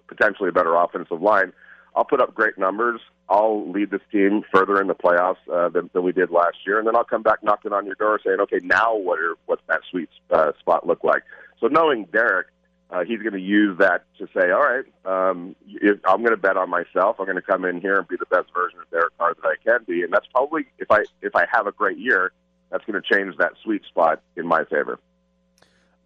potentially 0.07 0.49
a 0.49 0.51
better 0.51 0.75
offensive 0.75 1.21
line. 1.21 1.51
I'll 1.95 2.05
put 2.05 2.21
up 2.21 2.35
great 2.35 2.57
numbers. 2.57 3.01
I'll 3.27 3.71
lead 3.71 3.89
this 3.89 4.01
team 4.11 4.43
further 4.53 4.79
in 4.81 4.87
the 4.87 4.93
playoffs 4.93 5.37
uh, 5.51 5.69
than, 5.69 5.89
than 5.93 6.03
we 6.03 6.11
did 6.11 6.29
last 6.29 6.57
year, 6.67 6.77
and 6.77 6.87
then 6.87 6.95
I'll 6.95 7.05
come 7.05 7.23
back 7.23 7.41
knocking 7.41 7.73
on 7.73 7.87
your 7.87 7.95
door 7.95 8.19
saying, 8.23 8.39
"Okay, 8.41 8.59
now 8.61 8.95
what 8.95 9.17
are 9.19 9.35
what's 9.47 9.63
that 9.67 9.81
sweet 9.89 10.09
uh, 10.29 10.51
spot 10.59 10.85
look 10.85 11.03
like?" 11.03 11.23
So 11.59 11.67
knowing 11.67 12.05
Derek, 12.13 12.47
uh, 12.89 13.03
he's 13.03 13.19
going 13.19 13.33
to 13.33 13.39
use 13.39 13.77
that 13.79 14.05
to 14.19 14.27
say, 14.33 14.51
"All 14.51 14.61
right, 14.61 14.85
um, 15.05 15.55
if, 15.67 15.99
I'm 16.05 16.19
going 16.19 16.31
to 16.31 16.37
bet 16.37 16.57
on 16.57 16.69
myself. 16.69 17.17
I'm 17.19 17.25
going 17.25 17.35
to 17.35 17.41
come 17.41 17.65
in 17.65 17.81
here 17.81 17.97
and 17.97 18.07
be 18.07 18.15
the 18.15 18.27
best 18.27 18.53
version 18.53 18.79
of 18.79 18.89
Derek 18.91 19.17
Carr 19.17 19.33
that 19.33 19.45
I 19.45 19.55
can 19.63 19.83
be." 19.85 20.03
And 20.03 20.13
that's 20.13 20.27
probably 20.27 20.67
if 20.77 20.91
I 20.91 21.03
if 21.21 21.35
I 21.35 21.45
have 21.51 21.67
a 21.67 21.71
great 21.71 21.97
year, 21.97 22.31
that's 22.69 22.85
going 22.85 23.01
to 23.01 23.15
change 23.15 23.35
that 23.37 23.53
sweet 23.63 23.83
spot 23.85 24.21
in 24.35 24.45
my 24.45 24.63
favor. 24.65 24.99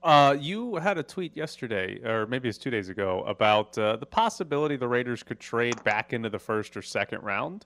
Uh, 0.02 0.38
you 0.40 0.76
had 0.76 0.98
a 0.98 1.04
tweet 1.04 1.36
yesterday, 1.36 2.00
or 2.06 2.26
maybe 2.26 2.48
it's 2.48 2.58
two 2.58 2.70
days 2.70 2.88
ago, 2.88 3.24
about 3.28 3.78
uh, 3.78 3.98
the 3.98 4.06
possibility 4.06 4.78
the 4.78 4.88
Raiders 4.88 5.24
could 5.24 5.42
trade 5.42 5.84
back 5.84 6.14
into 6.14 6.30
the 6.30 6.40
first 6.40 6.78
or 6.78 6.82
second 6.82 7.22
round. 7.22 7.66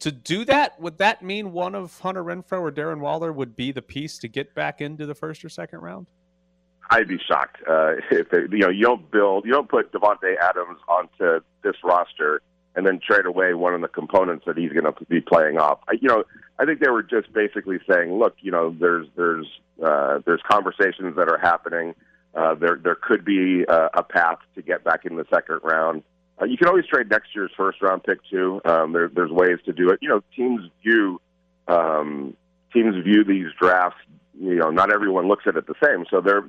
To 0.00 0.12
do 0.12 0.44
that, 0.44 0.78
would 0.80 0.98
that 0.98 1.22
mean 1.22 1.52
one 1.52 1.74
of 1.74 1.98
Hunter 2.00 2.22
Renfrow 2.22 2.60
or 2.60 2.70
Darren 2.70 3.00
Waller 3.00 3.32
would 3.32 3.56
be 3.56 3.72
the 3.72 3.82
piece 3.82 4.18
to 4.18 4.28
get 4.28 4.54
back 4.54 4.80
into 4.80 5.06
the 5.06 5.14
first 5.14 5.44
or 5.44 5.48
second 5.48 5.80
round? 5.80 6.06
I'd 6.90 7.08
be 7.08 7.18
shocked 7.18 7.58
uh, 7.68 7.94
if 8.10 8.30
they, 8.30 8.42
you 8.50 8.58
know 8.58 8.70
you 8.70 8.82
don't 8.82 9.10
build, 9.10 9.44
you 9.44 9.52
don't 9.52 9.68
put 9.68 9.92
Davante 9.92 10.36
Adams 10.40 10.78
onto 10.88 11.40
this 11.62 11.76
roster 11.84 12.42
and 12.76 12.86
then 12.86 13.00
trade 13.00 13.24
away 13.24 13.54
one 13.54 13.74
of 13.74 13.80
the 13.80 13.88
components 13.88 14.44
that 14.46 14.56
he's 14.56 14.70
going 14.70 14.84
to 14.84 14.92
be 15.06 15.20
playing 15.20 15.58
off. 15.58 15.78
I, 15.88 15.94
you 15.94 16.08
know, 16.08 16.24
I 16.58 16.66
think 16.66 16.80
they 16.80 16.90
were 16.90 17.02
just 17.02 17.32
basically 17.32 17.78
saying, 17.90 18.12
look, 18.18 18.36
you 18.40 18.52
know, 18.52 18.74
there's 18.78 19.06
there's 19.16 19.46
uh, 19.84 20.18
there's 20.24 20.42
conversations 20.48 21.16
that 21.16 21.28
are 21.28 21.38
happening. 21.38 21.94
Uh, 22.34 22.54
there 22.54 22.78
there 22.82 22.94
could 22.94 23.24
be 23.24 23.64
uh, 23.66 23.88
a 23.94 24.02
path 24.02 24.38
to 24.54 24.62
get 24.62 24.84
back 24.84 25.06
in 25.06 25.16
the 25.16 25.24
second 25.32 25.60
round. 25.62 26.02
Uh, 26.40 26.44
you 26.44 26.58
can 26.58 26.68
always 26.68 26.84
trade 26.86 27.08
next 27.10 27.34
year's 27.34 27.50
first 27.56 27.80
round 27.80 28.04
pick 28.04 28.18
too. 28.30 28.60
Um, 28.66 28.92
there, 28.92 29.08
there's 29.08 29.30
ways 29.30 29.58
to 29.64 29.72
do 29.72 29.88
it. 29.88 29.98
You 30.02 30.10
know, 30.10 30.22
teams 30.36 30.60
view 30.82 31.20
um, 31.66 32.36
teams 32.72 33.02
view 33.02 33.24
these 33.24 33.46
drafts. 33.58 33.98
You 34.38 34.56
know, 34.56 34.70
not 34.70 34.92
everyone 34.92 35.28
looks 35.28 35.44
at 35.46 35.56
it 35.56 35.66
the 35.66 35.74
same. 35.82 36.04
So 36.10 36.20
there 36.20 36.42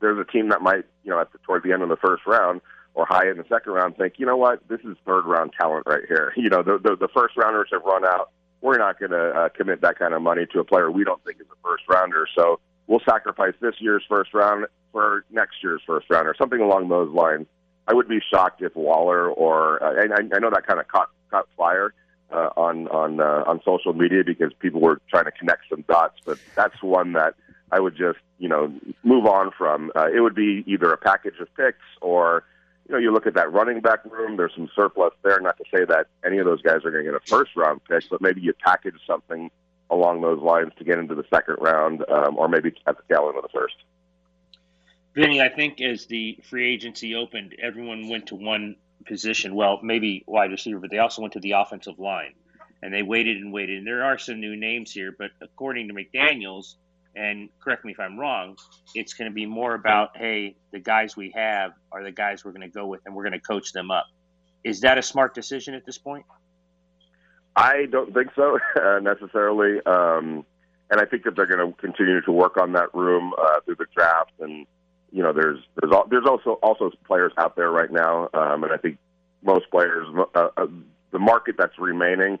there's 0.00 0.18
a 0.18 0.30
team 0.30 0.48
that 0.50 0.62
might 0.62 0.84
you 1.04 1.10
know 1.10 1.20
at 1.20 1.32
the, 1.32 1.38
toward 1.38 1.62
the 1.62 1.72
end 1.72 1.82
of 1.82 1.88
the 1.88 1.96
first 1.96 2.26
round 2.26 2.60
or 2.94 3.06
high 3.06 3.28
in 3.28 3.38
the 3.38 3.44
second 3.48 3.72
round 3.72 3.96
think, 3.96 4.14
you 4.18 4.26
know 4.26 4.36
what, 4.36 4.66
this 4.68 4.80
is 4.80 4.96
third 5.06 5.24
round 5.24 5.52
talent 5.58 5.86
right 5.86 6.02
here. 6.06 6.32
You 6.42 6.50
know, 6.50 6.62
the 6.62 6.78
the, 6.78 6.96
the 6.96 7.08
first 7.08 7.36
rounders 7.36 7.68
have 7.72 7.82
run 7.82 8.04
out. 8.04 8.30
We're 8.60 8.78
not 8.78 8.98
going 8.98 9.10
to 9.10 9.30
uh, 9.30 9.48
commit 9.48 9.80
that 9.80 9.98
kind 9.98 10.14
of 10.14 10.22
money 10.22 10.46
to 10.52 10.60
a 10.60 10.64
player 10.64 10.90
we 10.90 11.04
don't 11.04 11.22
think 11.24 11.40
is 11.40 11.46
a 11.50 11.68
first 11.68 11.82
rounder. 11.88 12.28
So 12.36 12.60
we'll 12.86 13.00
sacrifice 13.08 13.54
this 13.60 13.74
year's 13.80 14.04
first 14.08 14.32
round 14.34 14.66
for 14.92 15.24
next 15.30 15.56
year's 15.62 15.82
first 15.84 16.06
rounder, 16.10 16.34
something 16.38 16.60
along 16.60 16.88
those 16.88 17.12
lines. 17.12 17.46
I 17.88 17.94
would 17.94 18.08
be 18.08 18.20
shocked 18.32 18.62
if 18.62 18.76
Waller 18.76 19.28
or 19.28 19.82
uh, 19.82 20.04
I, 20.04 20.36
I 20.36 20.38
know 20.38 20.50
that 20.50 20.66
kind 20.66 20.78
of 20.78 20.86
caught 20.88 21.08
caught 21.30 21.48
fire 21.56 21.92
uh, 22.32 22.50
on 22.56 22.88
on 22.88 23.20
uh, 23.20 23.44
on 23.46 23.60
social 23.64 23.92
media 23.92 24.22
because 24.24 24.52
people 24.58 24.80
were 24.80 25.00
trying 25.08 25.24
to 25.24 25.32
connect 25.32 25.68
some 25.68 25.82
dots, 25.88 26.18
but 26.24 26.38
that's 26.54 26.82
one 26.82 27.12
that 27.12 27.34
I 27.70 27.80
would 27.80 27.96
just 27.96 28.18
you 28.38 28.48
know 28.48 28.72
move 29.02 29.26
on 29.26 29.50
from. 29.56 29.92
Uh, 29.94 30.08
it 30.12 30.20
would 30.20 30.34
be 30.34 30.64
either 30.66 30.92
a 30.92 30.96
package 30.96 31.38
of 31.40 31.48
picks 31.56 31.84
or 32.00 32.44
you 32.88 32.94
know, 32.94 32.98
you 32.98 33.12
look 33.12 33.26
at 33.26 33.34
that 33.34 33.52
running 33.52 33.80
back 33.80 34.04
room. 34.04 34.36
There's 34.36 34.52
some 34.54 34.68
surplus 34.74 35.14
there. 35.22 35.40
Not 35.40 35.56
to 35.58 35.64
say 35.72 35.84
that 35.84 36.08
any 36.24 36.38
of 36.38 36.46
those 36.46 36.62
guys 36.62 36.84
are 36.84 36.90
going 36.90 37.04
to 37.04 37.12
get 37.12 37.14
a 37.14 37.26
first 37.26 37.54
round 37.56 37.80
pick, 37.84 38.04
but 38.10 38.20
maybe 38.20 38.40
you 38.40 38.52
package 38.52 38.96
something 39.06 39.50
along 39.90 40.22
those 40.22 40.40
lines 40.40 40.72
to 40.78 40.84
get 40.84 40.98
into 40.98 41.14
the 41.14 41.24
second 41.32 41.56
round, 41.60 42.04
um, 42.10 42.36
or 42.38 42.48
maybe 42.48 42.74
at 42.86 42.96
the 42.96 43.02
tail 43.14 43.28
end 43.28 43.36
of 43.36 43.42
the 43.42 43.48
first. 43.48 43.76
Vinny, 45.14 45.42
I 45.42 45.50
think 45.50 45.80
as 45.80 46.06
the 46.06 46.38
free 46.48 46.72
agency 46.72 47.14
opened, 47.14 47.54
everyone 47.60 48.08
went 48.08 48.26
to 48.28 48.34
one 48.34 48.76
position. 49.04 49.54
Well, 49.54 49.80
maybe 49.82 50.24
wide 50.26 50.50
receiver, 50.50 50.80
but 50.80 50.90
they 50.90 50.98
also 50.98 51.22
went 51.22 51.34
to 51.34 51.40
the 51.40 51.52
offensive 51.52 51.98
line, 51.98 52.34
and 52.82 52.92
they 52.92 53.02
waited 53.02 53.38
and 53.38 53.52
waited. 53.52 53.78
And 53.78 53.86
there 53.86 54.04
are 54.04 54.18
some 54.18 54.40
new 54.40 54.56
names 54.56 54.92
here, 54.92 55.14
but 55.16 55.30
according 55.40 55.88
to 55.88 55.94
McDaniels, 55.94 56.74
and 57.14 57.50
correct 57.62 57.84
me 57.84 57.92
if 57.92 58.00
I'm 58.00 58.18
wrong, 58.18 58.56
it's 58.94 59.14
going 59.14 59.30
to 59.30 59.34
be 59.34 59.46
more 59.46 59.74
about, 59.74 60.16
hey, 60.16 60.56
the 60.72 60.80
guys 60.80 61.16
we 61.16 61.32
have 61.34 61.72
are 61.90 62.02
the 62.02 62.12
guys 62.12 62.44
we're 62.44 62.52
going 62.52 62.62
to 62.62 62.74
go 62.74 62.86
with, 62.86 63.00
and 63.04 63.14
we're 63.14 63.24
going 63.24 63.38
to 63.38 63.40
coach 63.40 63.72
them 63.72 63.90
up. 63.90 64.06
Is 64.64 64.80
that 64.80 64.98
a 64.98 65.02
smart 65.02 65.34
decision 65.34 65.74
at 65.74 65.84
this 65.84 65.98
point? 65.98 66.24
I 67.54 67.86
don't 67.90 68.14
think 68.14 68.30
so 68.34 68.58
uh, 68.80 69.00
necessarily, 69.00 69.80
um, 69.84 70.46
and 70.90 71.00
I 71.00 71.04
think 71.04 71.24
that 71.24 71.36
they're 71.36 71.46
going 71.46 71.72
to 71.72 71.76
continue 71.78 72.20
to 72.22 72.32
work 72.32 72.56
on 72.56 72.72
that 72.72 72.94
room 72.94 73.32
uh, 73.38 73.60
through 73.64 73.76
the 73.76 73.86
draft. 73.94 74.32
And 74.40 74.66
you 75.12 75.22
know, 75.22 75.32
there's 75.32 75.60
there's 75.80 75.92
there's 76.10 76.26
also 76.26 76.52
also 76.62 76.90
players 77.06 77.32
out 77.38 77.56
there 77.56 77.70
right 77.70 77.90
now, 77.90 78.28
um, 78.34 78.64
and 78.64 78.72
I 78.72 78.76
think 78.76 78.98
most 79.42 79.70
players, 79.70 80.06
uh, 80.34 80.48
uh, 80.56 80.66
the 81.10 81.18
market 81.18 81.56
that's 81.58 81.78
remaining 81.78 82.38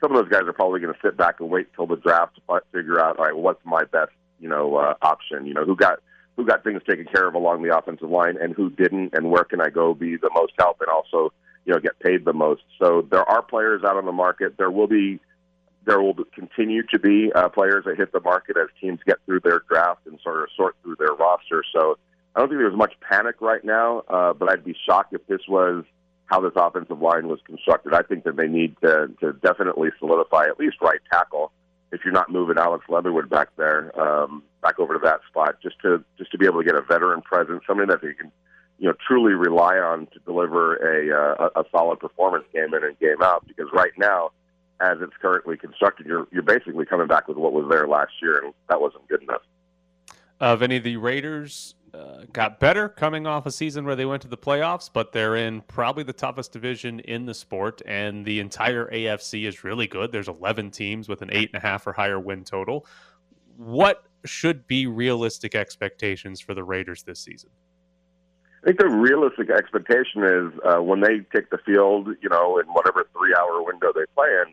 some 0.00 0.14
of 0.14 0.22
those 0.22 0.30
guys 0.30 0.48
are 0.48 0.52
probably 0.52 0.80
going 0.80 0.92
to 0.92 1.00
sit 1.02 1.16
back 1.16 1.40
and 1.40 1.50
wait 1.50 1.72
till 1.74 1.86
the 1.86 1.96
draft 1.96 2.36
to 2.36 2.60
figure 2.72 3.00
out, 3.00 3.18
all 3.18 3.26
right, 3.26 3.36
what's 3.36 3.60
my 3.64 3.84
best, 3.84 4.12
you 4.40 4.48
know, 4.48 4.76
uh, 4.76 4.94
option? 5.02 5.46
You 5.46 5.54
know, 5.54 5.64
who 5.64 5.76
got 5.76 6.00
who 6.36 6.46
got 6.46 6.64
things 6.64 6.80
taken 6.88 7.04
care 7.04 7.28
of 7.28 7.34
along 7.34 7.62
the 7.62 7.76
offensive 7.76 8.08
line, 8.08 8.38
and 8.40 8.54
who 8.54 8.70
didn't, 8.70 9.10
and 9.14 9.30
where 9.30 9.44
can 9.44 9.60
I 9.60 9.68
go 9.68 9.94
be 9.94 10.16
the 10.16 10.30
most 10.34 10.52
help, 10.58 10.80
and 10.80 10.88
also, 10.88 11.32
you 11.66 11.74
know, 11.74 11.78
get 11.78 11.98
paid 12.00 12.24
the 12.24 12.32
most. 12.32 12.62
So 12.80 13.06
there 13.10 13.28
are 13.28 13.42
players 13.42 13.82
out 13.84 13.96
on 13.96 14.06
the 14.06 14.12
market. 14.12 14.56
There 14.56 14.70
will 14.70 14.86
be 14.86 15.20
there 15.86 16.00
will 16.00 16.14
continue 16.34 16.82
to 16.88 16.98
be 16.98 17.32
uh, 17.32 17.48
players 17.48 17.84
that 17.86 17.96
hit 17.96 18.12
the 18.12 18.20
market 18.20 18.56
as 18.56 18.68
teams 18.80 19.00
get 19.06 19.16
through 19.24 19.40
their 19.40 19.62
draft 19.68 20.06
and 20.06 20.18
sort 20.22 20.42
of 20.42 20.48
sort 20.56 20.76
through 20.82 20.96
their 20.96 21.14
roster. 21.14 21.64
So 21.74 21.98
I 22.34 22.40
don't 22.40 22.48
think 22.48 22.60
there's 22.60 22.76
much 22.76 22.94
panic 23.00 23.36
right 23.40 23.64
now, 23.64 24.02
uh, 24.08 24.32
but 24.32 24.50
I'd 24.50 24.64
be 24.64 24.76
shocked 24.86 25.14
if 25.14 25.26
this 25.26 25.40
was 25.48 25.84
how 26.26 26.40
this 26.40 26.52
offensive 26.54 27.00
line 27.00 27.28
was 27.28 27.40
constructed. 27.44 27.92
I 27.92 28.02
think 28.02 28.24
that 28.24 28.36
they 28.36 28.46
need 28.46 28.76
to, 28.82 29.10
to 29.20 29.32
definitely 29.32 29.88
solidify 29.98 30.44
at 30.44 30.60
least 30.60 30.76
right 30.80 31.00
tackle 31.12 31.50
if 31.92 32.02
you're 32.04 32.12
not 32.12 32.30
moving 32.30 32.56
Alex 32.58 32.84
Leatherwood 32.88 33.28
back 33.28 33.48
there, 33.56 33.98
um, 34.00 34.42
back 34.62 34.78
over 34.78 34.94
to 34.94 35.00
that 35.02 35.20
spot, 35.28 35.56
just 35.62 35.80
to 35.80 36.04
just 36.18 36.30
to 36.32 36.38
be 36.38 36.46
able 36.46 36.60
to 36.60 36.64
get 36.64 36.76
a 36.76 36.82
veteran 36.82 37.20
presence, 37.20 37.62
somebody 37.66 37.88
that 37.88 38.00
they 38.00 38.14
can, 38.14 38.30
you 38.78 38.88
know, 38.88 38.94
truly 39.06 39.32
rely 39.32 39.76
on 39.76 40.06
to 40.06 40.18
deliver 40.20 40.76
a 40.76 41.42
uh, 41.42 41.48
a 41.56 41.64
solid 41.70 41.98
performance 41.98 42.44
game 42.52 42.72
in 42.74 42.84
and 42.84 42.98
game 42.98 43.22
out. 43.22 43.46
Because 43.46 43.66
right 43.72 43.92
now, 43.98 44.30
as 44.80 44.98
it's 45.00 45.12
currently 45.20 45.56
constructed, 45.56 46.06
you're 46.06 46.26
you're 46.32 46.42
basically 46.42 46.86
coming 46.86 47.06
back 47.06 47.28
with 47.28 47.36
what 47.36 47.52
was 47.52 47.66
there 47.70 47.86
last 47.86 48.12
year, 48.22 48.42
and 48.44 48.54
that 48.68 48.80
wasn't 48.80 49.06
good 49.08 49.22
enough. 49.22 49.42
Of 50.40 50.62
any 50.62 50.76
of 50.76 50.84
the 50.84 50.96
Raiders 50.96 51.74
uh, 51.92 52.24
got 52.32 52.60
better 52.60 52.88
coming 52.88 53.26
off 53.26 53.46
a 53.46 53.50
season 53.50 53.84
where 53.84 53.96
they 53.96 54.06
went 54.06 54.22
to 54.22 54.28
the 54.28 54.38
playoffs, 54.38 54.88
but 54.92 55.12
they're 55.12 55.36
in 55.36 55.60
probably 55.62 56.02
the 56.02 56.12
toughest 56.12 56.52
division 56.52 57.00
in 57.00 57.26
the 57.26 57.34
sport, 57.34 57.82
and 57.84 58.24
the 58.24 58.40
entire 58.40 58.86
AFC 58.90 59.46
is 59.46 59.64
really 59.64 59.86
good. 59.86 60.12
There's 60.12 60.28
11 60.28 60.70
teams 60.70 61.08
with 61.08 61.20
an 61.20 61.28
eight 61.32 61.50
and 61.52 61.62
a 61.62 61.66
half 61.66 61.86
or 61.86 61.92
higher 61.92 62.18
win 62.18 62.44
total. 62.44 62.86
What 63.56 64.04
should 64.24 64.66
be 64.66 64.86
realistic 64.86 65.54
expectations 65.54 66.40
for 66.40 66.54
the 66.54 66.64
Raiders 66.64 67.02
this 67.02 67.20
season? 67.20 67.50
I 68.62 68.66
think 68.66 68.78
the 68.78 68.88
realistic 68.88 69.50
expectation 69.50 70.22
is 70.22 70.52
uh, 70.64 70.82
when 70.82 71.00
they 71.00 71.20
take 71.34 71.48
the 71.50 71.58
field, 71.64 72.08
you 72.22 72.28
know, 72.28 72.58
in 72.58 72.66
whatever 72.66 73.06
three-hour 73.16 73.62
window 73.62 73.90
they 73.94 74.04
play 74.14 74.28
in, 74.46 74.52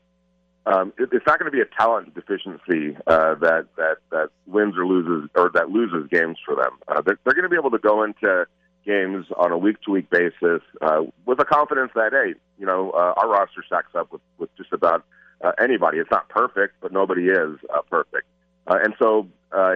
um, 0.68 0.92
it, 0.98 1.10
it's 1.14 1.26
not 1.26 1.40
going 1.40 1.50
to 1.50 1.56
be 1.56 1.62
a 1.62 1.78
talent 1.80 2.14
deficiency 2.14 2.98
uh, 3.08 3.36
that 3.36 3.68
that 3.78 3.98
that 4.12 4.30
wins 4.46 4.76
or 4.78 4.86
loses 4.86 5.30
or 5.36 5.50
that 5.54 5.70
loses 5.70 6.10
games 6.12 6.38
for 6.46 6.56
them. 6.56 6.72
Uh, 6.88 7.02
they're, 7.02 7.18
they're 7.24 7.34
going 7.34 7.44
to 7.44 7.50
be 7.50 7.56
able 7.56 7.72
to 7.72 7.80
go 7.80 8.04
into 8.04 8.46
games 8.86 9.28
on 9.38 9.52
a 9.52 9.58
week 9.58 9.82
to 9.82 9.92
week 9.92 10.10
basis 10.10 10.62
uh, 10.82 11.04
with 11.26 11.40
a 11.40 11.46
confidence 11.46 11.92
that 11.96 12.12
hey, 12.12 12.34
you 12.60 12.66
know, 12.66 12.92
uh, 12.92 13.14
our 13.16 13.30
roster 13.30 13.64
stacks 13.66 13.96
up 13.96 14.12
with 14.12 14.22
with 14.38 14.54
just 14.58 14.74
about 14.74 15.06
uh, 15.42 15.54
anybody. 15.62 16.00
It's 16.00 16.12
not 16.12 16.28
perfect, 16.28 16.76
but 16.82 16.92
nobody 16.92 17.28
is 17.30 17.58
uh, 17.74 17.82
perfect, 17.90 18.28
uh, 18.68 18.78
and 18.84 18.94
so 19.00 19.28
uh, 19.54 19.76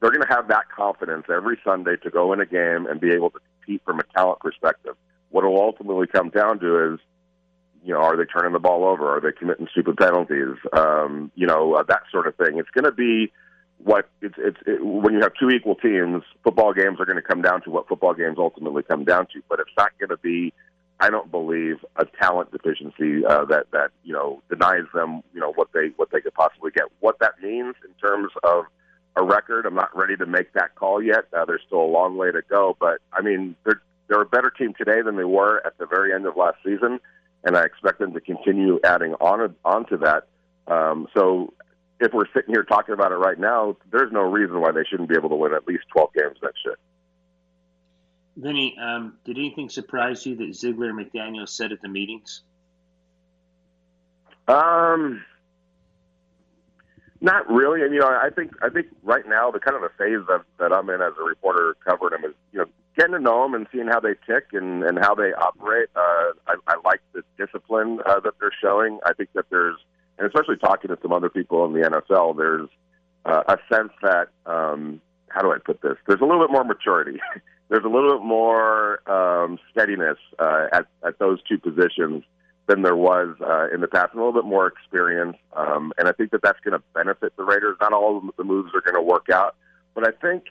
they're 0.00 0.10
going 0.10 0.22
to 0.22 0.32
have 0.32 0.46
that 0.46 0.70
confidence 0.70 1.26
every 1.28 1.58
Sunday 1.64 1.96
to 1.96 2.10
go 2.10 2.32
in 2.32 2.40
a 2.40 2.46
game 2.46 2.86
and 2.86 3.00
be 3.00 3.10
able 3.10 3.30
to 3.30 3.40
compete 3.58 3.82
from 3.84 3.98
a 3.98 4.04
talent 4.14 4.38
perspective. 4.38 4.94
What 5.30 5.44
will 5.44 5.60
ultimately 5.60 6.06
come 6.06 6.28
down 6.28 6.60
to 6.60 6.94
is 6.94 7.00
you 7.84 7.92
know, 7.92 8.00
are 8.00 8.16
they 8.16 8.24
turning 8.24 8.52
the 8.52 8.58
ball 8.58 8.84
over? 8.84 9.16
Are 9.16 9.20
they 9.20 9.32
committing 9.32 9.68
stupid 9.70 9.98
penalties? 9.98 10.56
Um, 10.72 11.30
you 11.34 11.46
know, 11.46 11.74
uh, 11.74 11.82
that 11.84 12.02
sort 12.10 12.26
of 12.26 12.34
thing. 12.36 12.58
It's 12.58 12.70
going 12.70 12.84
to 12.84 12.92
be 12.92 13.30
what 13.78 14.08
it's 14.22 14.36
it's 14.38 14.56
it, 14.66 14.82
when 14.82 15.12
you 15.12 15.20
have 15.20 15.32
two 15.38 15.50
equal 15.50 15.74
teams. 15.74 16.22
Football 16.42 16.72
games 16.72 16.98
are 16.98 17.04
going 17.04 17.16
to 17.16 17.22
come 17.22 17.42
down 17.42 17.62
to 17.62 17.70
what 17.70 17.86
football 17.86 18.14
games 18.14 18.36
ultimately 18.38 18.82
come 18.82 19.04
down 19.04 19.26
to, 19.34 19.42
but 19.48 19.60
it's 19.60 19.70
not 19.76 19.92
going 19.98 20.08
to 20.08 20.16
be. 20.16 20.52
I 21.00 21.10
don't 21.10 21.30
believe 21.30 21.84
a 21.96 22.06
talent 22.06 22.52
deficiency 22.52 23.26
uh, 23.26 23.44
that 23.46 23.66
that 23.72 23.90
you 24.02 24.14
know 24.14 24.42
denies 24.48 24.86
them 24.94 25.22
you 25.34 25.40
know 25.40 25.52
what 25.52 25.68
they 25.74 25.88
what 25.96 26.10
they 26.10 26.22
could 26.22 26.34
possibly 26.34 26.70
get. 26.70 26.84
What 27.00 27.18
that 27.18 27.34
means 27.42 27.74
in 27.84 27.92
terms 28.00 28.32
of 28.42 28.64
a 29.16 29.22
record, 29.22 29.66
I'm 29.66 29.74
not 29.74 29.94
ready 29.94 30.16
to 30.16 30.26
make 30.26 30.54
that 30.54 30.74
call 30.74 31.02
yet. 31.02 31.26
Uh, 31.36 31.44
there's 31.44 31.62
still 31.66 31.82
a 31.82 31.92
long 31.92 32.16
way 32.16 32.30
to 32.30 32.40
go, 32.48 32.76
but 32.80 32.98
I 33.12 33.20
mean 33.20 33.56
they're 33.64 33.82
they're 34.08 34.22
a 34.22 34.26
better 34.26 34.50
team 34.50 34.72
today 34.78 35.02
than 35.02 35.16
they 35.16 35.24
were 35.24 35.60
at 35.66 35.76
the 35.76 35.86
very 35.86 36.14
end 36.14 36.24
of 36.24 36.36
last 36.36 36.56
season 36.64 37.00
and 37.44 37.56
I 37.56 37.64
expect 37.64 37.98
them 37.98 38.12
to 38.14 38.20
continue 38.20 38.80
adding 38.84 39.14
on 39.14 39.54
onto 39.64 39.98
that. 39.98 40.26
Um, 40.66 41.06
so 41.14 41.52
if 42.00 42.12
we're 42.12 42.28
sitting 42.34 42.54
here 42.54 42.64
talking 42.64 42.94
about 42.94 43.12
it 43.12 43.16
right 43.16 43.38
now, 43.38 43.76
there's 43.92 44.12
no 44.12 44.22
reason 44.22 44.60
why 44.60 44.72
they 44.72 44.84
shouldn't 44.88 45.08
be 45.08 45.14
able 45.14 45.28
to 45.28 45.36
win 45.36 45.52
at 45.52 45.66
least 45.66 45.84
12 45.92 46.12
games 46.14 46.36
next 46.42 46.58
year. 46.64 46.76
Vinny, 48.36 48.76
um, 48.80 49.14
did 49.24 49.38
anything 49.38 49.68
surprise 49.68 50.26
you 50.26 50.36
that 50.36 50.54
Ziegler 50.54 50.90
and 50.90 50.98
McDaniel 50.98 51.48
said 51.48 51.70
at 51.70 51.80
the 51.80 51.88
meetings? 51.88 52.42
Um, 54.48 55.24
not 57.20 57.48
really. 57.48 57.82
And 57.82 57.94
you 57.94 58.00
know, 58.00 58.08
I 58.08 58.28
think 58.34 58.52
I 58.60 58.68
think 58.68 58.88
right 59.02 59.26
now 59.26 59.50
the 59.50 59.60
kind 59.60 59.76
of 59.76 59.82
the 59.82 59.90
phase 59.96 60.26
that 60.28 60.42
that 60.58 60.72
I'm 60.72 60.90
in 60.90 61.00
as 61.00 61.12
a 61.18 61.24
reporter 61.24 61.76
covering 61.84 62.20
them 62.20 62.30
is 62.30 62.36
you 62.52 62.58
know 62.60 62.66
getting 62.96 63.14
to 63.14 63.20
know 63.20 63.42
them 63.42 63.54
and 63.54 63.66
seeing 63.72 63.88
how 63.88 64.00
they 64.00 64.14
tick 64.26 64.48
and 64.52 64.82
and 64.84 64.98
how 64.98 65.14
they 65.14 65.32
operate. 65.32 65.88
Uh, 65.96 66.32
I, 66.46 66.54
I 66.66 66.76
like 66.84 67.00
the 67.12 67.22
discipline 67.38 68.00
uh, 68.06 68.20
that 68.20 68.34
they're 68.40 68.52
showing. 68.62 68.98
I 69.06 69.12
think 69.12 69.30
that 69.34 69.46
there's 69.50 69.76
and 70.18 70.26
especially 70.26 70.56
talking 70.56 70.88
to 70.88 70.98
some 71.02 71.12
other 71.12 71.28
people 71.28 71.64
in 71.64 71.72
the 71.72 71.80
NFL, 71.80 72.36
there's 72.36 72.68
uh, 73.24 73.42
a 73.48 73.58
sense 73.72 73.92
that 74.02 74.28
um, 74.46 75.00
how 75.28 75.42
do 75.42 75.52
I 75.52 75.58
put 75.58 75.80
this? 75.82 75.96
There's 76.06 76.20
a 76.20 76.24
little 76.24 76.40
bit 76.40 76.52
more 76.52 76.64
maturity. 76.64 77.20
there's 77.68 77.84
a 77.84 77.88
little 77.88 78.18
bit 78.18 78.24
more 78.24 79.08
um, 79.10 79.58
steadiness 79.70 80.18
uh, 80.38 80.66
at 80.72 80.86
at 81.06 81.18
those 81.18 81.40
two 81.42 81.58
positions 81.58 82.24
than 82.66 82.82
there 82.82 82.96
was 82.96 83.36
uh, 83.42 83.68
in 83.74 83.80
the 83.80 83.88
past, 83.88 84.12
and 84.12 84.22
a 84.22 84.24
little 84.24 84.40
bit 84.40 84.48
more 84.48 84.66
experience. 84.66 85.36
Um, 85.54 85.92
and 85.98 86.08
I 86.08 86.12
think 86.12 86.30
that 86.30 86.42
that's 86.42 86.60
going 86.60 86.78
to 86.78 86.82
benefit 86.94 87.36
the 87.36 87.44
Raiders. 87.44 87.76
Not 87.80 87.92
all 87.92 88.16
of 88.16 88.24
the 88.36 88.44
moves 88.44 88.72
are 88.74 88.80
going 88.80 88.94
to 88.94 89.02
work 89.02 89.28
out, 89.30 89.56
but 89.94 90.06
I 90.06 90.12
think 90.12 90.44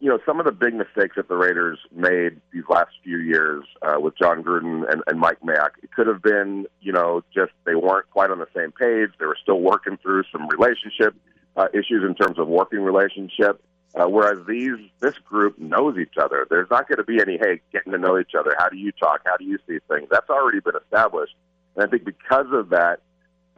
you 0.00 0.08
know 0.08 0.18
some 0.26 0.40
of 0.40 0.46
the 0.46 0.52
big 0.52 0.74
mistakes 0.74 1.16
that 1.16 1.28
the 1.28 1.36
Raiders 1.36 1.78
made 1.94 2.40
these 2.52 2.64
last 2.68 2.90
few 3.04 3.18
years 3.18 3.64
uh, 3.82 4.00
with 4.00 4.16
Jon 4.18 4.42
Gruden 4.42 4.90
and, 4.90 5.02
and 5.06 5.20
Mike 5.20 5.40
Mayock, 5.40 5.72
it 5.82 5.92
could 5.92 6.06
have 6.06 6.22
been 6.22 6.66
you 6.80 6.92
know 6.92 7.22
just 7.34 7.52
they 7.66 7.74
weren't 7.74 8.10
quite 8.10 8.30
on 8.30 8.38
the 8.38 8.48
same 8.56 8.72
page. 8.72 9.10
They 9.18 9.26
were 9.26 9.38
still 9.40 9.60
working 9.60 9.98
through 9.98 10.24
some 10.32 10.48
relationship 10.48 11.14
uh, 11.56 11.68
issues 11.74 12.02
in 12.02 12.14
terms 12.14 12.38
of 12.38 12.48
working 12.48 12.80
relationship. 12.80 13.62
Uh, 13.92 14.08
whereas 14.08 14.38
these 14.46 14.78
this 15.00 15.18
group 15.18 15.58
knows 15.58 15.98
each 15.98 16.14
other. 16.20 16.46
There's 16.48 16.70
not 16.70 16.88
going 16.88 16.98
to 16.98 17.04
be 17.04 17.20
any 17.20 17.38
hey 17.38 17.60
getting 17.72 17.92
to 17.92 17.98
know 17.98 18.18
each 18.18 18.32
other. 18.38 18.54
How 18.58 18.68
do 18.68 18.76
you 18.76 18.92
talk? 18.92 19.20
How 19.24 19.36
do 19.36 19.44
you 19.44 19.58
see 19.66 19.78
things? 19.88 20.08
That's 20.10 20.30
already 20.30 20.60
been 20.60 20.76
established. 20.76 21.34
And 21.74 21.84
I 21.84 21.90
think 21.90 22.04
because 22.04 22.46
of 22.52 22.70
that, 22.70 23.00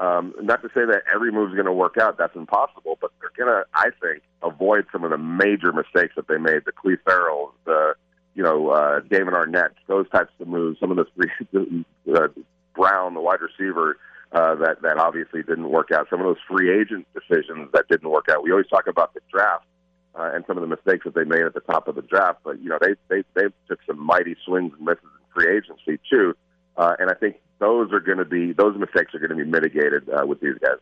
um, 0.02 0.34
not 0.42 0.62
to 0.62 0.68
say 0.68 0.84
that 0.84 1.02
every 1.14 1.30
move 1.30 1.50
is 1.50 1.54
going 1.54 1.66
to 1.66 1.72
work 1.72 1.96
out. 1.96 2.18
That's 2.18 2.34
impossible. 2.34 2.98
But 3.00 3.12
they're 3.20 3.46
going 3.46 3.56
to, 3.56 3.64
I 3.72 3.90
think, 4.02 4.24
avoid 4.42 4.86
some 4.90 5.04
of 5.04 5.10
the 5.10 5.18
major 5.18 5.72
mistakes 5.72 6.14
that 6.16 6.26
they 6.26 6.38
made. 6.38 6.62
The 6.66 6.72
Clelin 6.72 6.98
Ferrells, 7.06 7.52
the 7.64 7.94
you 8.34 8.42
know 8.42 8.70
uh, 8.70 9.00
Damon 9.08 9.34
Arnette, 9.34 9.74
those 9.86 10.08
types 10.10 10.32
of 10.40 10.48
moves. 10.48 10.80
Some 10.80 10.90
of 10.90 10.96
the 11.52 11.84
uh, 12.12 12.28
Brown, 12.74 13.14
the 13.14 13.20
wide 13.20 13.40
receiver. 13.40 13.96
Uh, 14.32 14.54
that 14.56 14.80
that 14.80 14.96
obviously 14.96 15.42
didn't 15.42 15.68
work 15.68 15.90
out. 15.92 16.06
Some 16.08 16.18
of 16.20 16.26
those 16.26 16.42
free 16.50 16.72
agent 16.80 17.06
decisions 17.12 17.68
that 17.74 17.86
didn't 17.88 18.08
work 18.08 18.26
out. 18.30 18.42
We 18.42 18.50
always 18.50 18.66
talk 18.68 18.86
about 18.88 19.12
the 19.12 19.20
draft 19.30 19.66
uh, 20.14 20.30
and 20.32 20.42
some 20.46 20.56
of 20.56 20.62
the 20.62 20.74
mistakes 20.74 21.04
that 21.04 21.14
they 21.14 21.24
made 21.24 21.42
at 21.42 21.52
the 21.52 21.60
top 21.60 21.86
of 21.86 21.96
the 21.96 22.02
draft. 22.02 22.40
But 22.42 22.58
you 22.60 22.70
know, 22.70 22.78
they 22.80 22.94
they 23.08 23.22
they 23.34 23.48
took 23.68 23.78
some 23.86 24.04
mighty 24.04 24.34
swings 24.44 24.72
and 24.76 24.86
misses 24.86 25.04
in 25.04 25.34
free 25.34 25.54
agency 25.54 26.00
too, 26.10 26.34
uh, 26.78 26.94
and 26.98 27.10
I 27.10 27.14
think 27.14 27.36
those 27.62 27.92
are 27.92 28.00
going 28.00 28.18
to 28.18 28.24
be 28.24 28.52
those 28.52 28.76
mistakes 28.76 29.14
are 29.14 29.18
going 29.18 29.30
to 29.30 29.36
be 29.36 29.44
mitigated 29.44 30.08
uh, 30.10 30.26
with 30.26 30.40
these 30.40 30.58
guys. 30.60 30.78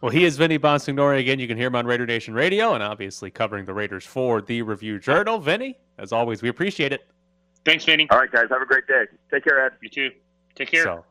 Well, 0.00 0.10
he 0.10 0.24
is 0.24 0.36
Vinny 0.36 0.58
Bonsignore 0.58 1.18
again. 1.18 1.40
You 1.40 1.48
can 1.48 1.56
hear 1.56 1.66
him 1.66 1.74
on 1.74 1.84
Raider 1.84 2.06
Nation 2.06 2.32
Radio 2.32 2.72
and 2.72 2.82
obviously 2.82 3.30
covering 3.30 3.64
the 3.64 3.74
Raiders 3.74 4.06
for 4.06 4.40
the 4.40 4.62
Review 4.62 4.98
Journal. 4.98 5.38
Vinny, 5.38 5.76
as 5.98 6.12
always, 6.12 6.40
we 6.40 6.48
appreciate 6.48 6.92
it. 6.92 7.06
Thanks, 7.64 7.84
Vinny. 7.84 8.06
All 8.10 8.18
right, 8.18 8.30
guys. 8.30 8.44
Have 8.50 8.62
a 8.62 8.66
great 8.66 8.86
day. 8.86 9.04
Take 9.30 9.44
care, 9.44 9.66
Ed. 9.66 9.72
You 9.82 9.88
too. 9.88 10.10
Take 10.54 10.70
care. 10.70 10.84
So 10.84 11.04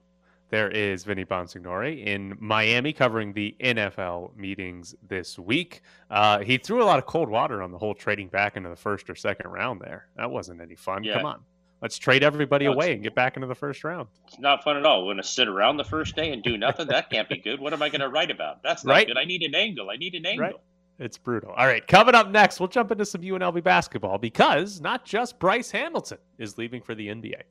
there 0.50 0.70
is 0.70 1.04
Vinny 1.04 1.26
Bonsignore 1.26 2.02
in 2.06 2.38
Miami 2.40 2.94
covering 2.94 3.34
the 3.34 3.56
NFL 3.60 4.36
meetings 4.38 4.96
this 5.06 5.38
week. 5.38 5.82
Uh, 6.10 6.40
he 6.40 6.58
threw 6.58 6.82
a 6.82 6.86
lot 6.86 6.98
of 6.98 7.06
cold 7.06 7.30
water 7.30 7.62
on 7.62 7.72
the 7.72 7.78
whole 7.78 7.94
trading 7.94 8.30
back 8.30 8.56
into 8.56 8.70
the 8.70 8.76
first 8.76 9.10
or 9.10 9.16
second 9.16 9.52
round 9.52 9.82
there. 9.82 10.08
That 10.16 10.32
wasn't 10.32 10.62
any 10.62 10.76
fun. 10.76 11.04
Yeah. 11.04 11.18
Come 11.18 11.26
on. 11.26 11.42
Let's 11.82 11.98
trade 11.98 12.24
everybody 12.24 12.66
No, 12.66 12.74
away 12.74 12.94
and 12.94 13.04
get 13.04 13.14
back 13.14 13.36
into 13.38 13.48
the 13.48 13.54
first 13.56 13.84
round. 13.84 14.08
It's 14.28 14.40
not 14.40 14.64
fun 14.64 14.78
at 14.78 14.86
all. 14.86 15.02
We're 15.02 15.14
going 15.14 15.18
to 15.24 15.30
sit 15.30 15.48
around 15.48 15.78
the 15.78 15.84
first 15.84 16.16
day 16.16 16.32
and 16.32 16.42
do 16.42 16.58
nothing. 16.58 16.88
That 16.88 17.10
can't 17.12 17.30
be 17.30 17.38
good. 17.38 17.60
What 17.60 17.72
am 17.74 17.82
I 17.84 17.90
going 17.90 18.02
to 18.02 18.10
write 18.10 18.32
about? 18.32 18.64
That's 18.64 18.84
not 18.84 18.94
Right. 18.94 19.08
good. 19.08 19.18
I 19.18 19.26
need 19.26 19.44
an 19.44 19.54
angle. 19.54 19.90
I 19.92 19.96
need 19.98 20.16
an 20.16 20.26
angle. 20.26 20.46
Right. 20.48 20.56
It's 21.00 21.20
brutal. 21.20 21.52
All 21.52 21.68
right, 21.68 21.86
coming 21.86 22.16
up 22.16 22.32
next, 22.32 22.60
we'll 22.60 22.70
jump 22.70 22.92
into 22.92 23.06
some 23.06 23.22
UNLV 23.22 23.64
basketball 23.64 24.18
because 24.18 24.82
not 24.82 25.06
just 25.06 25.38
Bryce 25.38 25.70
Hamilton 25.70 26.18
is 26.40 26.58
leaving 26.58 26.82
for 26.82 26.96
the 26.96 27.10
NBA. 27.10 27.42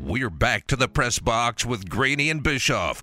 We're 0.00 0.30
back 0.30 0.66
to 0.68 0.76
the 0.76 0.88
press 0.88 1.18
box 1.18 1.66
with 1.66 1.90
Graney 1.90 2.30
and 2.30 2.42
Bischoff. 2.42 3.02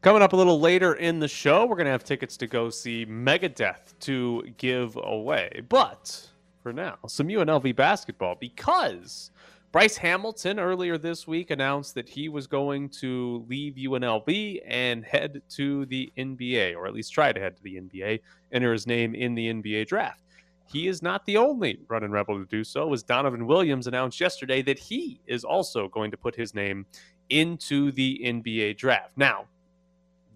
Coming 0.00 0.22
up 0.22 0.32
a 0.32 0.36
little 0.36 0.60
later 0.60 0.94
in 0.94 1.18
the 1.18 1.26
show, 1.26 1.66
we're 1.66 1.74
going 1.74 1.86
to 1.86 1.90
have 1.90 2.04
tickets 2.04 2.36
to 2.36 2.46
go 2.46 2.70
see 2.70 3.04
Megadeth 3.04 3.98
to 4.00 4.44
give 4.58 4.96
away. 5.02 5.62
But 5.68 6.28
for 6.68 6.72
now, 6.74 6.98
some 7.06 7.28
UNLV 7.28 7.74
basketball 7.76 8.34
because 8.38 9.30
Bryce 9.72 9.96
Hamilton 9.96 10.58
earlier 10.58 10.98
this 10.98 11.26
week 11.26 11.50
announced 11.50 11.94
that 11.94 12.06
he 12.06 12.28
was 12.28 12.46
going 12.46 12.90
to 13.00 13.42
leave 13.48 13.76
UNLV 13.76 14.60
and 14.66 15.02
head 15.02 15.40
to 15.56 15.86
the 15.86 16.12
NBA, 16.18 16.76
or 16.76 16.86
at 16.86 16.92
least 16.92 17.14
try 17.14 17.32
to 17.32 17.40
head 17.40 17.56
to 17.56 17.62
the 17.62 17.76
NBA, 17.76 18.20
enter 18.52 18.70
his 18.70 18.86
name 18.86 19.14
in 19.14 19.34
the 19.34 19.50
NBA 19.50 19.86
draft. 19.86 20.24
He 20.70 20.88
is 20.88 21.00
not 21.00 21.24
the 21.24 21.38
only 21.38 21.80
running 21.88 22.10
rebel 22.10 22.38
to 22.38 22.44
do 22.44 22.62
so, 22.62 22.92
as 22.92 23.02
Donovan 23.02 23.46
Williams 23.46 23.86
announced 23.86 24.20
yesterday 24.20 24.60
that 24.60 24.78
he 24.78 25.22
is 25.26 25.44
also 25.44 25.88
going 25.88 26.10
to 26.10 26.18
put 26.18 26.34
his 26.34 26.52
name 26.52 26.84
into 27.30 27.92
the 27.92 28.20
NBA 28.22 28.76
draft. 28.76 29.12
Now, 29.16 29.46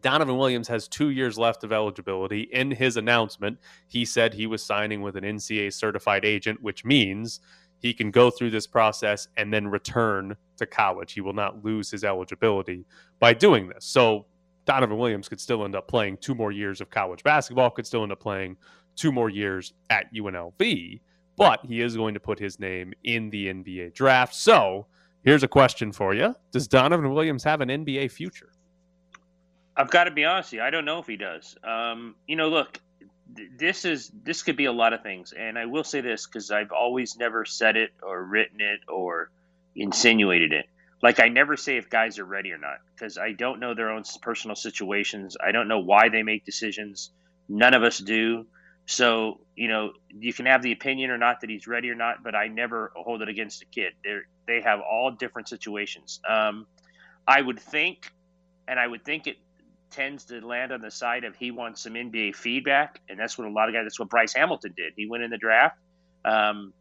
Donovan 0.03 0.37
Williams 0.37 0.69
has 0.69 0.89
two 0.89 1.11
years 1.11 1.39
left 1.39 1.65
of 1.65 1.73
eligibility. 1.73 2.43
In 2.53 2.71
his 2.71 2.97
announcement, 2.97 3.59
he 3.89 4.05
said 4.05 4.35
he 4.35 4.47
was 4.47 4.63
signing 4.63 5.01
with 5.01 5.17
an 5.17 5.25
NCAA 5.25 5.73
certified 5.73 6.25
agent, 6.25 6.61
which 6.61 6.85
means 6.85 7.41
he 7.79 7.95
can 7.95 8.11
go 8.11 8.31
through 8.31 8.51
this 8.51 8.67
process 8.67 9.29
and 9.37 9.53
then 9.53 9.69
return 9.69 10.37
to 10.57 10.67
college. 10.67 11.13
He 11.13 11.21
will 11.21 11.33
not 11.33 11.65
lose 11.65 11.91
his 11.91 12.05
eligibility 12.05 12.85
by 13.21 13.33
doing 13.33 13.69
this. 13.69 13.85
So 13.85 14.27
Donovan 14.65 14.99
Williams 14.99 15.29
could 15.29 15.41
still 15.41 15.65
end 15.65 15.75
up 15.75 15.89
playing 15.89 16.19
two 16.19 16.35
more 16.35 16.53
years 16.53 16.81
of 16.81 16.91
college 16.91 17.23
basketball, 17.23 17.71
could 17.71 17.87
still 17.87 18.03
end 18.03 18.13
up 18.13 18.21
playing 18.21 18.57
two 18.97 19.13
more 19.13 19.31
years 19.31 19.73
at 19.91 20.13
UNLV, 20.15 21.01
but 21.37 21.65
he 21.65 21.81
is 21.81 21.97
going 21.97 22.15
to 22.15 22.21
put 22.21 22.39
his 22.39 22.61
name 22.61 22.93
in 23.05 23.31
the 23.31 23.47
NBA 23.47 23.95
draft. 23.95 24.35
So 24.35 24.87
here's 25.25 25.43
a 25.43 25.49
question 25.49 25.93
for 25.93 26.15
you 26.15 26.35
Does 26.51 26.69
Donovan 26.69 27.13
Williams 27.13 27.45
have 27.45 27.61
an 27.61 27.69
NBA 27.69 28.11
future? 28.11 28.52
I've 29.77 29.91
got 29.91 30.05
to 30.05 30.11
be 30.11 30.25
honest 30.25 30.53
with 30.53 30.59
you. 30.59 30.63
I 30.63 30.71
don't 30.71 30.85
know 30.85 30.99
if 30.99 31.07
he 31.07 31.17
does. 31.17 31.57
Um, 31.65 32.15
you 32.27 32.37
know, 32.37 32.49
look, 32.49 32.79
th- 33.35 33.51
this 33.57 33.85
is 33.85 34.11
this 34.23 34.43
could 34.43 34.57
be 34.57 34.67
a 34.67 34.73
lot 34.73 34.93
of 34.93 35.03
things, 35.03 35.33
and 35.33 35.59
I 35.59 35.67
will 35.67 35.85
say 35.85 36.01
this 36.01 36.27
because 36.27 36.51
I've 36.51 36.73
always 36.73 37.17
never 37.17 37.45
said 37.45 37.77
it 37.77 37.91
or 38.03 38.23
written 38.23 38.61
it 38.61 38.81
or 38.89 39.31
insinuated 39.75 40.53
it. 40.53 40.67
Like 41.03 41.21
I 41.21 41.29
never 41.29 41.57
say 41.57 41.79
if 41.79 41.91
guys 41.91 42.19
are 42.19 42.25
ready 42.25 42.53
or 42.53 42.59
not 42.59 42.79
because 42.95 43.19
I 43.19 43.33
don't 43.33 43.61
know 43.61 43.75
their 43.75 43.91
own 43.91 44.05
personal 44.21 44.55
situations. 44.55 45.37
I 45.43 45.53
don't 45.53 45.69
know 45.69 45.81
why 45.81 46.11
they 46.11 46.23
make 46.23 46.45
decisions. 46.45 47.11
None 47.49 47.75
of 47.75 47.83
us 47.83 47.99
do. 47.99 48.47
So 48.87 49.41
you 49.57 49.69
know, 49.69 49.93
you 50.09 50.35
can 50.35 50.47
have 50.47 50.63
the 50.63 50.73
opinion 50.73 51.11
or 51.11 51.19
not 51.19 51.41
that 51.41 51.51
he's 51.51 51.67
ready 51.67 51.91
or 51.91 51.95
not, 51.95 52.23
but 52.23 52.35
I 52.35 52.49
never 52.49 52.93
hold 52.95 53.23
it 53.23 53.29
against 53.29 53.63
a 53.63 53.67
kid. 53.67 53.95
They 54.05 54.19
they 54.47 54.61
have 54.61 54.81
all 54.81 55.11
different 55.13 55.49
situations. 55.49 56.21
Um, 56.29 56.67
I 57.27 57.41
would 57.41 57.61
think, 57.61 58.11
and 58.69 58.79
I 58.79 58.87
would 58.87 59.05
think 59.05 59.27
it 59.27 59.39
tends 59.93 60.25
to 60.25 60.45
land 60.45 60.73
on 60.73 60.81
the 60.81 60.91
side 60.91 61.25
of 61.25 61.37
he 61.37 61.51
wants 61.51 61.83
some 61.83 61.95
NBA 61.95 62.35
feedback, 62.35 63.01
and 63.09 63.19
that's 63.19 63.39
what 63.39 63.47
a 63.47 63.51
lot 63.51 63.69
of 63.69 63.75
guys. 63.75 63.85
That's 63.85 63.99
what 63.99 64.09
Bryce 64.09 64.35
Hamilton 64.35 64.75
did. 64.77 64.95
He 64.97 65.07
went 65.09 65.23
in 65.23 65.31
the 65.31 65.39
draft, 65.39 65.79
um, 66.25 66.73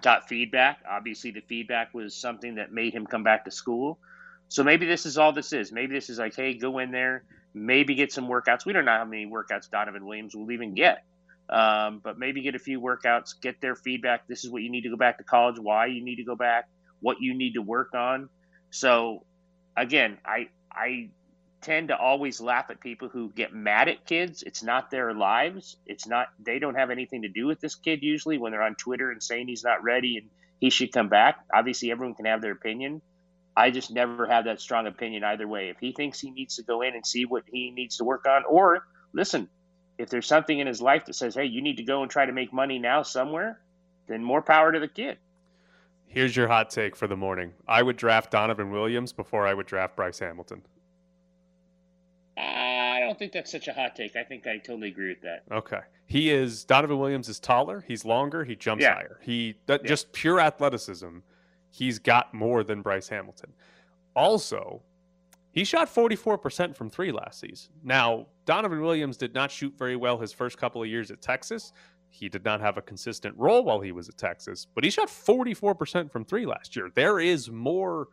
got 0.00 0.28
feedback. 0.28 0.78
Obviously, 0.88 1.30
the 1.32 1.40
feedback 1.40 1.92
was 1.92 2.14
something 2.14 2.56
that 2.56 2.72
made 2.72 2.94
him 2.94 3.06
come 3.06 3.22
back 3.22 3.44
to 3.44 3.50
school. 3.50 3.98
So 4.48 4.62
maybe 4.62 4.86
this 4.86 5.06
is 5.06 5.18
all 5.18 5.32
this 5.32 5.52
is. 5.52 5.72
Maybe 5.72 5.94
this 5.94 6.08
is 6.08 6.18
like, 6.18 6.34
hey, 6.34 6.54
go 6.54 6.78
in 6.78 6.92
there, 6.92 7.24
maybe 7.52 7.94
get 7.94 8.12
some 8.12 8.28
workouts. 8.28 8.64
We 8.64 8.72
don't 8.72 8.84
know 8.84 8.96
how 8.96 9.04
many 9.04 9.26
workouts 9.26 9.70
Donovan 9.70 10.06
Williams 10.06 10.34
will 10.36 10.50
even 10.52 10.74
get, 10.74 11.04
um, 11.48 12.00
but 12.02 12.18
maybe 12.18 12.42
get 12.42 12.54
a 12.54 12.60
few 12.60 12.80
workouts, 12.80 13.40
get 13.40 13.60
their 13.60 13.74
feedback. 13.74 14.28
This 14.28 14.44
is 14.44 14.50
what 14.50 14.62
you 14.62 14.70
need 14.70 14.82
to 14.82 14.90
go 14.90 14.96
back 14.96 15.18
to 15.18 15.24
college. 15.24 15.56
Why 15.58 15.86
you 15.86 16.04
need 16.04 16.16
to 16.16 16.24
go 16.24 16.36
back. 16.36 16.68
What 17.00 17.20
you 17.20 17.34
need 17.34 17.54
to 17.54 17.62
work 17.62 17.94
on. 17.94 18.28
So, 18.70 19.24
again, 19.76 20.18
I 20.24 20.48
I 20.72 21.10
tend 21.66 21.88
to 21.88 21.96
always 21.96 22.40
laugh 22.40 22.70
at 22.70 22.78
people 22.78 23.08
who 23.08 23.32
get 23.32 23.52
mad 23.52 23.88
at 23.88 24.06
kids. 24.06 24.44
It's 24.44 24.62
not 24.62 24.88
their 24.88 25.12
lives. 25.12 25.76
It's 25.84 26.06
not 26.06 26.28
they 26.38 26.60
don't 26.60 26.76
have 26.76 26.90
anything 26.90 27.22
to 27.22 27.28
do 27.28 27.46
with 27.46 27.60
this 27.60 27.74
kid 27.74 28.04
usually 28.04 28.38
when 28.38 28.52
they're 28.52 28.62
on 28.62 28.76
Twitter 28.76 29.10
and 29.10 29.20
saying 29.20 29.48
he's 29.48 29.64
not 29.64 29.82
ready 29.82 30.16
and 30.16 30.30
he 30.60 30.70
should 30.70 30.92
come 30.92 31.08
back. 31.08 31.44
Obviously 31.52 31.90
everyone 31.90 32.14
can 32.14 32.26
have 32.26 32.40
their 32.40 32.52
opinion. 32.52 33.02
I 33.56 33.72
just 33.72 33.90
never 33.90 34.26
have 34.26 34.44
that 34.44 34.60
strong 34.60 34.86
opinion 34.86 35.24
either 35.24 35.48
way. 35.48 35.68
If 35.68 35.78
he 35.80 35.90
thinks 35.90 36.20
he 36.20 36.30
needs 36.30 36.56
to 36.56 36.62
go 36.62 36.82
in 36.82 36.94
and 36.94 37.04
see 37.04 37.24
what 37.24 37.42
he 37.50 37.72
needs 37.72 37.96
to 37.96 38.04
work 38.04 38.26
on 38.26 38.44
or 38.48 38.86
listen, 39.12 39.48
if 39.98 40.08
there's 40.08 40.26
something 40.26 40.56
in 40.56 40.68
his 40.68 40.80
life 40.80 41.06
that 41.06 41.14
says, 41.14 41.34
"Hey, 41.34 41.46
you 41.46 41.62
need 41.62 41.78
to 41.78 41.84
go 41.84 42.02
and 42.02 42.10
try 42.10 42.26
to 42.26 42.32
make 42.32 42.52
money 42.52 42.78
now 42.78 43.02
somewhere," 43.02 43.60
then 44.06 44.22
more 44.22 44.42
power 44.42 44.70
to 44.70 44.78
the 44.78 44.88
kid. 44.88 45.18
Here's 46.06 46.36
your 46.36 46.46
hot 46.46 46.70
take 46.70 46.94
for 46.94 47.08
the 47.08 47.16
morning. 47.16 47.54
I 47.66 47.82
would 47.82 47.96
draft 47.96 48.30
Donovan 48.30 48.70
Williams 48.70 49.12
before 49.12 49.48
I 49.48 49.54
would 49.54 49.66
draft 49.66 49.96
Bryce 49.96 50.20
Hamilton. 50.20 50.62
I 53.06 53.08
don't 53.10 53.18
think 53.20 53.30
that's 53.30 53.52
such 53.52 53.68
a 53.68 53.72
hot 53.72 53.94
take. 53.94 54.16
I 54.16 54.24
think 54.24 54.48
I 54.48 54.58
totally 54.58 54.88
agree 54.88 55.10
with 55.10 55.20
that. 55.22 55.44
Okay. 55.52 55.78
He 56.06 56.32
is 56.32 56.64
Donovan 56.64 56.98
Williams 56.98 57.28
is 57.28 57.38
taller, 57.38 57.84
he's 57.86 58.04
longer, 58.04 58.42
he 58.44 58.56
jumps 58.56 58.82
Yeah. 58.82 58.94
higher. 58.94 59.20
He 59.22 59.60
that, 59.66 59.82
Yeah. 59.84 59.88
just 59.88 60.12
pure 60.12 60.40
athleticism. 60.40 61.18
He's 61.70 62.00
got 62.00 62.34
more 62.34 62.64
than 62.64 62.82
Bryce 62.82 63.08
Hamilton. 63.08 63.52
Also, 64.16 64.82
he 65.52 65.62
shot 65.64 65.88
44% 65.88 66.76
from 66.76 66.90
3 66.90 67.12
last 67.12 67.38
season. 67.38 67.72
Now, 67.84 68.26
Donovan 68.44 68.80
Williams 68.80 69.16
did 69.16 69.34
not 69.34 69.52
shoot 69.52 69.74
very 69.78 69.94
well 69.94 70.18
his 70.18 70.32
first 70.32 70.58
couple 70.58 70.82
of 70.82 70.88
years 70.88 71.12
at 71.12 71.22
Texas. 71.22 71.72
He 72.10 72.28
did 72.28 72.44
not 72.44 72.60
have 72.60 72.76
a 72.76 72.82
consistent 72.82 73.36
role 73.38 73.62
while 73.62 73.80
he 73.80 73.92
was 73.92 74.08
at 74.08 74.16
Texas, 74.18 74.66
but 74.74 74.82
he 74.82 74.90
shot 74.90 75.08
44% 75.08 76.10
from 76.10 76.24
3 76.24 76.44
last 76.44 76.74
year. 76.74 76.90
There 76.92 77.20
is 77.20 77.50
more 77.50 78.08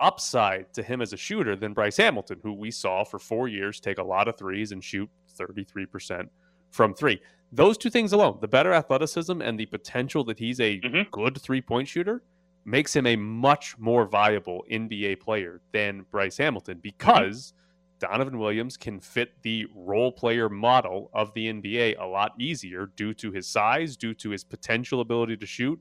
upside 0.00 0.72
to 0.74 0.82
him 0.82 1.00
as 1.00 1.12
a 1.12 1.16
shooter 1.16 1.56
than 1.56 1.72
Bryce 1.72 1.96
Hamilton, 1.96 2.40
who 2.42 2.52
we 2.52 2.70
saw 2.70 3.04
for 3.04 3.18
4 3.18 3.48
years 3.48 3.80
take 3.80 3.98
a 3.98 4.02
lot 4.02 4.28
of 4.28 4.36
threes 4.36 4.72
and 4.72 4.82
shoot 4.82 5.08
33% 5.38 6.28
from 6.70 6.94
three. 6.94 7.20
Those 7.52 7.78
two 7.78 7.90
things 7.90 8.12
alone, 8.12 8.38
the 8.40 8.48
better 8.48 8.72
athleticism 8.72 9.40
and 9.40 9.58
the 9.58 9.66
potential 9.66 10.24
that 10.24 10.38
he's 10.38 10.60
a 10.60 10.80
Mhm. 10.80 11.10
good 11.10 11.40
three 11.40 11.60
point 11.60 11.88
shooter, 11.88 12.22
makes 12.64 12.94
him 12.96 13.06
a 13.06 13.14
much 13.16 13.78
more 13.78 14.04
viable 14.06 14.64
NBA 14.68 15.14
player 15.16 15.60
than 15.72 16.02
Bryce 16.10 16.36
Hamilton 16.38 16.80
because 16.82 17.54
Donovan 18.00 18.38
Williams 18.38 18.76
can 18.76 19.00
fit 19.00 19.40
the 19.42 19.66
role 19.72 20.10
player 20.12 20.48
model 20.48 21.08
of 21.14 21.32
the 21.32 21.46
NBA 21.48 21.94
a 21.94 22.04
lot 22.06 22.34
easier 22.38 22.86
due 22.96 23.14
to 23.14 23.30
his 23.30 23.46
size, 23.46 23.96
due 23.96 24.12
to 24.14 24.30
his 24.30 24.42
potential 24.44 25.00
ability 25.00 25.36
to 25.38 25.46
shoot. 25.46 25.80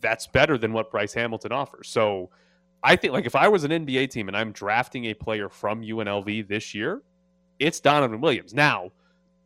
That's 0.00 0.26
better 0.26 0.58
than 0.58 0.72
what 0.72 0.90
Bryce 0.90 1.14
Hamilton 1.14 1.52
offers. 1.52 1.88
So 1.88 2.30
I 2.84 2.96
think, 2.96 3.14
like, 3.14 3.24
if 3.24 3.34
I 3.34 3.48
was 3.48 3.64
an 3.64 3.70
NBA 3.70 4.10
team 4.10 4.28
and 4.28 4.36
I'm 4.36 4.52
drafting 4.52 5.06
a 5.06 5.14
player 5.14 5.48
from 5.48 5.82
UNLV 5.82 6.46
this 6.46 6.74
year, 6.74 7.02
it's 7.58 7.80
Donovan 7.80 8.20
Williams. 8.20 8.52
Now, 8.52 8.90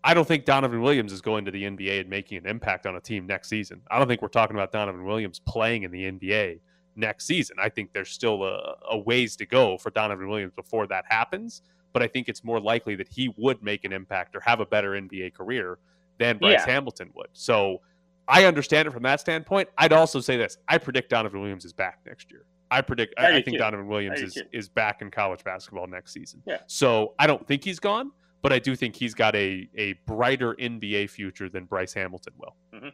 I 0.03 0.13
don't 0.13 0.27
think 0.27 0.45
Donovan 0.45 0.83
Williams 0.83 1.13
is 1.13 1.21
going 1.21 1.45
to 1.45 1.53
the 1.53 1.63
NBA 1.63 2.01
and 2.01 2.11
making 2.11 2.39
an 2.39 2.47
impact 2.47 2.85
on 2.85 2.97
a 2.97 3.01
team 3.01 3.27
next 3.27 3.49
season. 3.49 3.81
I 3.91 3.99
don't 3.99 4.09
think 4.09 4.23
we're 4.23 4.29
talking 4.29 4.57
about 4.57 4.73
Donovan 4.73 5.05
Williams 5.05 5.39
playing 5.39 5.85
in 5.85 5.93
the 5.93 6.11
NBA 6.11 6.59
next 6.97 7.27
season. 7.27 7.57
I 7.61 7.69
think 7.69 7.93
there's 7.93 8.11
still 8.11 8.43
a, 8.43 8.75
a 8.91 8.99
ways 8.99 9.37
to 9.37 9.47
go 9.47 9.79
for 9.79 9.91
Donovan 9.91 10.29
Williams 10.29 10.53
before 10.55 10.89
that 10.89 11.05
happens. 11.09 11.63
But 11.93 12.03
I 12.03 12.09
think 12.09 12.29
it's 12.29 12.43
more 12.43 12.61
likely 12.61 12.97
that 12.97 13.09
he 13.09 13.33
would 13.37 13.63
make 13.63 13.85
an 13.85 13.93
impact 13.93 14.35
or 14.35 14.41
have 14.41 14.61
a 14.61 14.67
better 14.67 14.91
NBA 14.91 15.35
career 15.35 15.79
than 16.19 16.39
Bryce 16.39 16.61
Yeah. 16.67 16.73
Hamilton 16.73 17.11
would. 17.15 17.29
So 17.33 17.81
I 18.27 18.45
understand 18.45 18.89
it 18.89 18.91
from 18.93 19.05
that 19.05 19.21
standpoint. 19.21 19.69
I'd 19.79 19.93
also 19.93 20.21
say 20.21 20.37
this: 20.37 20.59
I 20.69 20.79
predict 20.79 21.11
Donovan 21.11 21.41
Williams 21.41 21.65
is 21.65 21.73
back 21.73 22.01
next 22.05 22.31
year. 22.31 22.45
I 22.71 22.81
predict. 22.83 23.15
I 23.19 23.29
I, 23.29 23.43
think 23.43 23.57
too. 23.57 23.59
Donovan 23.59 23.89
Williams 23.89 24.21
is 24.21 24.35
too. 24.35 24.43
is 24.53 24.69
back 24.69 25.03
in 25.03 25.11
college 25.11 25.43
basketball 25.45 25.87
next 25.87 26.13
season. 26.13 26.43
Yeah. 26.47 26.59
So 26.67 27.15
I 27.19 27.27
don't 27.27 27.47
think 27.47 27.65
he's 27.65 27.79
gone, 27.79 28.13
but 28.43 28.53
I 28.53 28.59
do 28.59 28.77
think 28.77 28.97
he's 28.97 29.15
got 29.15 29.35
a 29.35 29.69
a 29.77 29.95
brighter 30.07 30.55
NBA 30.55 31.11
future 31.11 31.49
than 31.49 31.65
Bryce 31.65 31.93
Hamilton 31.93 32.35
will. 32.37 32.57
Mhm. 32.75 32.93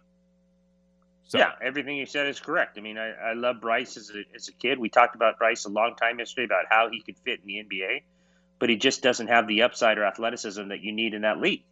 So 1.24 1.38
Yeah, 1.38 1.52
everything 1.62 1.96
you 1.96 2.06
said 2.06 2.26
is 2.28 2.38
correct. 2.38 2.76
I 2.78 2.82
mean, 2.82 2.98
I, 2.98 3.10
I 3.12 3.32
love 3.32 3.60
Bryce 3.60 3.96
as 3.96 4.10
a, 4.10 4.22
as 4.34 4.48
a 4.48 4.52
kid. 4.52 4.78
We 4.78 4.88
talked 4.90 5.14
about 5.16 5.38
Bryce 5.38 5.64
a 5.64 5.70
long 5.70 5.96
time 5.96 6.18
yesterday 6.18 6.44
about 6.44 6.66
how 6.68 6.90
he 6.90 7.00
could 7.00 7.16
fit 7.24 7.40
in 7.40 7.46
the 7.46 7.64
NBA, 7.64 8.02
but 8.58 8.68
he 8.68 8.76
just 8.76 9.02
doesn't 9.02 9.28
have 9.28 9.48
the 9.48 9.62
upside 9.62 9.98
or 9.98 10.04
athleticism 10.04 10.68
that 10.68 10.80
you 10.80 10.92
need 10.92 11.14
in 11.14 11.22
that 11.22 11.40
league. 11.40 11.64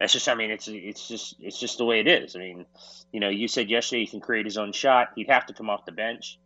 That's 0.00 0.12
just, 0.12 0.28
I 0.28 0.34
mean, 0.34 0.50
it's 0.50 0.68
it's 0.68 1.08
just 1.08 1.36
it's 1.40 1.58
just 1.58 1.78
the 1.78 1.84
way 1.84 2.00
it 2.00 2.06
is. 2.06 2.36
I 2.36 2.38
mean, 2.38 2.66
you 3.12 3.18
know, 3.20 3.28
you 3.28 3.48
said 3.48 3.68
yesterday 3.68 4.04
he 4.04 4.06
can 4.06 4.20
create 4.20 4.46
his 4.46 4.56
own 4.56 4.72
shot. 4.72 5.08
He'd 5.16 5.28
have 5.28 5.46
to 5.46 5.54
come 5.54 5.70
off 5.70 5.84
the 5.86 5.92
bench. 5.92 6.38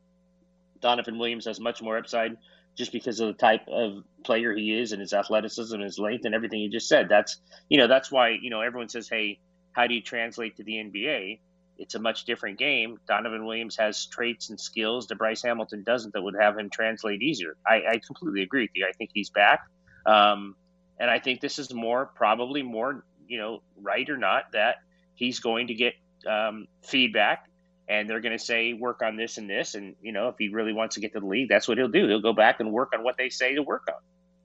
Donovan 0.83 1.19
Williams 1.19 1.47
has 1.47 1.61
much 1.61 1.81
more 1.81 1.97
upside 1.97 2.37
just 2.77 2.93
because 2.93 3.21
of 3.21 3.29
the 3.29 3.35
type 3.35 3.67
of 3.69 4.03
player 4.25 4.55
he 4.55 4.75
is 4.75 4.93
and 4.93 5.01
his 5.01 5.13
athleticism 5.13 5.75
and 5.75 5.85
his 5.85 5.99
length 5.99 6.25
and 6.25 6.35
everything 6.35 6.61
you 6.61 6.71
just 6.71 6.89
said. 6.89 7.09
That's 7.09 7.39
you 7.69 7.79
know 7.79 7.87
that's 7.87 8.11
why 8.11 8.31
you 8.41 8.51
know 8.51 8.61
everyone 8.61 8.89
says, 8.89 9.09
hey, 9.09 9.39
how 9.73 9.87
do 9.87 9.95
you 9.95 10.03
translate 10.03 10.57
to 10.57 10.65
the 10.65 10.73
NBA? 10.75 11.41
It's 11.79 11.95
a 11.95 11.99
much 11.99 12.25
different 12.25 12.59
game. 12.59 12.99
Donovan 13.09 13.47
Williams 13.47 13.77
has 13.77 14.07
traits 14.07 14.51
and 14.51 14.61
skills 14.61 15.07
that 15.09 15.17
Bryce 15.17 15.43
Hamilton 15.43 15.83
doesn't 15.85 16.13
that 16.15 16.23
would 16.23 16.37
have 16.39 16.59
him 16.59 16.71
translate 16.71 17.23
easier. 17.23 17.57
I, 17.67 17.83
I 17.91 18.01
completely 18.07 18.43
agree 18.43 18.63
with 18.63 18.71
you. 18.75 18.87
I 18.89 18.93
think 18.93 19.11
he's 19.13 19.31
back, 19.31 19.61
um, 20.07 20.55
and 20.99 21.11
I 21.11 21.19
think 21.19 21.41
this 21.41 21.59
is 21.59 21.73
more 21.73 22.07
probably 22.15 22.63
more 22.63 23.05
you 23.29 23.39
know 23.39 23.63
right 23.81 24.09
or 24.09 24.17
not 24.17 24.53
that 24.53 24.77
he's 25.15 25.41
going 25.41 25.69
to 25.69 25.75
get 25.75 25.95
um, 26.27 26.67
feedback 26.83 27.47
and 27.89 28.09
they're 28.09 28.21
going 28.21 28.37
to 28.37 28.45
say 28.45 28.73
work 28.73 29.03
on 29.03 29.17
this 29.17 29.39
and 29.39 29.51
this 29.51 29.75
and 29.75 29.95
you 30.03 30.13
know 30.13 30.29
if 30.29 30.37
he 30.39 30.49
really 30.49 30.73
wants 30.73 30.95
to 30.95 31.01
get 31.01 31.13
to 31.13 31.21
the 31.21 31.27
league 31.27 31.49
that's 31.49 31.67
what 31.67 31.79
he'll 31.79 31.89
do 31.89 32.07
he'll 32.07 32.21
go 32.23 32.33
back 32.33 32.61
and 32.61 32.73
work 32.73 32.91
on 32.95 33.03
what 33.03 33.17
they 33.17 33.29
say 33.29 33.55
to 33.55 33.63
work 33.63 33.83
on 33.89 34.01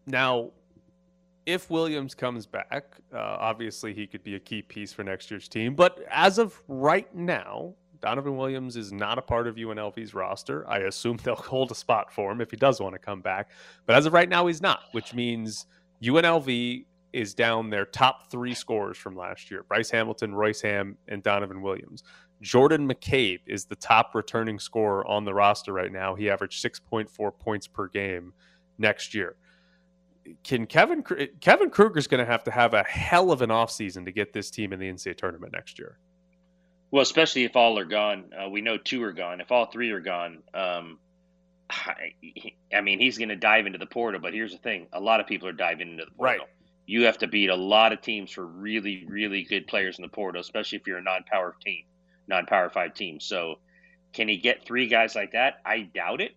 Now, 0.07 0.51
if 1.45 1.69
Williams 1.69 2.15
comes 2.15 2.45
back, 2.45 2.97
uh, 3.13 3.17
obviously 3.17 3.93
he 3.93 4.07
could 4.07 4.23
be 4.23 4.35
a 4.35 4.39
key 4.39 4.61
piece 4.61 4.93
for 4.93 5.03
next 5.03 5.29
year's 5.29 5.47
team. 5.47 5.75
But 5.75 5.99
as 6.09 6.39
of 6.39 6.61
right 6.67 7.13
now, 7.13 7.73
Donovan 8.01 8.37
Williams 8.37 8.77
is 8.77 8.91
not 8.91 9.17
a 9.17 9.21
part 9.21 9.47
of 9.47 9.55
UNLV's 9.55 10.13
roster. 10.13 10.67
I 10.67 10.79
assume 10.79 11.17
they'll 11.23 11.35
hold 11.35 11.71
a 11.71 11.75
spot 11.75 12.11
for 12.11 12.31
him 12.31 12.41
if 12.41 12.51
he 12.51 12.57
does 12.57 12.79
want 12.79 12.95
to 12.95 12.99
come 12.99 13.21
back. 13.21 13.51
But 13.85 13.95
as 13.95 14.05
of 14.05 14.13
right 14.13 14.29
now, 14.29 14.47
he's 14.47 14.61
not, 14.61 14.83
which 14.93 15.13
means 15.13 15.65
UNLV 16.01 16.85
is 17.13 17.33
down 17.33 17.69
their 17.69 17.85
top 17.85 18.29
three 18.29 18.53
scorers 18.53 18.97
from 18.97 19.15
last 19.15 19.49
year 19.49 19.63
Bryce 19.63 19.89
Hamilton, 19.89 20.35
Royce 20.35 20.61
Hamm, 20.61 20.97
and 21.07 21.23
Donovan 21.23 21.61
Williams. 21.61 22.03
Jordan 22.41 22.87
McCabe 22.87 23.39
is 23.47 23.65
the 23.65 23.75
top 23.75 24.13
returning 24.13 24.59
scorer 24.59 25.05
on 25.07 25.25
the 25.25 25.33
roster 25.33 25.73
right 25.73 25.91
now. 25.91 26.15
He 26.15 26.29
averaged 26.29 26.63
6.4 26.63 27.39
points 27.39 27.67
per 27.67 27.87
game 27.87 28.33
next 28.77 29.13
year. 29.15 29.35
Can 30.43 30.65
Kevin 30.67 31.03
Kevin 31.39 31.69
Kruger's 31.69 32.07
going 32.07 32.19
to 32.23 32.29
have 32.29 32.43
to 32.43 32.51
have 32.51 32.73
a 32.73 32.83
hell 32.83 33.31
of 33.31 33.41
an 33.41 33.49
offseason 33.49 34.05
to 34.05 34.11
get 34.11 34.33
this 34.33 34.51
team 34.51 34.73
in 34.73 34.79
the 34.79 34.91
NCAA 34.91 35.17
tournament 35.17 35.53
next 35.53 35.79
year? 35.79 35.97
well 36.89 37.03
especially 37.03 37.43
if 37.43 37.55
all 37.57 37.77
are 37.77 37.85
gone 37.85 38.25
uh, 38.33 38.47
we 38.47 38.61
know 38.61 38.77
two 38.77 39.03
are 39.03 39.11
gone 39.11 39.41
if 39.41 39.51
all 39.51 39.65
three 39.65 39.91
are 39.91 39.99
gone 39.99 40.41
um, 40.53 40.99
I, 41.69 42.13
I 42.73 42.79
mean 42.81 42.99
he's 42.99 43.17
going 43.17 43.29
to 43.29 43.35
dive 43.35 43.65
into 43.65 43.77
the 43.77 43.85
portal 43.85 44.21
but 44.21 44.33
here's 44.33 44.53
the 44.53 44.57
thing 44.57 44.87
a 44.93 44.99
lot 44.99 45.19
of 45.19 45.27
people 45.27 45.47
are 45.49 45.53
diving 45.53 45.91
into 45.91 46.05
the 46.05 46.11
portal 46.11 46.45
Right. 46.45 46.49
you 46.85 47.03
have 47.03 47.17
to 47.17 47.27
beat 47.27 47.49
a 47.49 47.55
lot 47.55 47.91
of 47.91 48.01
teams 48.01 48.31
for 48.31 48.45
really 48.45 49.05
really 49.09 49.43
good 49.43 49.67
players 49.67 49.97
in 49.97 50.01
the 50.03 50.07
portal 50.07 50.39
especially 50.39 50.77
if 50.77 50.87
you're 50.87 50.97
a 50.99 51.03
non-power 51.03 51.55
team 51.65 51.83
non-power 52.27 52.69
five 52.69 52.93
team 52.93 53.19
so 53.19 53.55
can 54.13 54.27
he 54.27 54.37
get 54.37 54.65
three 54.65 54.87
guys 54.87 55.15
like 55.15 55.33
that? 55.33 55.59
I 55.65 55.81
doubt 55.81 56.21
it. 56.21 56.35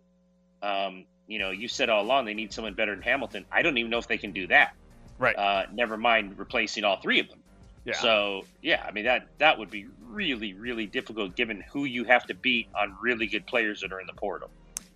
Um, 0.62 1.06
you 1.26 1.38
know 1.38 1.50
you 1.50 1.68
said 1.68 1.88
all 1.88 2.02
along 2.02 2.24
they 2.26 2.34
need 2.34 2.52
someone 2.52 2.74
better 2.74 2.94
than 2.94 3.02
hamilton. 3.02 3.46
I 3.50 3.62
don't 3.62 3.78
even 3.78 3.90
know 3.90 3.98
if 3.98 4.08
they 4.08 4.18
can 4.18 4.32
do 4.32 4.46
that. 4.48 4.74
Right. 5.18 5.36
uh, 5.36 5.66
never 5.72 5.96
mind 5.96 6.38
replacing 6.38 6.84
all 6.84 7.00
three 7.00 7.20
of 7.20 7.28
them. 7.28 7.38
Yeah. 7.86 7.94
so 7.94 8.44
yeah 8.60 8.84
i 8.86 8.90
mean 8.92 9.06
that 9.06 9.26
that 9.38 9.58
would 9.58 9.70
be 9.70 9.86
really 10.02 10.52
really 10.52 10.86
difficult 10.86 11.34
given 11.34 11.64
who 11.72 11.86
you 11.86 12.04
have 12.04 12.26
to 12.26 12.34
beat 12.34 12.68
on 12.78 12.94
really 13.00 13.26
good 13.26 13.46
players 13.46 13.80
that 13.80 13.90
are 13.92 14.00
in 14.00 14.06
the 14.06 14.12
portal. 14.12 14.50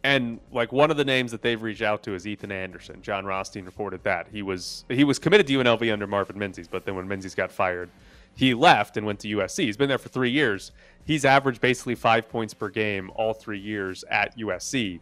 And 0.05 0.39
like 0.53 0.71
one 0.71 0.91
of 0.91 0.99
the 0.99 1.05
names 1.05 1.31
that 1.31 1.41
they've 1.41 1.61
reached 1.61 1.81
out 1.81 2.03
to 2.03 2.15
is 2.15 2.27
Ethan 2.27 2.53
Anderson. 2.53 3.01
Jon 3.01 3.25
Rothstein 3.25 3.65
reported 3.65 4.05
that. 4.05 4.29
He 4.31 4.43
was 4.43 4.85
he 4.91 5.03
was 5.03 5.19
committed 5.19 5.47
to 5.47 5.59
UNLV 5.59 5.91
under 5.91 6.07
Marvin 6.07 6.39
Menzies, 6.39 6.69
but 6.69 6.85
then 6.85 6.95
when 6.95 7.09
Menzies 7.09 7.35
got 7.35 7.51
fired, 7.51 7.89
he 8.35 8.55
left 8.55 8.97
and 8.97 9.07
went 9.07 9.21
to 9.21 9.29
USC. 9.29 9.65
He's 9.65 9.77
been 9.77 9.89
there 9.89 9.99
for 9.99 10.09
three 10.09 10.31
years. 10.31 10.73
He's 11.05 11.25
averaged 11.25 11.61
basically 11.61 11.95
five 11.95 12.29
points 12.29 12.55
per 12.55 12.69
game 12.69 13.11
all 13.15 13.35
three 13.35 13.59
years 13.59 14.05
at 14.11 14.37
USC. 14.39 15.01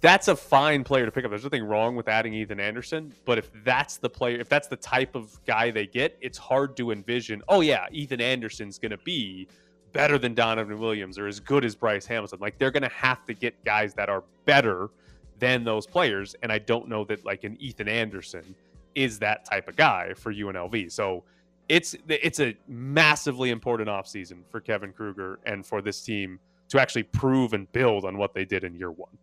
That's 0.00 0.28
a 0.28 0.36
fine 0.36 0.84
player 0.84 1.06
to 1.06 1.10
pick 1.10 1.24
up. 1.24 1.30
There's 1.30 1.42
nothing 1.42 1.64
wrong 1.64 1.96
with 1.96 2.06
adding 2.06 2.34
Ethan 2.34 2.60
Anderson, 2.60 3.12
but 3.24 3.38
if 3.38 3.50
that's 3.64 3.96
the 3.96 4.10
player, 4.10 4.38
if 4.38 4.48
that's 4.48 4.68
the 4.68 4.76
type 4.76 5.14
of 5.14 5.40
guy 5.46 5.70
they 5.70 5.86
get, 5.86 6.16
it's 6.20 6.36
hard 6.36 6.76
to 6.76 6.90
envision. 6.92 7.42
Oh 7.48 7.62
yeah, 7.62 7.86
Ethan 7.90 8.20
Anderson's 8.20 8.78
going 8.78 8.90
to 8.90 8.98
be 8.98 9.48
better 9.92 10.18
than 10.18 10.34
Donovan 10.34 10.78
Williams 10.78 11.18
or 11.18 11.26
as 11.26 11.40
good 11.40 11.64
as 11.64 11.74
Bryce 11.74 12.04
Hamilton. 12.04 12.38
Like 12.40 12.58
they're 12.58 12.70
going 12.70 12.82
to 12.82 12.88
have 12.90 13.24
to 13.26 13.34
get 13.34 13.64
guys 13.64 13.94
that 13.94 14.10
are 14.10 14.22
better 14.44 14.90
than 15.38 15.64
those 15.64 15.86
players, 15.86 16.36
and 16.42 16.52
I 16.52 16.58
don't 16.58 16.88
know 16.88 17.04
that 17.04 17.24
like 17.24 17.44
an 17.44 17.56
Ethan 17.58 17.88
Anderson 17.88 18.54
is 18.94 19.18
that 19.20 19.46
type 19.46 19.66
of 19.66 19.76
guy 19.76 20.12
for 20.14 20.32
UNLV. 20.32 20.92
So 20.92 21.24
it's 21.68 21.96
it's 22.08 22.40
a 22.40 22.54
massively 22.68 23.50
important 23.50 23.88
offseason 23.88 24.38
for 24.50 24.60
Kevin 24.60 24.92
Kruger 24.92 25.40
and 25.46 25.64
for 25.66 25.82
this 25.82 26.00
team 26.00 26.38
to 26.68 26.80
actually 26.80 27.04
prove 27.04 27.52
and 27.52 27.70
build 27.72 28.04
on 28.04 28.18
what 28.18 28.34
they 28.34 28.44
did 28.44 28.64
in 28.64 28.74
year 28.74 28.90
one. 28.90 29.16